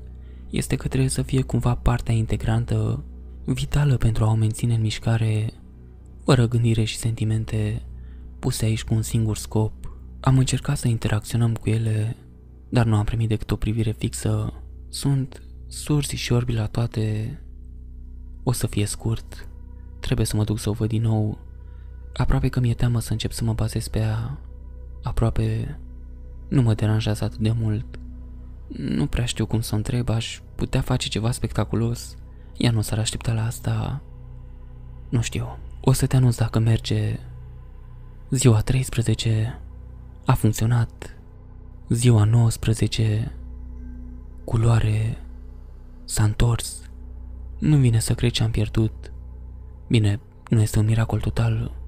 este 0.51 0.76
că 0.76 0.89
trebuie 0.89 1.11
să 1.11 1.22
fie 1.22 1.43
cumva 1.43 1.74
partea 1.74 2.14
integrantă, 2.14 3.05
vitală 3.45 3.97
pentru 3.97 4.24
a 4.24 4.30
o 4.30 4.35
menține 4.35 4.74
în 4.74 4.80
mișcare, 4.80 5.53
fără 6.24 6.49
gândire 6.49 6.85
și 6.85 6.97
sentimente, 6.97 7.83
puse 8.39 8.64
aici 8.64 8.85
cu 8.85 8.95
un 8.95 9.03
singur 9.03 9.37
scop. 9.37 9.72
Am 10.20 10.39
încercat 10.39 10.76
să 10.76 10.89
interacționăm 10.89 11.55
cu 11.55 11.68
ele, 11.68 12.16
dar 12.68 12.87
nu 12.87 12.97
am 12.97 13.05
primit 13.05 13.28
decât 13.28 13.51
o 13.51 13.57
privire 13.57 13.93
fixă. 13.93 14.62
Sunt 14.89 15.43
surzi 15.66 16.16
și 16.16 16.33
orbi 16.33 16.53
la 16.53 16.66
toate. 16.66 17.39
O 18.43 18.53
să 18.53 18.66
fie 18.66 18.85
scurt. 18.85 19.49
Trebuie 20.01 20.26
să 20.26 20.37
mă 20.37 20.45
duc 20.45 20.59
să 20.59 20.68
o 20.68 20.72
văd 20.72 20.89
din 20.89 21.03
nou. 21.03 21.39
Aproape 22.16 22.48
că 22.48 22.60
mi-e 22.60 22.74
teamă 22.74 23.00
să 23.00 23.12
încep 23.12 23.32
să 23.32 23.44
mă 23.44 23.52
bazez 23.52 23.88
pe 23.88 23.98
ea. 23.98 24.38
Aproape 25.02 25.78
nu 26.48 26.62
mă 26.62 26.74
deranjează 26.74 27.24
atât 27.24 27.38
de 27.38 27.52
mult. 27.58 27.98
Nu 28.66 29.06
prea 29.06 29.24
știu 29.24 29.46
cum 29.46 29.60
să 29.60 29.74
o 29.74 29.76
întreb, 29.76 30.08
aș 30.08 30.40
putea 30.54 30.80
face 30.80 31.08
ceva 31.08 31.30
spectaculos. 31.30 32.16
Ea 32.56 32.70
nu 32.70 32.80
s-ar 32.80 32.98
aștepta 32.98 33.32
la 33.32 33.46
asta. 33.46 34.02
Nu 35.08 35.20
știu. 35.20 35.58
O 35.80 35.92
să 35.92 36.06
te 36.06 36.16
anunț 36.16 36.36
dacă 36.36 36.58
merge. 36.58 37.18
Ziua 38.30 38.60
13 38.60 39.60
a 40.24 40.34
funcționat. 40.34 41.16
Ziua 41.88 42.24
19 42.24 43.32
culoare 44.44 45.18
s-a 46.04 46.22
întors. 46.24 46.90
Nu 47.58 47.76
vine 47.76 47.98
să 47.98 48.14
cred 48.14 48.30
ce 48.30 48.42
am 48.42 48.50
pierdut. 48.50 49.12
Bine, 49.88 50.20
nu 50.48 50.60
este 50.60 50.78
un 50.78 50.84
miracol 50.84 51.20
total. 51.20 51.82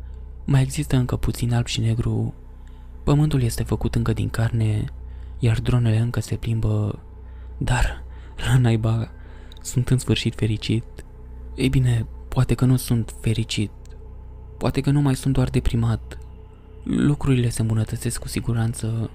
Mai 0.45 0.63
există 0.63 0.97
încă 0.97 1.17
puțin 1.17 1.55
alb 1.55 1.67
și 1.67 1.81
negru. 1.81 2.35
Pământul 3.05 3.43
este 3.43 3.63
făcut 3.63 3.95
încă 3.95 4.13
din 4.13 4.29
carne 4.29 4.85
iar 5.45 5.61
dronele 5.61 5.99
încă 5.99 6.21
se 6.21 6.35
plimbă, 6.35 6.99
dar, 7.59 8.05
la 8.47 8.59
naiba, 8.59 9.11
sunt 9.63 9.89
în 9.89 9.99
sfârșit 9.99 10.35
fericit. 10.35 10.85
Ei 11.55 11.69
bine, 11.69 12.07
poate 12.29 12.55
că 12.55 12.65
nu 12.65 12.77
sunt 12.77 13.15
fericit, 13.21 13.71
poate 14.59 14.81
că 14.81 14.91
nu 14.91 15.01
mai 15.01 15.17
sunt 15.17 15.35
doar 15.35 15.49
deprimat. 15.49 16.19
Lucrurile 16.83 17.49
se 17.49 17.61
îmbunătățesc 17.61 18.21
cu 18.21 18.29
siguranță, 18.29 19.11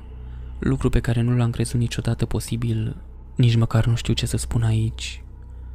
lucru 0.60 0.90
pe 0.90 1.00
care 1.00 1.22
nu 1.22 1.36
l-am 1.36 1.50
crezut 1.50 1.80
niciodată 1.80 2.26
posibil. 2.26 2.96
Nici 3.36 3.56
măcar 3.56 3.86
nu 3.86 3.96
știu 3.96 4.14
ce 4.14 4.26
să 4.26 4.38
spun 4.38 4.64
aici. 4.64 5.24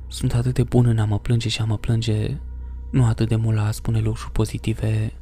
Sunt 0.06 0.34
atât 0.34 0.54
de 0.54 0.62
bun 0.62 0.86
în 0.86 0.98
a 0.98 1.04
mă 1.04 1.18
plânge 1.18 1.48
și 1.48 1.60
a 1.60 1.64
mă 1.64 1.78
plânge, 1.78 2.36
nu 2.90 3.04
atât 3.06 3.28
de 3.28 3.36
mult 3.36 3.56
la 3.56 3.66
a 3.66 3.70
spune 3.70 4.00
lucruri 4.00 4.32
pozitive, 4.32 5.12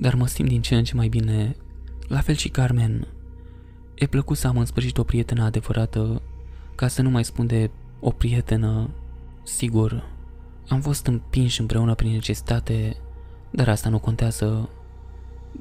dar 0.00 0.14
mă 0.14 0.26
simt 0.26 0.48
din 0.48 0.62
ce 0.62 0.74
în 0.74 0.84
ce 0.84 0.94
mai 0.94 1.08
bine. 1.08 1.56
La 2.08 2.20
fel 2.20 2.34
și 2.34 2.48
Carmen. 2.48 3.06
E 3.94 4.06
plăcut 4.06 4.36
să 4.36 4.46
am 4.46 4.58
în 4.58 4.64
sfârșit 4.64 4.98
o 4.98 5.02
prietenă 5.02 5.42
adevărată, 5.44 6.22
ca 6.74 6.88
să 6.88 7.02
nu 7.02 7.10
mai 7.10 7.24
spun 7.24 7.46
de 7.46 7.70
o 8.00 8.10
prietenă. 8.10 8.90
Sigur, 9.42 10.04
am 10.68 10.80
fost 10.80 11.06
împinși 11.06 11.60
împreună 11.60 11.94
prin 11.94 12.10
necesitate, 12.10 12.96
dar 13.50 13.68
asta 13.68 13.88
nu 13.88 13.98
contează. 13.98 14.68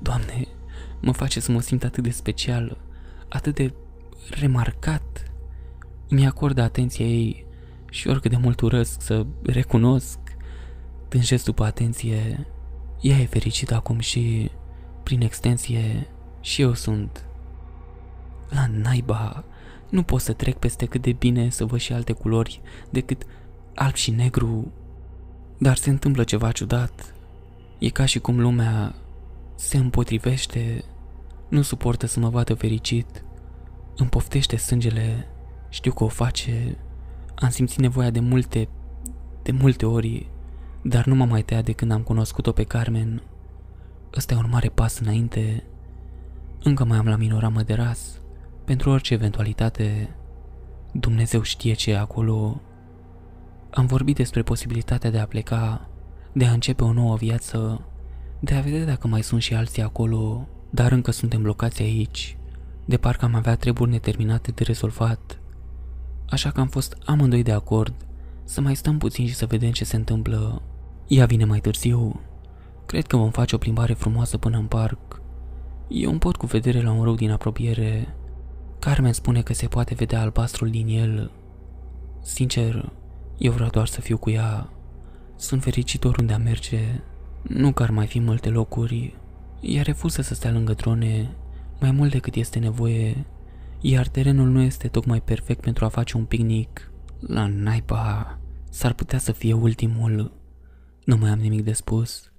Doamne, 0.02 0.48
mă 1.00 1.12
face 1.12 1.40
să 1.40 1.52
mă 1.52 1.62
simt 1.62 1.84
atât 1.84 2.04
de 2.04 2.10
special, 2.10 2.78
atât 3.30 3.56
de 3.56 3.74
remarcat. 4.30 5.32
Mi 6.10 6.26
acordă 6.26 6.62
atenția 6.62 7.06
ei 7.06 7.46
și 7.90 8.08
oricât 8.08 8.32
de 8.32 8.38
mult 8.38 8.62
urăsc 8.62 9.02
să 9.02 9.26
recunosc, 9.44 10.20
tânjesc 11.08 11.46
după 11.46 11.64
atenție, 11.64 12.48
ea 13.02 13.18
e 13.18 13.26
fericită 13.26 13.76
acum 13.76 14.00
și, 14.00 14.52
prin 15.04 15.22
extensie, 15.22 16.08
și 16.41 16.62
eu 16.62 16.74
sunt. 16.74 17.26
La 18.50 18.68
naiba, 18.72 19.43
nu 19.89 20.04
pot 20.04 20.22
să 20.22 20.34
trec 20.34 20.58
peste 20.58 20.86
cât 20.86 21.02
de 21.02 21.12
bine 21.12 21.50
să 21.50 21.66
văd 21.66 21.80
și 21.80 21.93
alte 21.93 22.14
culori 22.14 22.62
decât 22.89 23.24
alb 23.76 23.93
și 23.93 24.12
negru. 24.12 24.72
Dar 25.58 25.76
se 25.76 25.89
întâmplă 25.89 26.24
ceva 26.24 26.52
ciudat. 26.52 27.14
E 27.78 27.89
ca 27.89 28.06
și 28.06 28.20
cum 28.20 28.39
lumea 28.39 28.95
se 29.56 29.78
împotrivește, 29.78 30.84
nu 31.50 31.62
suportă 31.62 32.06
să 32.06 32.20
mă 32.20 32.30
vadă 32.30 32.54
fericit, 32.54 33.24
îmi 33.95 34.10
poftește 34.10 34.58
sângele, 34.58 35.28
știu 35.70 35.93
că 35.93 36.04
o 36.04 36.08
face, 36.08 36.78
am 37.36 37.50
simțit 37.50 37.80
nevoia 37.80 38.10
de 38.10 38.20
multe, 38.20 38.68
de 39.43 39.52
multe 39.52 39.86
ori, 39.86 40.30
dar 40.82 41.05
nu 41.05 41.15
m-a 41.15 41.25
mai 41.25 41.43
tăiat 41.43 41.63
de 41.63 41.71
când 41.71 41.91
am 41.91 42.01
cunoscut-o 42.01 42.51
pe 42.51 42.63
Carmen. 42.63 43.21
Ăsta 44.17 44.34
e 44.34 44.38
un 44.38 44.49
mare 44.49 44.69
pas 44.69 44.99
înainte. 44.99 45.63
Încă 46.63 46.86
mai 46.86 46.97
am 46.97 47.07
la 47.07 47.15
minoramă 47.15 47.61
de 47.61 47.73
ras, 47.73 48.21
pentru 48.65 48.89
orice 48.89 49.13
eventualitate. 49.13 50.15
Dumnezeu 50.91 51.41
știe 51.41 51.73
ce 51.73 51.91
e 51.91 51.97
acolo. 51.97 52.61
Am 53.69 53.86
vorbit 53.86 54.15
despre 54.15 54.41
posibilitatea 54.41 55.09
de 55.09 55.19
a 55.19 55.28
pleca, 55.28 55.89
de 56.34 56.45
a 56.45 56.51
începe 56.51 56.84
o 56.84 56.93
nouă 56.93 57.15
viață, 57.15 57.82
de 58.39 58.55
a 58.55 58.61
vedea 58.61 58.86
dacă 58.86 59.07
mai 59.07 59.23
sunt 59.23 59.41
și 59.41 59.53
alții 59.53 59.82
acolo, 59.82 60.47
dar 60.69 60.91
încă 60.91 61.11
suntem 61.11 61.41
blocați 61.41 61.82
aici, 61.82 62.38
de 62.86 62.97
parcă 62.97 63.25
am 63.25 63.36
avea 63.36 63.55
treburi 63.55 63.89
neterminate 63.89 64.51
de 64.51 64.63
rezolvat. 64.63 65.39
Așa 66.30 66.51
că 66.51 66.59
am 66.59 66.67
fost 66.67 66.97
amândoi 67.05 67.43
de 67.43 67.51
acord 67.51 68.07
să 68.48 68.62
mai 68.62 68.76
stăm 68.76 68.98
puțin 68.98 69.28
și 69.28 69.36
să 69.36 69.45
vedem 69.45 69.72
ce 69.72 69.86
se 69.86 69.95
întâmplă. 69.95 70.62
Ea 71.08 71.26
vine 71.26 71.45
mai 71.45 71.60
târziu. 71.60 72.20
Cred 72.86 73.08
că 73.08 73.18
vom 73.18 73.30
face 73.30 73.56
o 73.56 73.58
plimbare 73.58 73.93
frumoasă 73.93 74.38
până 74.38 74.58
în 74.58 74.66
parc. 74.66 75.22
E 75.88 76.08
un 76.08 76.18
pod 76.18 76.36
cu 76.36 76.45
vedere 76.45 76.82
la 76.82 76.91
un 76.91 77.04
râu 77.04 77.16
din 77.16 77.32
apropiere. 77.32 78.16
Carmen 78.80 79.14
spune 79.14 79.41
că 79.41 79.54
se 79.54 79.68
poate 79.68 79.93
vedea 79.93 80.22
albastrul 80.22 80.70
din 80.70 80.88
el. 80.88 81.32
Sincer, 82.22 82.91
eu 83.38 83.52
vreau 83.52 83.70
doar 83.70 83.88
să 83.88 84.02
fiu 84.02 84.18
cu 84.18 84.30
ea. 84.30 84.70
Sunt 85.36 85.64
fericit 85.64 86.04
oriunde 86.04 86.34
a 86.34 86.38
merge. 86.38 87.02
Nu 87.41 87.72
că 87.72 87.84
ar 87.84 87.89
mai 87.89 88.08
fi 88.08 88.20
multe 88.20 88.50
locuri. 88.50 89.16
Ea 89.62 89.82
refuză 89.82 90.22
să 90.22 90.34
stea 90.34 90.52
lângă 90.52 90.74
drone 90.74 91.30
mai 91.80 91.91
mult 91.91 92.12
decât 92.12 92.36
este 92.36 92.60
nevoie, 92.60 93.26
iar 93.82 94.08
terenul 94.08 94.48
nu 94.48 94.62
este 94.62 94.88
tocmai 94.88 95.22
perfect 95.22 95.62
pentru 95.62 95.86
a 95.86 95.88
face 95.88 96.18
un 96.18 96.24
picnic. 96.24 96.91
La 97.20 97.47
naiba, 97.47 98.39
s-ar 98.70 98.93
putea 98.93 99.20
să 99.20 99.32
fie 99.32 99.53
ultimul. 99.53 100.32
Nu 101.03 101.18
mai 101.18 101.30
am 101.30 101.39
nimic 101.39 101.63
de 101.63 101.74
spus. 101.74 102.32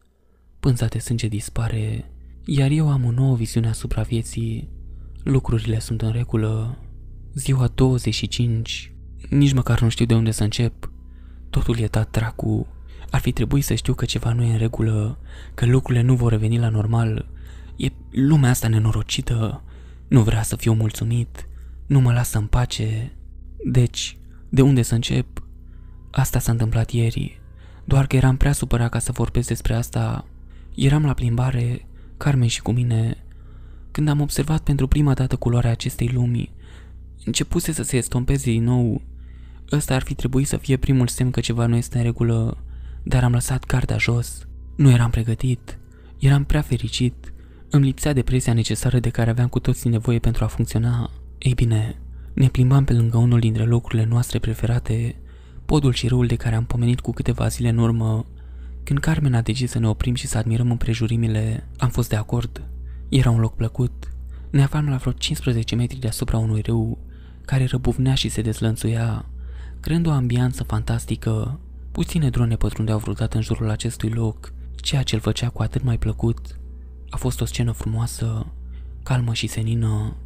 Pânza 0.61 0.87
de 0.87 0.99
sânge 0.99 1.29
dispare, 1.29 2.13
iar 2.45 2.71
eu 2.71 2.91
am 2.91 3.05
o 3.05 3.11
nouă 3.11 3.37
viziune 3.37 3.69
asupra 3.69 4.03
vieții. 4.03 4.69
Lucrurile 5.23 5.79
sunt 5.79 6.03
în 6.03 6.11
regulă. 6.11 6.79
Ziua 7.35 7.67
25, 7.67 8.93
nici 9.31 9.53
măcar 9.53 9.81
nu 9.81 9.89
știu 9.89 10.07
de 10.07 10.15
unde 10.15 10.31
să 10.31 10.43
încep. 10.43 10.93
Totul 11.51 11.79
e 11.79 11.87
dat 11.87 12.11
dracu. 12.11 12.67
Ar 13.11 13.21
fi 13.21 13.33
trebuit 13.33 13.65
să 13.65 13.75
știu 13.75 13.95
că 13.95 14.05
ceva 14.05 14.33
nu 14.33 14.43
e 14.43 14.53
în 14.53 14.59
regulă, 14.59 15.19
că 15.55 15.67
lucrurile 15.67 16.05
nu 16.05 16.15
vor 16.15 16.31
reveni 16.31 16.59
la 16.59 16.69
normal. 16.69 17.29
E 17.77 17.89
lumea 18.11 18.51
asta 18.51 18.69
nenorocită. 18.69 19.63
Nu 20.09 20.23
vrea 20.23 20.43
să 20.43 20.57
fiu 20.57 20.73
mulțumit. 20.73 21.49
Nu 21.87 22.01
mă 22.01 22.13
lasă 22.13 22.39
în 22.39 22.47
pace. 22.47 23.13
Deci, 23.65 24.18
de 24.49 24.63
unde 24.63 24.83
să 24.83 24.95
încep? 24.95 25.27
Asta 26.11 26.39
s-a 26.39 26.53
întâmplat 26.53 26.91
ieri. 26.91 27.41
Doar 27.85 28.07
că 28.07 28.17
eram 28.17 28.37
prea 28.37 28.53
supărat 28.53 28.91
ca 28.91 28.99
să 28.99 29.13
vorbesc 29.13 29.49
despre 29.49 29.75
asta. 29.75 30.25
Eram 30.75 31.05
la 31.05 31.13
plimbare, 31.13 31.87
Carmen 32.17 32.49
și 32.49 32.63
cu 32.63 32.73
mine, 32.73 33.17
când 33.91 34.09
am 34.09 34.21
observat 34.21 34.61
pentru 34.61 34.87
prima 34.87 35.15
dată 35.15 35.37
culoarea 35.37 35.71
acestei 35.71 36.11
lumi. 36.13 36.53
Începuse 37.25 37.73
să 37.73 37.83
se 37.83 37.97
estompeze 37.97 38.51
din 38.51 38.65
nou. 38.65 39.03
Ăsta 39.73 39.95
ar 39.95 40.03
fi 40.03 40.15
trebuit 40.15 40.47
să 40.47 40.57
fie 40.57 40.77
primul 40.77 41.07
semn 41.07 41.31
că 41.31 41.41
ceva 41.41 41.67
nu 41.67 41.77
este 41.77 41.97
în 41.99 42.05
regulă, 42.05 42.57
dar 43.03 43.25
am 43.25 43.33
lăsat 43.33 43.67
garda 43.67 43.99
jos. 43.99 44.47
Nu 44.77 44.91
eram 44.91 45.11
pregătit. 45.11 45.79
Eram 46.19 46.45
prea 46.45 46.61
fericit. 46.61 47.33
Îmi 47.71 47.85
lipsea 47.85 48.13
depresia 48.13 48.53
necesară 48.53 48.99
de 48.99 49.09
care 49.09 49.31
aveam 49.31 49.49
cu 49.49 49.59
toții 49.59 49.91
nevoie 49.91 50.19
pentru 50.19 50.45
a 50.45 50.47
funcționa. 50.47 51.11
Ei 51.39 51.55
bine, 51.55 51.97
ne 52.39 52.49
plimbam 52.49 52.85
pe 52.85 52.93
lângă 52.93 53.17
unul 53.17 53.41
dintre 53.41 53.65
locurile 53.65 54.05
noastre 54.05 54.39
preferate, 54.39 55.17
podul 55.67 55.93
și 55.93 56.09
râul 56.09 56.27
de 56.27 56.37
care 56.37 56.55
am 56.55 56.65
pomenit 56.65 57.01
cu 57.01 57.13
câteva 57.13 57.49
zile 57.49 57.69
în 57.69 57.79
urmă. 57.79 58.27
Când 58.83 58.99
Carmen 58.99 59.35
a 59.35 59.43
decis 59.43 59.71
să 59.71 59.79
ne 59.79 59.89
oprim 59.89 60.15
și 60.15 60.27
să 60.27 60.39
admirăm 60.39 60.71
împrejurimile, 60.71 61.69
am 61.77 61.89
fost 61.89 62.09
de 62.09 62.17
acord. 62.17 62.63
Era 63.09 63.31
un 63.31 63.41
loc 63.41 63.55
plăcut. 63.55 64.13
Ne 64.51 64.63
aflam 64.63 64.89
la 64.89 64.97
vreo 64.97 65.13
15 65.13 65.75
metri 65.75 65.99
deasupra 65.99 66.39
unui 66.39 66.61
râu, 66.61 66.99
care 67.45 67.65
răbuvnea 67.65 68.15
și 68.15 68.29
se 68.29 68.41
dezlănțuia, 68.41 69.25
creând 69.81 70.07
o 70.07 70.11
ambianță 70.11 70.63
fantastică. 70.63 71.61
Puține 71.93 72.31
drone 72.31 72.57
pătrundeau 72.57 72.99
vreodată 72.99 73.37
în 73.37 73.43
jurul 73.43 73.71
acestui 73.71 74.11
loc, 74.11 74.53
ceea 74.77 75.03
ce 75.03 75.15
îl 75.15 75.21
făcea 75.21 75.49
cu 75.49 75.63
atât 75.63 75.83
mai 75.83 75.99
plăcut. 75.99 76.59
A 77.11 77.17
fost 77.17 77.41
o 77.41 77.45
scenă 77.45 77.73
frumoasă, 77.73 78.47
calmă 79.03 79.33
și 79.33 79.47
senină. 79.47 80.17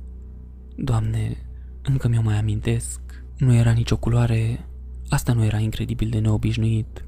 Doamne, 0.77 1.37
încă 1.83 2.09
mi-o 2.09 2.23
mai 2.23 2.39
amintesc. 2.39 3.01
Nu 3.37 3.55
era 3.55 3.71
nicio 3.71 3.97
culoare. 3.97 4.67
Asta 5.09 5.33
nu 5.33 5.45
era 5.45 5.59
incredibil 5.59 6.09
de 6.11 6.19
neobișnuit. 6.19 7.05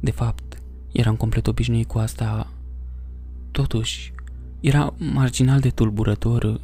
De 0.00 0.10
fapt, 0.10 0.62
eram 0.92 1.16
complet 1.16 1.46
obișnuit 1.46 1.86
cu 1.86 1.98
asta. 1.98 2.52
Totuși, 3.50 4.12
era 4.60 4.94
marginal 4.98 5.60
de 5.60 5.68
tulburător, 5.68 6.60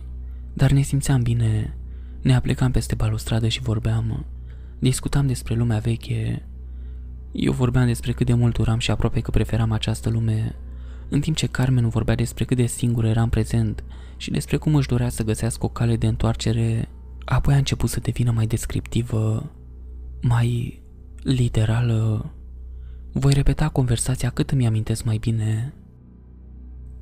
dar 0.52 0.70
ne 0.70 0.82
simțeam 0.82 1.22
bine. 1.22 1.76
Ne 2.20 2.34
aplecam 2.34 2.70
peste 2.70 2.94
balustradă 2.94 3.48
și 3.48 3.62
vorbeam. 3.62 4.24
Discutam 4.78 5.26
despre 5.26 5.54
lumea 5.54 5.78
veche. 5.78 6.46
Eu 7.32 7.52
vorbeam 7.52 7.86
despre 7.86 8.12
cât 8.12 8.26
de 8.26 8.34
mult 8.34 8.56
uram 8.56 8.78
și 8.78 8.90
aproape 8.90 9.20
că 9.20 9.30
preferam 9.30 9.72
această 9.72 10.10
lume, 10.10 10.54
în 11.08 11.20
timp 11.20 11.36
ce 11.36 11.46
Carmen 11.46 11.88
vorbea 11.88 12.14
despre 12.14 12.44
cât 12.44 12.56
de 12.56 12.66
singur 12.66 13.04
eram 13.04 13.28
prezent 13.28 13.84
și 14.16 14.30
despre 14.30 14.56
cum 14.56 14.74
își 14.74 14.88
dorea 14.88 15.08
să 15.08 15.24
găsească 15.24 15.64
o 15.64 15.68
cale 15.68 15.96
de 15.96 16.06
întoarcere, 16.06 16.88
apoi 17.28 17.54
a 17.54 17.56
început 17.56 17.88
să 17.88 18.00
devină 18.00 18.30
mai 18.30 18.46
descriptivă, 18.46 19.50
mai 20.22 20.80
literală. 21.22 22.30
Voi 23.12 23.32
repeta 23.32 23.68
conversația 23.68 24.30
cât 24.30 24.50
îmi 24.50 24.66
amintesc 24.66 25.04
mai 25.04 25.16
bine. 25.18 25.74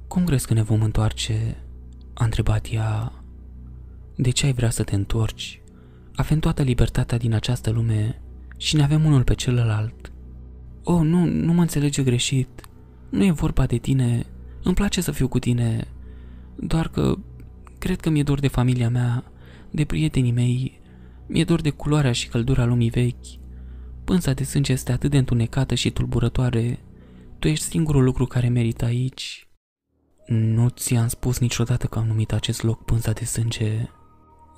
Cum 0.09 0.25
crezi 0.25 0.47
că 0.47 0.55
ne 0.55 0.63
vom 0.63 0.83
întoarce? 0.83 1.57
A 2.15 2.25
întrebat 2.25 2.67
ea. 2.71 3.13
De 4.17 4.31
ce 4.31 4.47
ai 4.47 4.53
vrea 4.53 4.71
să 4.71 4.83
te 4.83 4.95
întorci? 4.95 5.61
Avem 6.15 6.39
toată 6.39 6.63
libertatea 6.63 7.19
din 7.19 7.35
această 7.35 7.71
lume 7.71 8.21
și 8.57 8.77
ne 8.77 8.83
avem 8.83 9.05
unul 9.05 9.23
pe 9.23 9.35
celălalt. 9.35 10.13
Oh, 10.85 11.01
nu, 11.01 11.25
nu 11.25 11.53
mă 11.53 11.61
înțelege 11.61 12.03
greșit. 12.03 12.49
Nu 13.09 13.25
e 13.25 13.31
vorba 13.31 13.67
de 13.67 13.77
tine. 13.77 14.27
Îmi 14.63 14.75
place 14.75 15.01
să 15.01 15.11
fiu 15.11 15.29
cu 15.29 15.39
tine. 15.39 15.87
Doar 16.57 16.89
că 16.89 17.15
cred 17.79 18.01
că 18.01 18.11
mi-e 18.11 18.23
dor 18.23 18.41
de 18.41 18.49
familia 18.49 18.89
mea, 18.89 19.25
de 19.75 19.85
prietenii 19.85 20.33
mei. 20.33 20.81
Mi-e 21.27 21.45
dor 21.45 21.61
de 21.61 21.71
culoarea 21.71 22.13
și 22.13 22.29
căldura 22.29 22.65
lumii 22.65 22.91
vechi. 22.91 23.27
Pânza 24.05 24.33
de 24.33 24.45
sânge 24.45 24.73
este 24.73 24.93
atât 24.93 25.11
de 25.11 25.19
întunecată 25.19 25.75
și 25.75 25.91
tulburătoare. 25.91 26.79
Tu 27.39 27.49
ești 27.49 27.65
singurul 27.65 28.05
lucru 28.05 28.25
care 28.27 28.49
merită 28.49 28.85
aici. 28.85 29.49
Nu 30.27 30.69
ți-am 30.69 31.07
spus 31.07 31.39
niciodată 31.39 31.87
că 31.87 31.99
am 31.99 32.07
numit 32.07 32.33
acest 32.33 32.63
loc 32.63 32.85
pânza 32.85 33.13
de 33.13 33.25
sânge. 33.25 33.89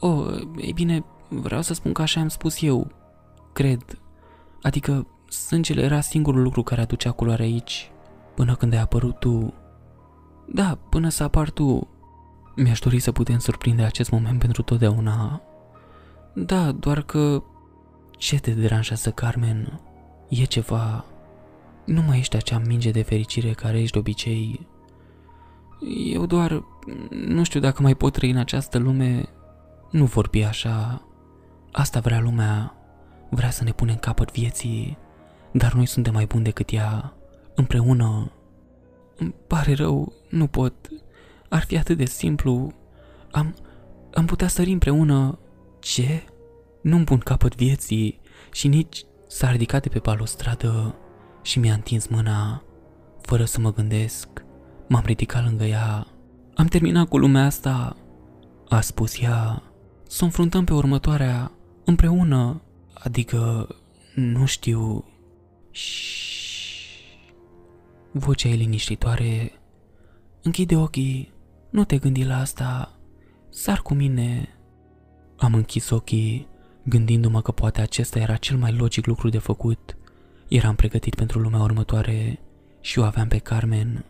Oh, 0.00 0.40
ei 0.60 0.72
bine, 0.72 1.04
vreau 1.28 1.62
să 1.62 1.74
spun 1.74 1.92
că 1.92 2.02
așa 2.02 2.20
am 2.20 2.28
spus 2.28 2.62
eu. 2.62 2.92
Cred. 3.52 3.82
Adică, 4.62 5.06
sângele 5.28 5.82
era 5.82 6.00
singurul 6.00 6.42
lucru 6.42 6.62
care 6.62 6.80
aducea 6.80 7.10
culoare 7.10 7.42
aici. 7.42 7.90
Până 8.34 8.54
când 8.54 8.72
ai 8.72 8.80
apărut 8.80 9.18
tu. 9.18 9.54
Da, 10.46 10.78
până 10.90 11.08
să 11.08 11.22
apar 11.22 11.50
tu. 11.50 11.88
Mi-aș 12.57 12.78
dori 12.78 12.98
să 12.98 13.12
putem 13.12 13.38
surprinde 13.38 13.82
acest 13.82 14.11
moment 14.11 14.38
pentru 14.38 14.62
totdeauna. 14.62 15.42
Da, 16.34 16.72
doar 16.72 17.02
că... 17.02 17.42
Ce 18.11 18.40
te 18.40 18.50
deranjează, 18.50 19.11
Carmen? 19.11 19.80
E 20.28 20.44
ceva... 20.44 21.04
Nu 21.84 22.02
mai 22.02 22.18
ești 22.18 22.36
acea 22.36 22.59
minge 22.59 22.90
de 22.90 23.02
fericire 23.02 23.50
care 23.50 23.80
ești 23.80 23.92
de 23.92 23.98
obicei. 23.98 24.66
Eu 26.12 26.26
doar... 26.26 26.64
Nu 27.11 27.44
știu 27.44 27.61
dacă 27.61 27.82
mai 27.82 27.94
pot 27.94 28.12
trăi 28.12 28.30
în 28.30 28.36
această 28.36 28.78
lume. 28.78 29.28
Nu 29.90 30.04
vorbi 30.04 30.42
așa. 30.42 31.02
Asta 31.72 32.00
vrea 32.00 32.20
lumea. 32.20 32.74
Vrea 33.30 33.50
să 33.50 33.64
ne 33.64 33.72
punem 33.72 33.96
capăt 33.96 34.32
vieții. 34.32 34.98
Dar 35.52 35.72
noi 35.72 35.86
suntem 35.86 36.12
mai 36.12 36.26
buni 36.26 36.44
decât 36.44 36.72
ea. 36.72 37.12
Împreună. 37.54 38.30
Îmi 39.16 39.34
pare 39.46 39.74
rău, 39.74 40.12
nu 40.30 40.46
pot. 40.46 40.74
Ar 41.49 41.64
fi 41.64 41.76
atât 41.76 41.97
de 41.97 42.05
simplu. 42.05 42.72
Am, 43.30 43.55
am 44.14 44.26
putea 44.26 44.49
sări 44.49 44.72
împreună. 44.72 45.38
Ce? 45.80 46.24
Nu-mi 46.82 47.05
pun 47.05 47.18
capăt 47.18 47.55
vieții 47.55 48.20
și 48.53 48.68
nici 48.68 49.05
s-a 49.28 49.51
ridicat 49.51 49.82
de 49.82 49.88
pe 49.88 49.99
balustradă 49.99 50.94
și 51.42 51.59
mi-a 51.59 51.74
întins 51.74 52.07
mâna, 52.07 52.62
fără 53.20 53.44
să 53.44 53.61
mă 53.61 53.72
gândesc. 53.72 54.28
M-am 54.88 55.03
ridicat 55.05 55.44
lângă 55.44 55.64
ea. 55.64 56.07
Am 56.55 56.66
terminat 56.66 57.09
cu 57.09 57.18
lumea 57.18 57.44
asta, 57.44 57.97
a 58.68 58.80
spus 58.80 59.20
ea. 59.20 59.62
Să 60.09 60.24
înfruntăm 60.24 60.64
pe 60.64 60.72
următoarea 60.72 61.53
împreună, 61.84 62.62
adică, 62.94 63.68
nu 64.14 64.47
știu... 64.47 65.05
Vocea 68.12 68.49
e 68.49 68.55
liniștitoare. 68.55 69.53
Închide 70.42 70.76
ochii, 70.76 71.32
nu 71.76 71.84
te 71.84 71.98
gândi 71.98 72.24
la 72.24 72.38
asta, 72.38 72.92
sar 73.48 73.80
cu 73.82 73.94
mine. 73.94 74.48
Am 75.36 75.54
închis 75.54 75.90
ochii, 75.90 76.48
gândindu-mă 76.82 77.42
că 77.42 77.52
poate 77.52 77.80
acesta 77.80 78.18
era 78.18 78.36
cel 78.36 78.56
mai 78.56 78.72
logic 78.72 79.06
lucru 79.06 79.28
de 79.28 79.38
făcut. 79.38 79.96
Eram 80.48 80.74
pregătit 80.74 81.14
pentru 81.14 81.38
lumea 81.38 81.60
următoare 81.60 82.38
și 82.80 82.98
o 82.98 83.04
aveam 83.04 83.28
pe 83.28 83.38
Carmen. 83.38 84.04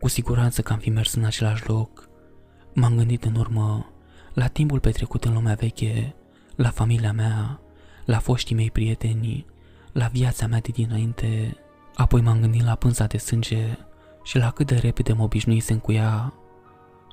Cu 0.00 0.08
siguranță 0.08 0.62
că 0.62 0.72
am 0.72 0.78
fi 0.78 0.90
mers 0.90 1.14
în 1.14 1.24
același 1.24 1.68
loc. 1.68 2.08
M-am 2.74 2.96
gândit 2.96 3.24
în 3.24 3.34
urmă 3.34 3.92
la 4.34 4.46
timpul 4.46 4.80
petrecut 4.80 5.24
în 5.24 5.32
lumea 5.32 5.54
veche, 5.54 6.14
la 6.56 6.70
familia 6.70 7.12
mea, 7.12 7.60
la 8.04 8.18
foștii 8.18 8.56
mei 8.56 8.70
prieteni, 8.70 9.46
la 9.92 10.06
viața 10.06 10.46
mea 10.46 10.60
de 10.60 10.70
dinainte. 10.72 11.56
Apoi 11.94 12.20
m-am 12.20 12.40
gândit 12.40 12.64
la 12.64 12.74
pânza 12.74 13.06
de 13.06 13.18
sânge 13.18 13.78
și 14.22 14.38
la 14.38 14.50
cât 14.50 14.66
de 14.66 14.76
repede 14.76 15.12
mă 15.12 15.22
obișnuisem 15.22 15.78
cu 15.78 15.92
ea. 15.92 16.32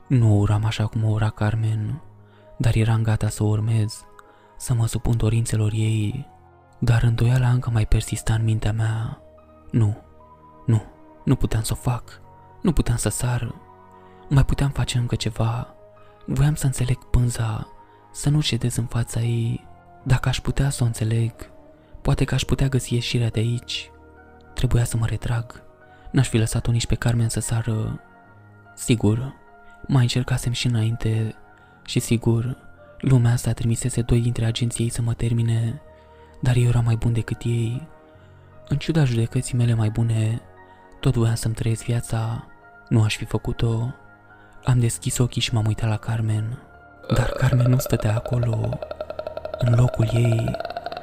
Nu 0.08 0.32
o 0.32 0.36
uram 0.36 0.66
așa 0.66 0.86
cum 0.86 1.04
o 1.04 1.10
ura 1.10 1.30
Carmen, 1.30 2.02
dar 2.58 2.76
eram 2.76 3.02
gata 3.02 3.30
să 3.30 3.44
o 3.44 3.48
urmez, 3.48 4.06
să 4.58 4.74
mă 4.74 4.88
supun 4.88 5.18
dorințelor 5.18 5.72
ei. 5.74 6.28
Dar 6.80 7.04
îndoiala 7.04 7.50
încă 7.50 7.70
mai 7.70 7.86
persista 7.86 8.34
în 8.34 8.44
mintea 8.44 8.72
mea. 8.72 9.22
Nu, 9.72 9.98
nu, 10.66 10.84
nu 11.26 11.36
puteam 11.36 11.64
să 11.64 11.74
o 11.74 11.82
fac, 11.82 12.22
nu 12.62 12.72
puteam 12.72 12.98
să 12.98 13.10
sar, 13.10 13.56
mai 14.30 14.46
puteam 14.46 14.70
face 14.70 14.98
încă 14.98 15.16
ceva. 15.16 15.76
Voiam 16.26 16.56
să 16.56 16.66
înțeleg 16.66 16.98
pânza, 16.98 17.68
să 18.12 18.30
nu 18.30 18.42
cedez 18.42 18.76
în 18.76 18.86
fața 18.86 19.20
ei. 19.20 19.68
Dacă 20.04 20.30
aș 20.30 20.40
putea 20.40 20.70
să 20.70 20.84
o 20.84 20.86
înțeleg, 20.86 21.34
poate 22.02 22.24
că 22.24 22.34
aș 22.34 22.44
putea 22.44 22.68
găsi 22.68 22.94
ieșirea 22.94 23.30
de 23.30 23.40
aici. 23.40 23.92
Trebuia 24.54 24.84
să 24.84 24.98
mă 24.98 25.06
retrag. 25.06 25.64
N-aș 26.12 26.28
fi 26.30 26.38
lăsat-o 26.38 26.72
nici 26.72 26.88
pe 26.88 26.96
Carmen 26.96 27.30
să 27.30 27.40
sară. 27.40 28.00
Sigur, 28.76 29.34
mai 29.88 30.02
încercasem 30.02 30.52
și 30.52 30.68
înainte 30.68 31.36
și 31.86 32.00
sigur, 32.00 32.58
lumea 33.00 33.32
asta 33.32 33.52
trimisese 33.52 34.02
doi 34.02 34.22
dintre 34.22 34.46
agenții 34.46 34.84
ei 34.84 34.90
să 34.90 35.02
mă 35.02 35.14
termine, 35.14 35.82
dar 36.42 36.56
eu 36.56 36.68
eram 36.68 36.84
mai 36.84 36.96
bun 36.96 37.14
decât 37.14 37.42
ei. 37.44 37.88
În 38.68 38.78
ciuda 38.78 39.04
judecății 39.04 39.58
mele 39.58 39.74
mai 39.74 39.90
bune, 39.90 40.42
tot 41.00 41.16
voiam 41.16 41.36
să-mi 41.36 41.54
trăiesc 41.54 41.84
viața, 41.84 42.48
nu 42.90 43.04
aș 43.04 43.18
fi 43.18 43.26
făcut-o. 43.26 43.94
Am 44.64 44.80
deschis 44.80 45.18
ochii 45.18 45.42
și 45.42 45.54
m-am 45.54 45.66
uitat 45.66 45.90
la 45.90 45.98
Carmen, 45.98 46.60
dar 47.16 47.30
Carmen 47.30 47.70
nu 47.70 47.78
stătea 47.78 48.16
acolo. 48.16 48.80
În 49.58 49.74
locul 49.76 50.10
ei 50.14 50.56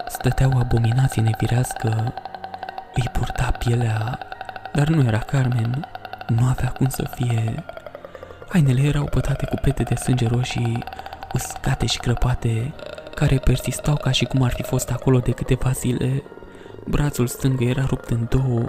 stătea 0.09 0.49
o 0.55 0.59
abominație 0.59 1.23
nefirească. 1.23 2.15
Îi 2.95 3.09
purta 3.13 3.51
pielea, 3.59 4.19
dar 4.73 4.89
nu 4.89 5.05
era 5.05 5.19
Carmen, 5.19 5.89
nu 6.29 6.47
avea 6.47 6.69
cum 6.69 6.89
să 6.89 7.11
fie. 7.15 7.65
Hainele 8.53 8.83
erau 8.83 9.05
pătate 9.05 9.47
cu 9.47 9.57
pete 9.63 9.83
de 9.83 9.95
sânge 9.95 10.27
roșii, 10.27 10.85
uscate 11.35 11.87
și 11.87 11.99
crăpate, 11.99 12.75
care 13.15 13.39
persistau 13.39 13.97
ca 13.97 14.11
și 14.11 14.25
cum 14.25 14.43
ar 14.43 14.53
fi 14.53 14.63
fost 14.63 14.91
acolo 14.91 15.19
de 15.19 15.31
câteva 15.31 15.71
zile. 15.71 16.23
Brațul 16.89 17.27
stâng 17.27 17.61
era 17.61 17.85
rupt 17.85 18.09
în 18.09 18.27
două, 18.31 18.69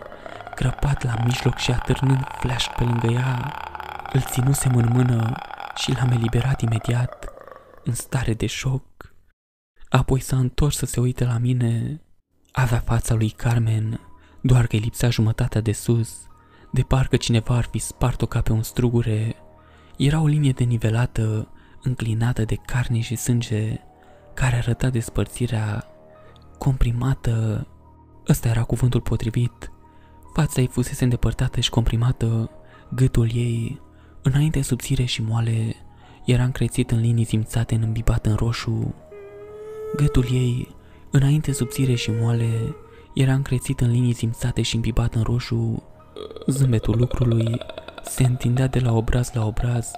crăpat 0.56 1.04
la 1.04 1.16
mijloc 1.24 1.58
și 1.58 1.72
atârnând 1.72 2.28
flash 2.40 2.68
pe 2.78 2.84
lângă 2.84 3.08
ea. 3.08 3.54
Îl 4.14 4.22
ținusem 4.22 4.76
în 4.76 4.90
mână 4.92 5.36
și 5.76 5.92
l-am 5.92 6.10
eliberat 6.10 6.62
imediat, 6.62 7.26
în 7.84 7.94
stare 7.94 8.34
de 8.34 8.46
șoc. 8.46 8.84
Apoi 9.90 10.20
s-a 10.20 10.38
întors 10.38 10.78
să 10.78 10.86
se 10.86 11.00
uite 11.00 11.26
la 11.26 11.38
mine. 11.38 12.02
Avea 12.52 12.80
fața 12.80 13.14
lui 13.14 13.30
Carmen, 13.30 14.00
doar 14.42 14.68
că 14.68 14.76
îi 14.76 14.82
lipsea 14.82 15.10
jumătatea 15.10 15.62
de 15.62 15.72
sus, 15.72 16.28
de 16.72 16.82
parcă 16.82 17.16
cineva 17.16 17.56
ar 17.56 17.68
fi 17.72 17.80
spart-o 17.80 18.26
ca 18.26 18.42
pe 18.42 18.52
un 18.52 18.64
strugure. 18.64 19.36
Era 19.98 20.22
o 20.22 20.26
linie 20.26 20.52
denivelată, 20.52 21.48
înclinată 21.82 22.44
de 22.44 22.56
carne 22.66 23.00
și 23.00 23.16
sânge, 23.16 23.80
care 24.34 24.56
arăta 24.56 24.90
despărțirea 24.90 25.88
comprimată. 26.58 27.68
Ăsta 28.30 28.48
era 28.48 28.64
cuvântul 28.64 29.02
potrivit. 29.02 29.72
Fața 30.34 30.62
ei 30.62 30.68
fusese 30.68 31.04
îndepărtată 31.04 31.60
și 31.60 31.70
comprimată, 31.70 32.50
gâtul 32.96 33.30
ei, 33.34 33.82
înainte 34.22 34.62
subțire 34.62 35.04
și 35.04 35.22
moale, 35.22 35.76
era 36.26 36.44
încrețit 36.44 36.92
în 36.92 37.00
linii 37.00 37.24
simțate 37.24 37.76
îmbibat 37.76 38.26
în 38.26 38.36
roșu. 38.36 38.94
Gâtul 39.96 40.26
ei, 40.32 40.76
înainte 41.12 41.52
subțire 41.52 41.94
și 41.96 42.12
moale, 42.12 42.76
era 43.14 43.34
încrețit 43.34 43.80
în 43.80 43.92
linii 43.92 44.14
simțate 44.14 44.62
și 44.62 44.76
îmbibat 44.76 45.16
în 45.16 45.22
roșu. 45.22 45.84
Zâmbetul 46.48 46.98
lucrului 46.98 47.60
se 48.04 48.24
întindea 48.24 48.68
de 48.68 48.80
la 48.80 48.94
obraz 48.94 49.32
la 49.34 49.46
obraz, 49.46 49.92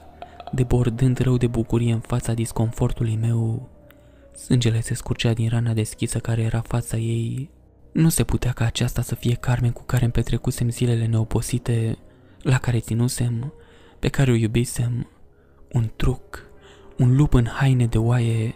debordând 0.51 1.17
rău 1.17 1.37
de 1.37 1.47
bucurie 1.47 1.93
în 1.93 1.99
fața 1.99 2.33
disconfortului 2.33 3.15
meu. 3.21 3.69
Sângele 4.35 4.81
se 4.81 4.93
scurgea 4.93 5.33
din 5.33 5.49
rana 5.49 5.73
deschisă 5.73 6.19
care 6.19 6.41
era 6.41 6.61
fața 6.61 6.97
ei. 6.97 7.49
Nu 7.91 8.09
se 8.09 8.23
putea 8.23 8.51
ca 8.51 8.65
aceasta 8.65 9.01
să 9.01 9.15
fie 9.15 9.33
Carmen 9.33 9.71
cu 9.71 9.83
care 9.83 10.03
îmi 10.03 10.13
petrecusem 10.13 10.69
zilele 10.69 11.05
neoposite, 11.05 11.97
la 12.41 12.57
care 12.57 12.79
ținusem, 12.79 13.53
pe 13.99 14.07
care 14.07 14.31
o 14.31 14.35
iubisem. 14.35 15.09
Un 15.71 15.91
truc, 15.95 16.43
un 16.97 17.15
lup 17.15 17.33
în 17.33 17.45
haine 17.45 17.85
de 17.85 17.97
oaie. 17.97 18.55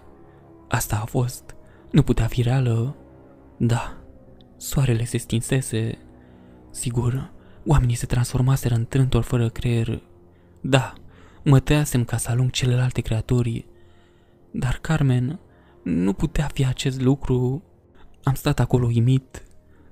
Asta 0.68 1.00
a 1.02 1.06
fost. 1.06 1.56
Nu 1.92 2.04
putea 2.04 2.26
fi 2.26 2.42
reală. 2.42 2.96
Da, 3.58 3.98
soarele 4.58 5.04
se 5.04 5.18
stinsese. 5.18 5.98
Sigur, 6.72 7.32
oamenii 7.70 7.96
se 7.96 8.06
transformaseră 8.06 8.76
în 8.76 8.86
trântori 8.86 9.26
fără 9.26 9.50
creier. 9.50 10.02
Da, 10.62 10.94
mă 11.44 11.60
tăiasem 11.60 12.04
ca 12.04 12.18
să 12.18 12.30
alung 12.30 12.52
celelalte 12.52 13.02
creaturi. 13.02 13.66
Dar 14.52 14.78
Carmen 14.82 15.40
nu 15.84 16.14
putea 16.14 16.50
fi 16.54 16.66
acest 16.66 17.02
lucru. 17.02 17.64
Am 18.24 18.34
stat 18.34 18.60
acolo 18.60 18.86
uimit. 18.86 19.44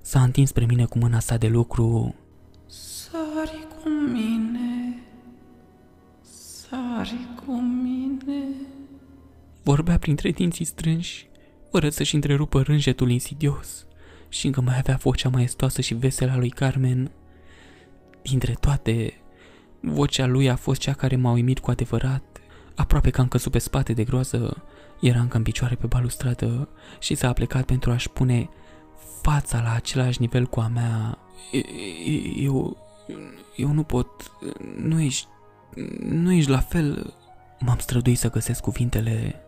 S-a 0.01 0.21
întins 0.23 0.49
spre 0.49 0.65
mine 0.65 0.85
cu 0.85 0.97
mâna 0.97 1.19
sa 1.19 1.37
de 1.37 1.47
lucru. 1.47 2.15
Sari 2.65 3.67
cu 3.83 3.89
mine, 3.89 5.03
sari 6.21 7.27
cu 7.45 7.61
mine. 7.61 8.43
Vorbea 9.63 9.97
printre 9.97 10.31
dinții 10.31 10.65
strânși, 10.65 11.29
fără 11.71 11.89
să-și 11.89 12.15
întrerupă 12.15 12.61
rânjetul 12.61 13.09
insidios 13.09 13.85
și 14.29 14.45
încă 14.45 14.61
mai 14.61 14.77
avea 14.77 14.95
vocea 14.95 15.29
maestoasă 15.29 15.81
și 15.81 15.93
veselă 15.93 16.31
a 16.31 16.37
lui 16.37 16.49
Carmen. 16.49 17.11
Dintre 18.29 18.53
toate, 18.59 19.13
vocea 19.81 20.25
lui 20.25 20.49
a 20.49 20.55
fost 20.55 20.79
cea 20.79 20.93
care 20.93 21.15
m-a 21.15 21.31
uimit 21.31 21.59
cu 21.59 21.71
adevărat. 21.71 22.23
Aproape 22.75 23.09
că 23.09 23.21
am 23.21 23.27
căzut 23.27 23.51
pe 23.51 23.57
spate 23.57 23.93
de 23.93 24.03
groază, 24.03 24.63
era 25.01 25.19
încă 25.19 25.37
în 25.37 25.43
picioare 25.43 25.75
pe 25.75 25.87
balustradă 25.87 26.69
și 26.99 27.15
s-a 27.15 27.33
plecat 27.33 27.65
pentru 27.65 27.91
a-și 27.91 28.09
pune 28.09 28.49
fața 29.21 29.61
la 29.61 29.73
același 29.73 30.21
nivel 30.21 30.45
cu 30.45 30.59
a 30.59 30.67
mea. 30.67 31.17
Eu, 32.35 32.77
eu 33.55 33.71
nu 33.71 33.83
pot, 33.83 34.31
nu 34.77 35.01
ești, 35.01 35.27
nu 35.99 36.31
ești 36.31 36.49
la 36.49 36.59
fel. 36.59 37.13
M-am 37.59 37.77
străduit 37.77 38.17
să 38.17 38.29
găsesc 38.29 38.61
cuvintele. 38.61 39.41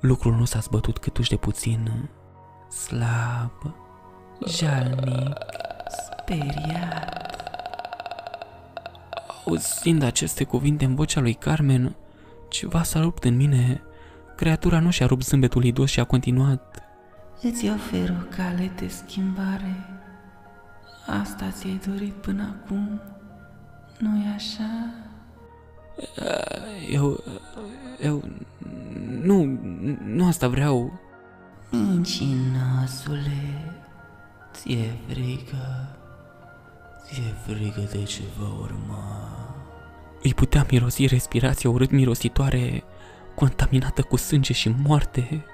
Lucrul 0.00 0.34
nu 0.34 0.44
s-a 0.44 0.58
zbătut 0.58 0.98
câtuși 0.98 1.30
de 1.30 1.36
puțin. 1.36 2.08
Slab, 2.68 3.74
jalnic, 4.46 5.36
speriat. 5.88 7.43
Auzind 9.46 10.02
aceste 10.02 10.44
cuvinte 10.44 10.84
în 10.84 10.94
vocea 10.94 11.20
lui 11.20 11.34
Carmen, 11.34 11.96
ceva 12.48 12.82
s-a 12.82 13.00
rupt 13.00 13.24
în 13.24 13.36
mine 13.36 13.82
Creatura 14.36 14.80
nu 14.80 14.90
și-a 14.90 15.06
rupt 15.06 15.24
zâmbetul 15.24 15.64
idos 15.64 15.90
și 15.90 16.00
a 16.00 16.04
continuat. 16.04 16.82
Îți 17.42 17.68
ofer 17.68 18.10
o 18.10 18.36
cale 18.36 18.72
de 18.76 18.88
schimbare. 18.88 19.86
Asta 21.22 21.50
ți-ai 21.50 21.80
dorit 21.86 22.12
până 22.12 22.42
acum, 22.42 23.00
nu-i 23.98 24.32
așa? 24.34 24.90
Eu... 26.90 27.24
Eu... 28.02 28.24
Nu... 29.22 29.58
Nu 30.04 30.26
asta 30.26 30.48
vreau. 30.48 31.00
Mincinoasule, 31.70 33.72
ți-e 34.52 34.90
frică? 35.06 35.93
Ți-e 37.14 37.34
frică 37.46 37.80
de 37.92 38.02
ce 38.02 38.20
va 38.38 38.48
urma? 38.60 39.28
Îi 40.22 40.34
putea 40.34 40.66
mirosi 40.70 41.06
respirația 41.06 41.70
urât 41.70 41.90
mirositoare, 41.90 42.84
contaminată 43.34 44.02
cu 44.02 44.16
sânge 44.16 44.52
și 44.52 44.74
moarte. 44.82 45.44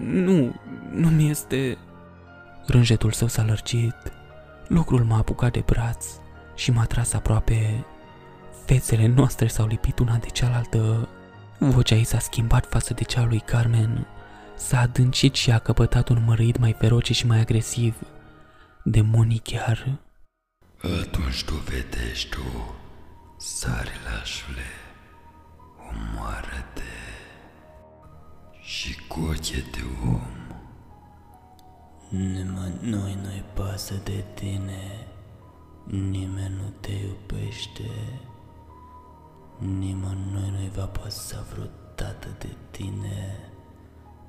Nu, 0.00 0.54
nu 0.90 1.08
mi 1.08 1.30
este... 1.30 1.78
Rânjetul 2.66 3.12
său 3.12 3.28
s-a 3.28 3.42
lărgit. 3.42 3.96
Lucrul 4.68 5.04
m-a 5.04 5.16
apucat 5.16 5.52
de 5.52 5.62
braț 5.66 6.06
și 6.54 6.70
m-a 6.70 6.84
tras 6.84 7.12
aproape. 7.12 7.84
Fețele 8.64 9.06
noastre 9.06 9.46
s-au 9.46 9.66
lipit 9.66 9.98
una 9.98 10.16
de 10.16 10.26
cealaltă. 10.26 11.08
Vocea 11.58 11.94
ei 11.94 12.04
s-a 12.04 12.18
schimbat 12.18 12.66
față 12.66 12.94
de 12.94 13.02
cea 13.02 13.24
lui 13.24 13.40
Carmen. 13.40 14.06
S-a 14.56 14.80
adâncit 14.80 15.34
și 15.34 15.50
a 15.50 15.58
căpătat 15.58 16.08
un 16.08 16.22
mărâit 16.26 16.58
mai 16.58 16.72
feroce 16.78 17.12
și 17.12 17.26
mai 17.26 17.40
agresiv. 17.40 17.96
Demonii 18.82 19.40
chiar. 19.44 19.98
Atunci 20.86 21.44
dovedești-o, 21.44 22.74
sare 23.36 23.92
lașule, 24.04 24.70
omoară-te 25.78 26.82
și 28.60 29.06
cu 29.06 29.20
ochii 29.20 29.62
de 29.62 29.82
om. 30.04 30.20
Nimănui 32.08 33.18
nu-i 33.22 33.44
pasă 33.54 33.94
de 34.04 34.24
tine, 34.34 35.06
nimeni 35.84 36.54
nu 36.54 36.72
te 36.80 36.92
iubește, 36.92 38.20
nimănui 39.58 40.50
nu-i 40.50 40.70
va 40.74 40.86
păsa 40.86 41.46
vreodată 41.52 42.28
de 42.38 42.56
tine. 42.70 43.50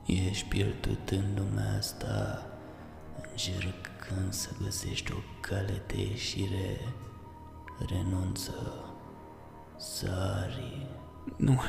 Ești 0.05 0.47
pierdut 0.47 1.09
în 1.09 1.25
lumea 1.35 1.77
asta, 1.77 2.45
încercând 3.37 4.33
să 4.33 4.49
găsești 4.63 5.11
o 5.11 5.15
cale 5.39 5.81
de 5.87 6.01
ieșire. 6.09 6.79
Renunță, 7.89 8.53
sari. 9.77 10.87
Nu, 11.35 11.61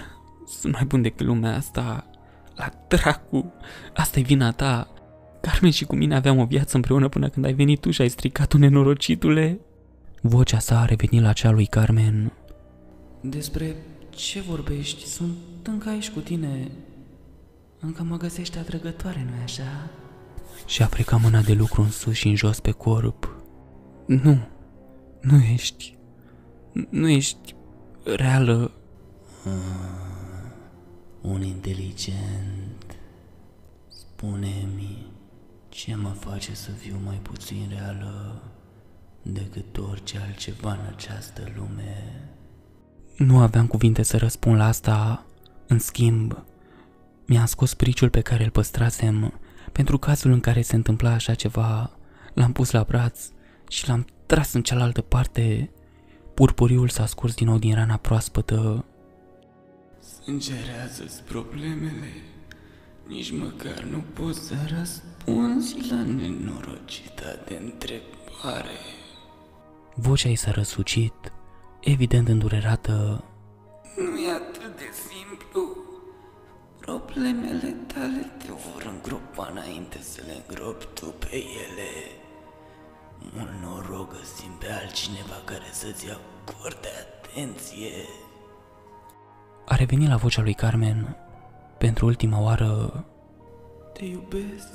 sunt 0.47 0.73
mai 0.73 0.85
bun 0.85 1.03
decât 1.03 1.27
lumea 1.27 1.55
asta. 1.55 2.11
La 2.55 2.71
dracu, 2.89 3.53
asta 3.95 4.19
e 4.19 4.23
vina 4.23 4.53
ta. 4.53 4.89
Carmen 5.41 5.71
și 5.71 5.85
cu 5.85 5.95
mine 5.97 6.17
aveam 6.17 6.39
o 6.39 6.45
viață 6.45 6.77
împreună 6.77 7.09
până 7.09 7.29
când 7.29 7.45
ai 7.45 7.53
venit 7.53 7.81
tu 7.81 7.91
și 7.91 8.01
ai 8.01 8.09
stricat-o 8.09 8.59
nenorocitule. 8.59 9.61
Vocea 10.21 10.59
sa 10.59 10.81
a 10.81 10.85
revenit 10.85 11.23
la 11.23 11.33
cea 11.33 11.51
lui 11.51 11.67
Carmen. 11.67 12.33
Despre 13.21 13.77
ce 14.11 14.41
vorbești? 14.41 15.07
Sunt 15.07 15.37
încă 15.63 15.89
aici 15.89 16.11
cu 16.11 16.21
tine. 16.21 16.71
Încă 17.81 18.03
mă 18.03 18.17
găsești 18.17 18.59
atrăgătoare, 18.59 19.27
nu-i 19.31 19.43
așa? 19.43 19.91
Și 20.69 20.83
a 20.83 20.87
plecat 20.87 21.21
mâna 21.21 21.41
de 21.41 21.53
lucru 21.53 21.83
în 21.83 21.91
sus 21.91 22.15
și 22.15 22.29
în 22.29 22.35
jos 22.35 22.61
pe 22.61 22.71
corp. 22.71 23.37
Nu, 24.07 24.49
nu 25.21 25.43
ești, 25.53 25.97
nu 26.91 27.09
ești 27.09 27.55
reală. 28.05 28.73
Un 31.21 31.43
inteligent. 31.43 32.97
Spune-mi 33.89 35.07
ce 35.69 35.95
mă 35.95 36.09
face 36.09 36.55
să 36.55 36.71
fiu 36.71 36.97
mai 37.05 37.19
puțin 37.23 37.67
reală 37.69 38.43
decât 39.23 39.79
orice 39.79 40.19
altceva 40.19 40.73
în 40.73 40.93
această 40.95 41.43
lume. 41.57 42.29
Nu 43.17 43.39
aveam 43.39 43.67
cuvinte 43.67 44.03
să 44.03 44.17
răspund 44.17 44.57
la 44.57 44.67
asta. 44.67 45.27
În 45.67 45.79
schimb, 45.79 46.45
mi-am 47.27 47.47
scos 47.47 47.75
priciul 47.75 48.11
pe 48.11 48.21
care 48.21 48.45
îl 48.45 48.51
păstrasem 48.51 49.41
pentru 49.79 49.99
cazul 49.99 50.31
în 50.31 50.41
care 50.41 50.63
se 50.63 50.75
întâmpla 50.75 51.11
așa 51.11 51.35
ceva. 51.35 51.91
L-am 52.35 52.53
pus 52.53 52.71
la 52.71 52.83
braț 52.83 53.29
și 53.69 53.89
l-am 53.89 54.07
tras 54.27 54.53
în 54.53 54.63
cealaltă 54.63 55.01
parte. 55.01 55.71
Purpuriul 56.35 56.89
s-a 56.89 57.07
scurs 57.07 57.35
din 57.35 57.47
nou 57.47 57.59
din 57.59 57.75
rana 57.75 57.97
proaspătă. 57.97 58.85
Sângerează-ți 60.25 61.23
problemele. 61.23 62.13
Nici 63.07 63.33
măcar 63.33 63.83
nu 63.91 64.05
poți 64.13 64.41
să 64.41 64.55
răspunzi 64.79 65.77
la 65.91 66.03
nenorocita 66.03 67.37
de 67.47 67.61
întrebare. 67.63 68.79
Vocea 69.95 70.29
ei 70.29 70.37
s-a 70.37 70.51
răsucit, 70.51 71.33
evident 71.81 72.29
îndurerată. 72.29 73.25
Nu 73.97 74.19
e 74.19 74.31
atât 74.31 74.77
de 74.77 74.89
simplu. 74.93 75.18
Problemele 76.89 77.75
tale 77.87 78.31
te 78.39 78.47
vor 78.47 78.93
îngropa 78.95 79.49
înainte 79.51 79.99
să 80.01 80.23
le 80.27 80.33
îngropi 80.47 80.87
tu 80.95 81.05
pe 81.05 81.35
ele. 81.35 81.91
Mult 83.35 83.51
noroc 83.63 84.13
găsim 84.13 84.53
pe 84.59 84.67
altcineva 84.81 85.39
care 85.45 85.69
să-ți 85.71 86.07
acorde 86.11 86.89
atenție. 87.05 87.93
A 89.67 89.75
revenit 89.75 90.09
la 90.09 90.17
vocea 90.17 90.43
lui 90.43 90.55
Carmen. 90.55 91.17
Pentru 91.79 92.07
ultima 92.07 92.41
oară 92.41 93.05
Te 93.93 94.05
iubesc. 94.05 94.69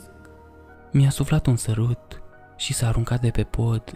mi-a 0.91 1.09
suflat 1.09 1.45
un 1.45 1.55
sărut 1.55 2.21
și 2.57 2.73
s-a 2.73 2.87
aruncat 2.87 3.21
de 3.21 3.29
pe 3.29 3.43
pod, 3.43 3.91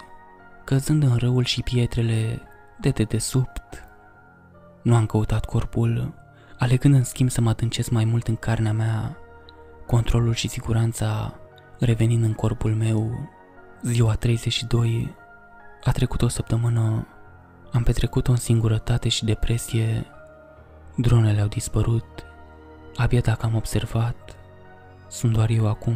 căzând 0.65 1.03
în 1.03 1.15
râul 1.15 1.43
și 1.43 1.61
pietrele 1.61 2.41
de 2.79 2.89
dedesubt. 2.89 3.83
Nu 4.81 4.95
am 4.95 5.05
căutat 5.05 5.45
corpul, 5.45 6.25
alegând 6.57 6.93
în 6.93 7.03
schimb 7.03 7.29
să 7.29 7.41
mă 7.41 7.49
adâncesc 7.49 7.89
mai 7.89 8.05
mult 8.05 8.27
în 8.27 8.35
carnea 8.35 8.73
mea, 8.73 9.17
controlul 9.85 10.33
și 10.33 10.47
siguranța 10.47 11.39
revenind 11.79 12.23
în 12.23 12.33
corpul 12.33 12.75
meu. 12.75 13.29
Ziua 13.83 14.13
32 14.13 15.15
a 15.83 15.91
trecut 15.91 16.21
o 16.21 16.27
săptămână, 16.27 17.07
am 17.71 17.83
petrecut-o 17.83 18.31
în 18.31 18.37
singurătate 18.37 19.09
și 19.09 19.25
depresie. 19.25 20.05
Dronele 20.95 21.41
au 21.41 21.47
dispărut, 21.47 22.05
abia 22.95 23.19
dacă 23.19 23.45
am 23.45 23.55
observat, 23.55 24.15
sunt 25.07 25.33
doar 25.33 25.49
eu 25.49 25.67
acum. 25.67 25.95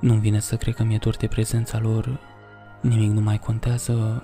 Nu-mi 0.00 0.20
vine 0.20 0.38
să 0.38 0.56
cred 0.56 0.74
că 0.74 0.82
mi-e 0.82 0.98
dor 0.98 1.16
de 1.16 1.26
prezența 1.26 1.78
lor, 1.78 2.20
nimic 2.80 3.10
nu 3.10 3.20
mai 3.20 3.38
contează. 3.38 4.22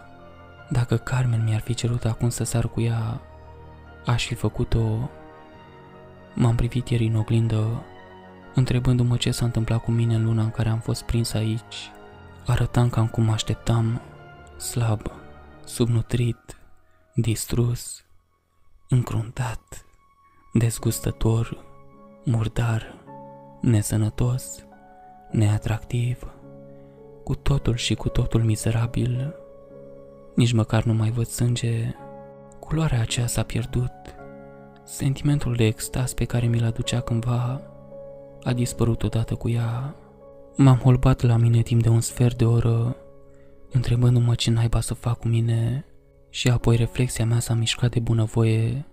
Dacă 0.70 0.96
Carmen 0.96 1.44
mi-ar 1.44 1.60
fi 1.60 1.74
cerut 1.74 2.04
acum 2.04 2.28
să 2.28 2.44
sar 2.44 2.68
cu 2.68 2.80
ea, 2.80 3.20
aș 4.06 4.26
fi 4.26 4.34
făcut-o. 4.34 5.10
M-am 6.34 6.54
privit 6.54 6.88
ieri 6.88 7.06
în 7.06 7.14
oglindă, 7.14 7.84
întrebându-mă 8.54 9.16
ce 9.16 9.30
s-a 9.30 9.44
întâmplat 9.44 9.82
cu 9.82 9.90
mine 9.90 10.14
în 10.14 10.24
luna 10.24 10.42
în 10.42 10.50
care 10.50 10.68
am 10.68 10.78
fost 10.78 11.02
prins 11.02 11.32
aici. 11.32 11.90
Arătam 12.46 12.88
cam 12.88 13.06
cum 13.06 13.24
mă 13.24 13.32
așteptam, 13.32 14.00
slab, 14.58 15.00
subnutrit, 15.64 16.58
distrus, 17.14 18.04
încruntat, 18.88 19.86
dezgustător, 20.52 21.64
murdar, 22.24 22.94
nesănătos, 23.60 24.64
neatractiv, 25.30 26.30
cu 27.24 27.34
totul 27.34 27.74
și 27.74 27.94
cu 27.94 28.08
totul 28.08 28.42
mizerabil. 28.42 29.34
Nici 30.34 30.52
măcar 30.52 30.84
nu 30.84 30.92
mai 30.92 31.10
văd 31.10 31.26
sânge. 31.26 31.94
Culoarea 32.66 33.00
aceea 33.00 33.26
s-a 33.26 33.42
pierdut. 33.42 33.92
Sentimentul 34.84 35.54
de 35.54 35.64
extaz 35.64 36.12
pe 36.12 36.24
care 36.24 36.46
mi-l 36.46 36.64
aducea 36.64 37.00
cândva 37.00 37.60
a 38.42 38.52
dispărut 38.52 39.02
odată 39.02 39.34
cu 39.34 39.48
ea. 39.48 39.94
M-am 40.56 40.76
holbat 40.76 41.22
la 41.22 41.36
mine 41.36 41.62
timp 41.62 41.82
de 41.82 41.88
un 41.88 42.00
sfert 42.00 42.36
de 42.36 42.44
oră, 42.44 42.96
întrebându-mă 43.70 44.34
ce 44.34 44.50
naiba 44.50 44.80
să 44.80 44.94
fac 44.94 45.18
cu 45.18 45.28
mine 45.28 45.84
și 46.30 46.48
apoi 46.48 46.76
reflexia 46.76 47.26
mea 47.26 47.38
s-a 47.38 47.54
mișcat 47.54 47.90
de 47.90 48.00
bunăvoie. 48.00 48.86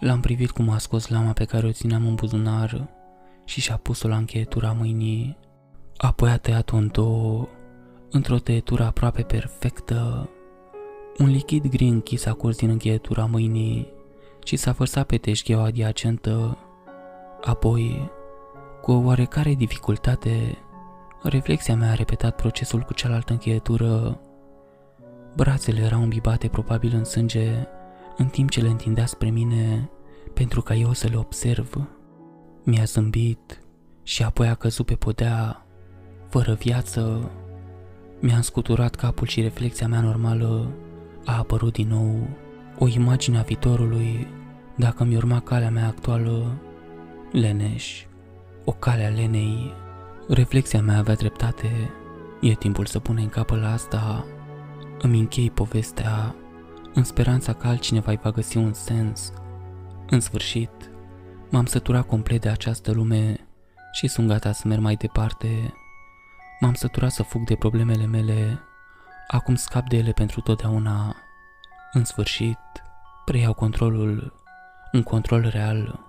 L-am 0.00 0.20
privit 0.20 0.50
cum 0.50 0.70
a 0.70 0.78
scos 0.78 1.08
lama 1.08 1.32
pe 1.32 1.44
care 1.44 1.66
o 1.66 1.72
țineam 1.72 2.06
în 2.06 2.14
buzunar 2.14 2.88
și 3.44 3.60
și-a 3.60 3.76
pus-o 3.76 4.08
la 4.08 4.16
încheietura 4.16 4.72
mâinii. 4.72 5.38
Apoi 5.96 6.30
a 6.30 6.36
tăiat-o 6.36 6.76
în 6.76 6.88
două, 6.92 7.48
într-o 8.10 8.38
tăietură 8.38 8.84
aproape 8.84 9.22
perfectă. 9.22 10.28
Un 11.18 11.28
lichid 11.28 11.66
gri 11.68 11.86
închis 11.86 12.26
a 12.26 12.32
curs 12.32 12.56
din 12.56 12.68
încheietura 12.68 13.24
mâinii 13.24 13.92
și 14.44 14.56
s-a 14.56 14.72
vărsat 14.72 15.06
pe 15.06 15.16
teșgheaua 15.16 15.64
adiacentă. 15.64 16.58
Apoi, 17.44 18.10
cu 18.82 18.92
o 18.92 19.04
oarecare 19.04 19.54
dificultate, 19.54 20.58
reflexia 21.22 21.76
mea 21.76 21.90
a 21.90 21.94
repetat 21.94 22.36
procesul 22.36 22.80
cu 22.80 22.94
cealaltă 22.94 23.32
încheietură. 23.32 24.20
Brațele 25.36 25.80
erau 25.80 26.02
îmbibate 26.02 26.48
probabil 26.48 26.94
în 26.94 27.04
sânge, 27.04 27.66
în 28.16 28.26
timp 28.26 28.50
ce 28.50 28.60
le 28.60 28.68
întindea 28.68 29.06
spre 29.06 29.30
mine, 29.30 29.90
pentru 30.34 30.62
ca 30.62 30.74
eu 30.74 30.92
să 30.92 31.08
le 31.08 31.16
observ. 31.16 31.88
Mi-a 32.64 32.84
zâmbit 32.84 33.62
și 34.02 34.22
apoi 34.22 34.48
a 34.48 34.54
căzut 34.54 34.86
pe 34.86 34.94
podea, 34.94 35.66
fără 36.28 36.54
viață. 36.54 37.30
Mi-am 38.20 38.40
scuturat 38.40 38.94
capul 38.94 39.26
și 39.26 39.40
reflexia 39.40 39.88
mea 39.88 40.00
normală 40.00 40.68
a 41.24 41.36
apărut 41.36 41.72
din 41.72 41.88
nou. 41.88 42.28
O 42.78 42.88
imagine 42.88 43.38
a 43.38 43.42
viitorului, 43.42 44.26
dacă 44.76 45.04
mi 45.04 45.16
urma 45.16 45.40
calea 45.40 45.70
mea 45.70 45.86
actuală, 45.86 46.58
leneș, 47.32 48.04
o 48.64 48.72
cale 48.72 49.04
a 49.04 49.08
lenei. 49.08 49.72
Reflexia 50.28 50.82
mea 50.82 50.98
avea 50.98 51.14
dreptate, 51.14 51.90
e 52.40 52.54
timpul 52.54 52.86
să 52.86 52.98
punem 52.98 53.28
capăt 53.28 53.60
la 53.60 53.72
asta. 53.72 54.24
Îmi 54.98 55.18
închei 55.18 55.50
povestea 55.50 56.34
în 56.94 57.04
speranța 57.04 57.52
că 57.52 57.66
altcineva 57.66 58.10
îi 58.10 58.20
va 58.22 58.30
găsi 58.30 58.56
un 58.56 58.72
sens. 58.72 59.32
În 60.10 60.20
sfârșit, 60.20 60.70
m-am 61.50 61.64
săturat 61.64 62.06
complet 62.06 62.40
de 62.40 62.48
această 62.48 62.92
lume 62.92 63.48
și 63.92 64.08
sunt 64.08 64.28
gata 64.28 64.52
să 64.52 64.68
merg 64.68 64.80
mai 64.80 64.94
departe. 64.94 65.74
M-am 66.60 66.74
săturat 66.74 67.10
să 67.10 67.22
fug 67.22 67.44
de 67.44 67.54
problemele 67.54 68.06
mele, 68.06 68.60
acum 69.28 69.54
scap 69.54 69.88
de 69.88 69.96
ele 69.96 70.12
pentru 70.12 70.40
totdeauna. 70.40 71.16
În 71.92 72.04
sfârșit, 72.04 72.58
preiau 73.24 73.54
controlul, 73.54 74.32
un 74.92 75.02
control 75.02 75.48
real. 75.48 76.00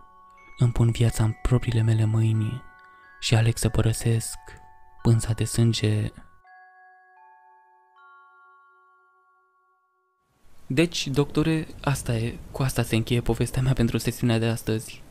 Îmi 0.57 0.71
pun 0.71 0.91
viața 0.91 1.23
în 1.23 1.31
propriile 1.41 1.81
mele 1.81 2.05
mâini 2.05 2.61
și 3.19 3.35
aleg 3.35 3.57
să 3.57 3.69
părăsesc 3.69 4.37
pânza 5.01 5.33
de 5.33 5.43
sânge 5.43 6.11
Deci, 10.71 11.07
doctore, 11.07 11.67
asta 11.81 12.15
e, 12.15 12.37
cu 12.51 12.61
asta 12.61 12.83
se 12.83 12.95
încheie 12.95 13.21
povestea 13.21 13.61
mea 13.61 13.73
pentru 13.73 13.97
sesiunea 13.97 14.39
de 14.39 14.45
astăzi. 14.45 15.01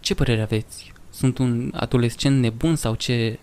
Ce 0.00 0.14
părere 0.14 0.42
aveți? 0.42 0.92
Sunt 1.10 1.38
un 1.38 1.72
adolescent 1.76 2.40
nebun 2.40 2.76
sau 2.76 2.94
ce? 2.94 3.38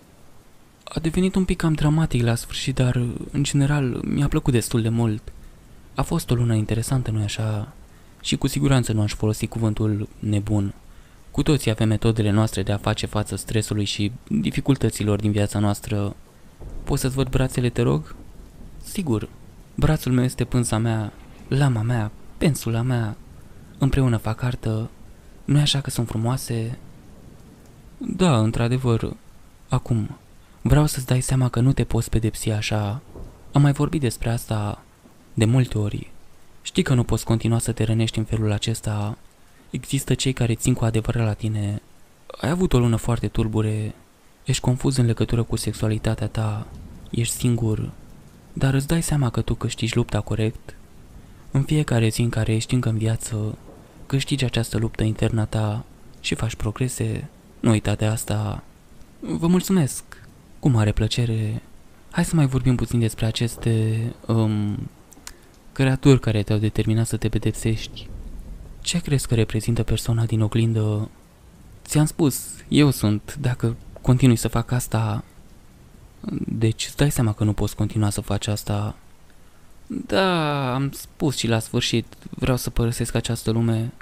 A 0.89 0.99
devenit 0.99 1.35
un 1.35 1.45
pic 1.45 1.57
cam 1.57 1.73
dramatic 1.73 2.23
la 2.23 2.35
sfârșit, 2.35 2.75
dar, 2.75 2.95
în 3.31 3.43
general, 3.43 4.01
mi-a 4.05 4.27
plăcut 4.27 4.53
destul 4.53 4.81
de 4.81 4.89
mult. 4.89 5.31
A 5.95 6.01
fost 6.01 6.31
o 6.31 6.35
lună 6.35 6.53
interesantă, 6.55 7.11
nu-i 7.11 7.23
așa? 7.23 7.73
Și 8.21 8.35
cu 8.35 8.47
siguranță 8.47 8.93
nu 8.93 9.01
aș 9.01 9.13
folosi 9.13 9.47
cuvântul 9.47 10.09
nebun. 10.19 10.73
Cu 11.31 11.43
toții 11.43 11.71
avem 11.71 11.87
metodele 11.87 12.29
noastre 12.29 12.63
de 12.63 12.71
a 12.71 12.77
face 12.77 13.05
față 13.05 13.35
stresului 13.35 13.85
și 13.85 14.11
dificultăților 14.27 15.19
din 15.19 15.31
viața 15.31 15.59
noastră. 15.59 16.15
Poți 16.83 17.01
să-ți 17.01 17.15
văd 17.15 17.29
brațele, 17.29 17.69
te 17.69 17.81
rog? 17.81 18.15
Sigur. 18.83 19.29
Brațul 19.75 20.11
meu 20.11 20.23
este 20.23 20.43
pânza 20.43 20.77
mea, 20.77 21.13
lama 21.47 21.81
mea, 21.81 22.11
pensula 22.37 22.81
mea. 22.81 23.17
Împreună 23.77 24.17
fac 24.17 24.41
artă. 24.41 24.89
nu 25.45 25.57
e 25.57 25.61
așa 25.61 25.81
că 25.81 25.89
sunt 25.89 26.07
frumoase? 26.07 26.77
Da, 27.97 28.37
într-adevăr. 28.37 29.15
Acum, 29.69 30.17
vreau 30.67 30.85
să-ți 30.85 31.05
dai 31.05 31.21
seama 31.21 31.49
că 31.49 31.59
nu 31.59 31.73
te 31.73 31.83
poți 31.83 32.09
pedepsi 32.09 32.49
așa. 32.49 33.01
Am 33.51 33.61
mai 33.61 33.71
vorbit 33.71 34.01
despre 34.01 34.29
asta 34.29 34.83
de 35.33 35.45
multe 35.45 35.77
ori. 35.77 36.11
Știi 36.61 36.83
că 36.83 36.93
nu 36.93 37.03
poți 37.03 37.25
continua 37.25 37.59
să 37.59 37.71
te 37.71 37.83
rănești 37.83 38.17
în 38.17 38.23
felul 38.23 38.51
acesta. 38.51 39.17
Există 39.69 40.13
cei 40.13 40.33
care 40.33 40.55
țin 40.55 40.73
cu 40.73 40.85
adevărat 40.85 41.25
la 41.25 41.33
tine. 41.33 41.81
Ai 42.41 42.49
avut 42.49 42.73
o 42.73 42.79
lună 42.79 42.95
foarte 42.95 43.27
turbure. 43.27 43.95
Ești 44.45 44.61
confuz 44.61 44.97
în 44.97 45.05
legătură 45.05 45.43
cu 45.43 45.55
sexualitatea 45.55 46.27
ta. 46.27 46.67
Ești 47.09 47.35
singur. 47.35 47.89
Dar 48.53 48.73
îți 48.73 48.87
dai 48.87 49.01
seama 49.01 49.29
că 49.29 49.41
tu 49.41 49.53
câștigi 49.53 49.95
lupta 49.95 50.21
corect? 50.21 50.75
În 51.51 51.63
fiecare 51.63 52.07
zi 52.07 52.21
în 52.21 52.29
care 52.29 52.55
ești 52.55 52.73
încă 52.73 52.89
în 52.89 52.97
viață, 52.97 53.57
câștigi 54.05 54.45
această 54.45 54.77
luptă 54.77 55.03
internă 55.03 55.45
ta 55.45 55.85
și 56.19 56.35
faci 56.35 56.55
progrese. 56.55 57.29
Nu 57.59 57.69
uita 57.69 57.95
de 57.95 58.05
asta. 58.05 58.63
Vă 59.19 59.47
mulțumesc. 59.47 60.03
Cu 60.59 60.69
mare 60.69 60.91
plăcere. 60.91 61.61
Hai 62.11 62.25
să 62.25 62.35
mai 62.35 62.47
vorbim 62.47 62.75
puțin 62.75 62.99
despre 62.99 63.25
aceste 63.25 64.01
um, 64.25 64.89
creaturi 65.71 66.19
care 66.19 66.43
te-au 66.43 66.59
determinat 66.59 67.07
să 67.07 67.17
te 67.17 67.29
pedepsești. 67.29 68.07
Ce 68.81 68.99
crezi 68.99 69.27
că 69.27 69.35
reprezintă 69.35 69.83
persoana 69.83 70.25
din 70.25 70.41
oglindă? 70.41 71.09
Ți-am 71.85 72.05
spus, 72.05 72.47
eu 72.67 72.89
sunt, 72.89 73.37
dacă 73.41 73.75
continui 74.01 74.35
să 74.35 74.47
fac 74.47 74.71
asta... 74.71 75.23
Deci 76.47 76.85
îți 76.85 76.97
dai 76.97 77.11
seama 77.11 77.33
că 77.33 77.43
nu 77.43 77.53
poți 77.53 77.75
continua 77.75 78.09
să 78.09 78.21
faci 78.21 78.47
asta. 78.47 78.95
Da, 79.87 80.73
am 80.73 80.91
spus 80.91 81.37
și 81.37 81.47
la 81.47 81.59
sfârșit, 81.59 82.05
vreau 82.29 82.57
să 82.57 82.69
părăsesc 82.69 83.15
această 83.15 83.51
lume. 83.51 83.93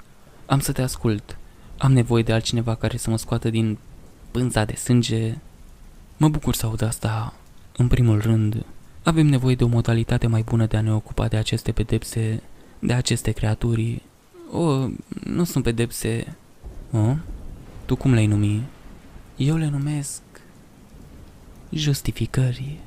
Am 0.46 0.60
să 0.60 0.72
te 0.72 0.82
ascult. 0.82 1.38
Am 1.78 1.92
nevoie 1.92 2.22
de 2.22 2.32
altcineva 2.32 2.74
care 2.74 2.96
să 2.96 3.10
mă 3.10 3.18
scoată 3.18 3.50
din 3.50 3.78
pânza 4.30 4.64
de 4.64 4.74
sânge. 4.74 5.38
Mă 6.16 6.28
bucur 6.28 6.54
să 6.54 6.66
aud 6.66 6.82
asta. 6.82 7.34
În 7.76 7.88
primul 7.88 8.20
rând, 8.20 8.64
avem 9.02 9.26
nevoie 9.26 9.54
de 9.54 9.64
o 9.64 9.68
modalitate 9.68 10.26
mai 10.26 10.42
bună 10.42 10.66
de 10.66 10.76
a 10.76 10.80
ne 10.80 10.92
ocupa 10.92 11.28
de 11.28 11.36
aceste 11.36 11.72
pedepse, 11.72 12.42
de 12.78 12.92
aceste 12.92 13.30
creaturi. 13.30 14.02
O, 14.52 14.88
nu 15.24 15.44
sunt 15.44 15.64
pedepse. 15.64 16.36
O? 16.92 17.14
Tu 17.84 17.96
cum 17.96 18.12
le-ai 18.12 18.26
numi? 18.26 18.62
Eu 19.36 19.56
le 19.56 19.68
numesc 19.68 20.22
justificări. 21.70 22.78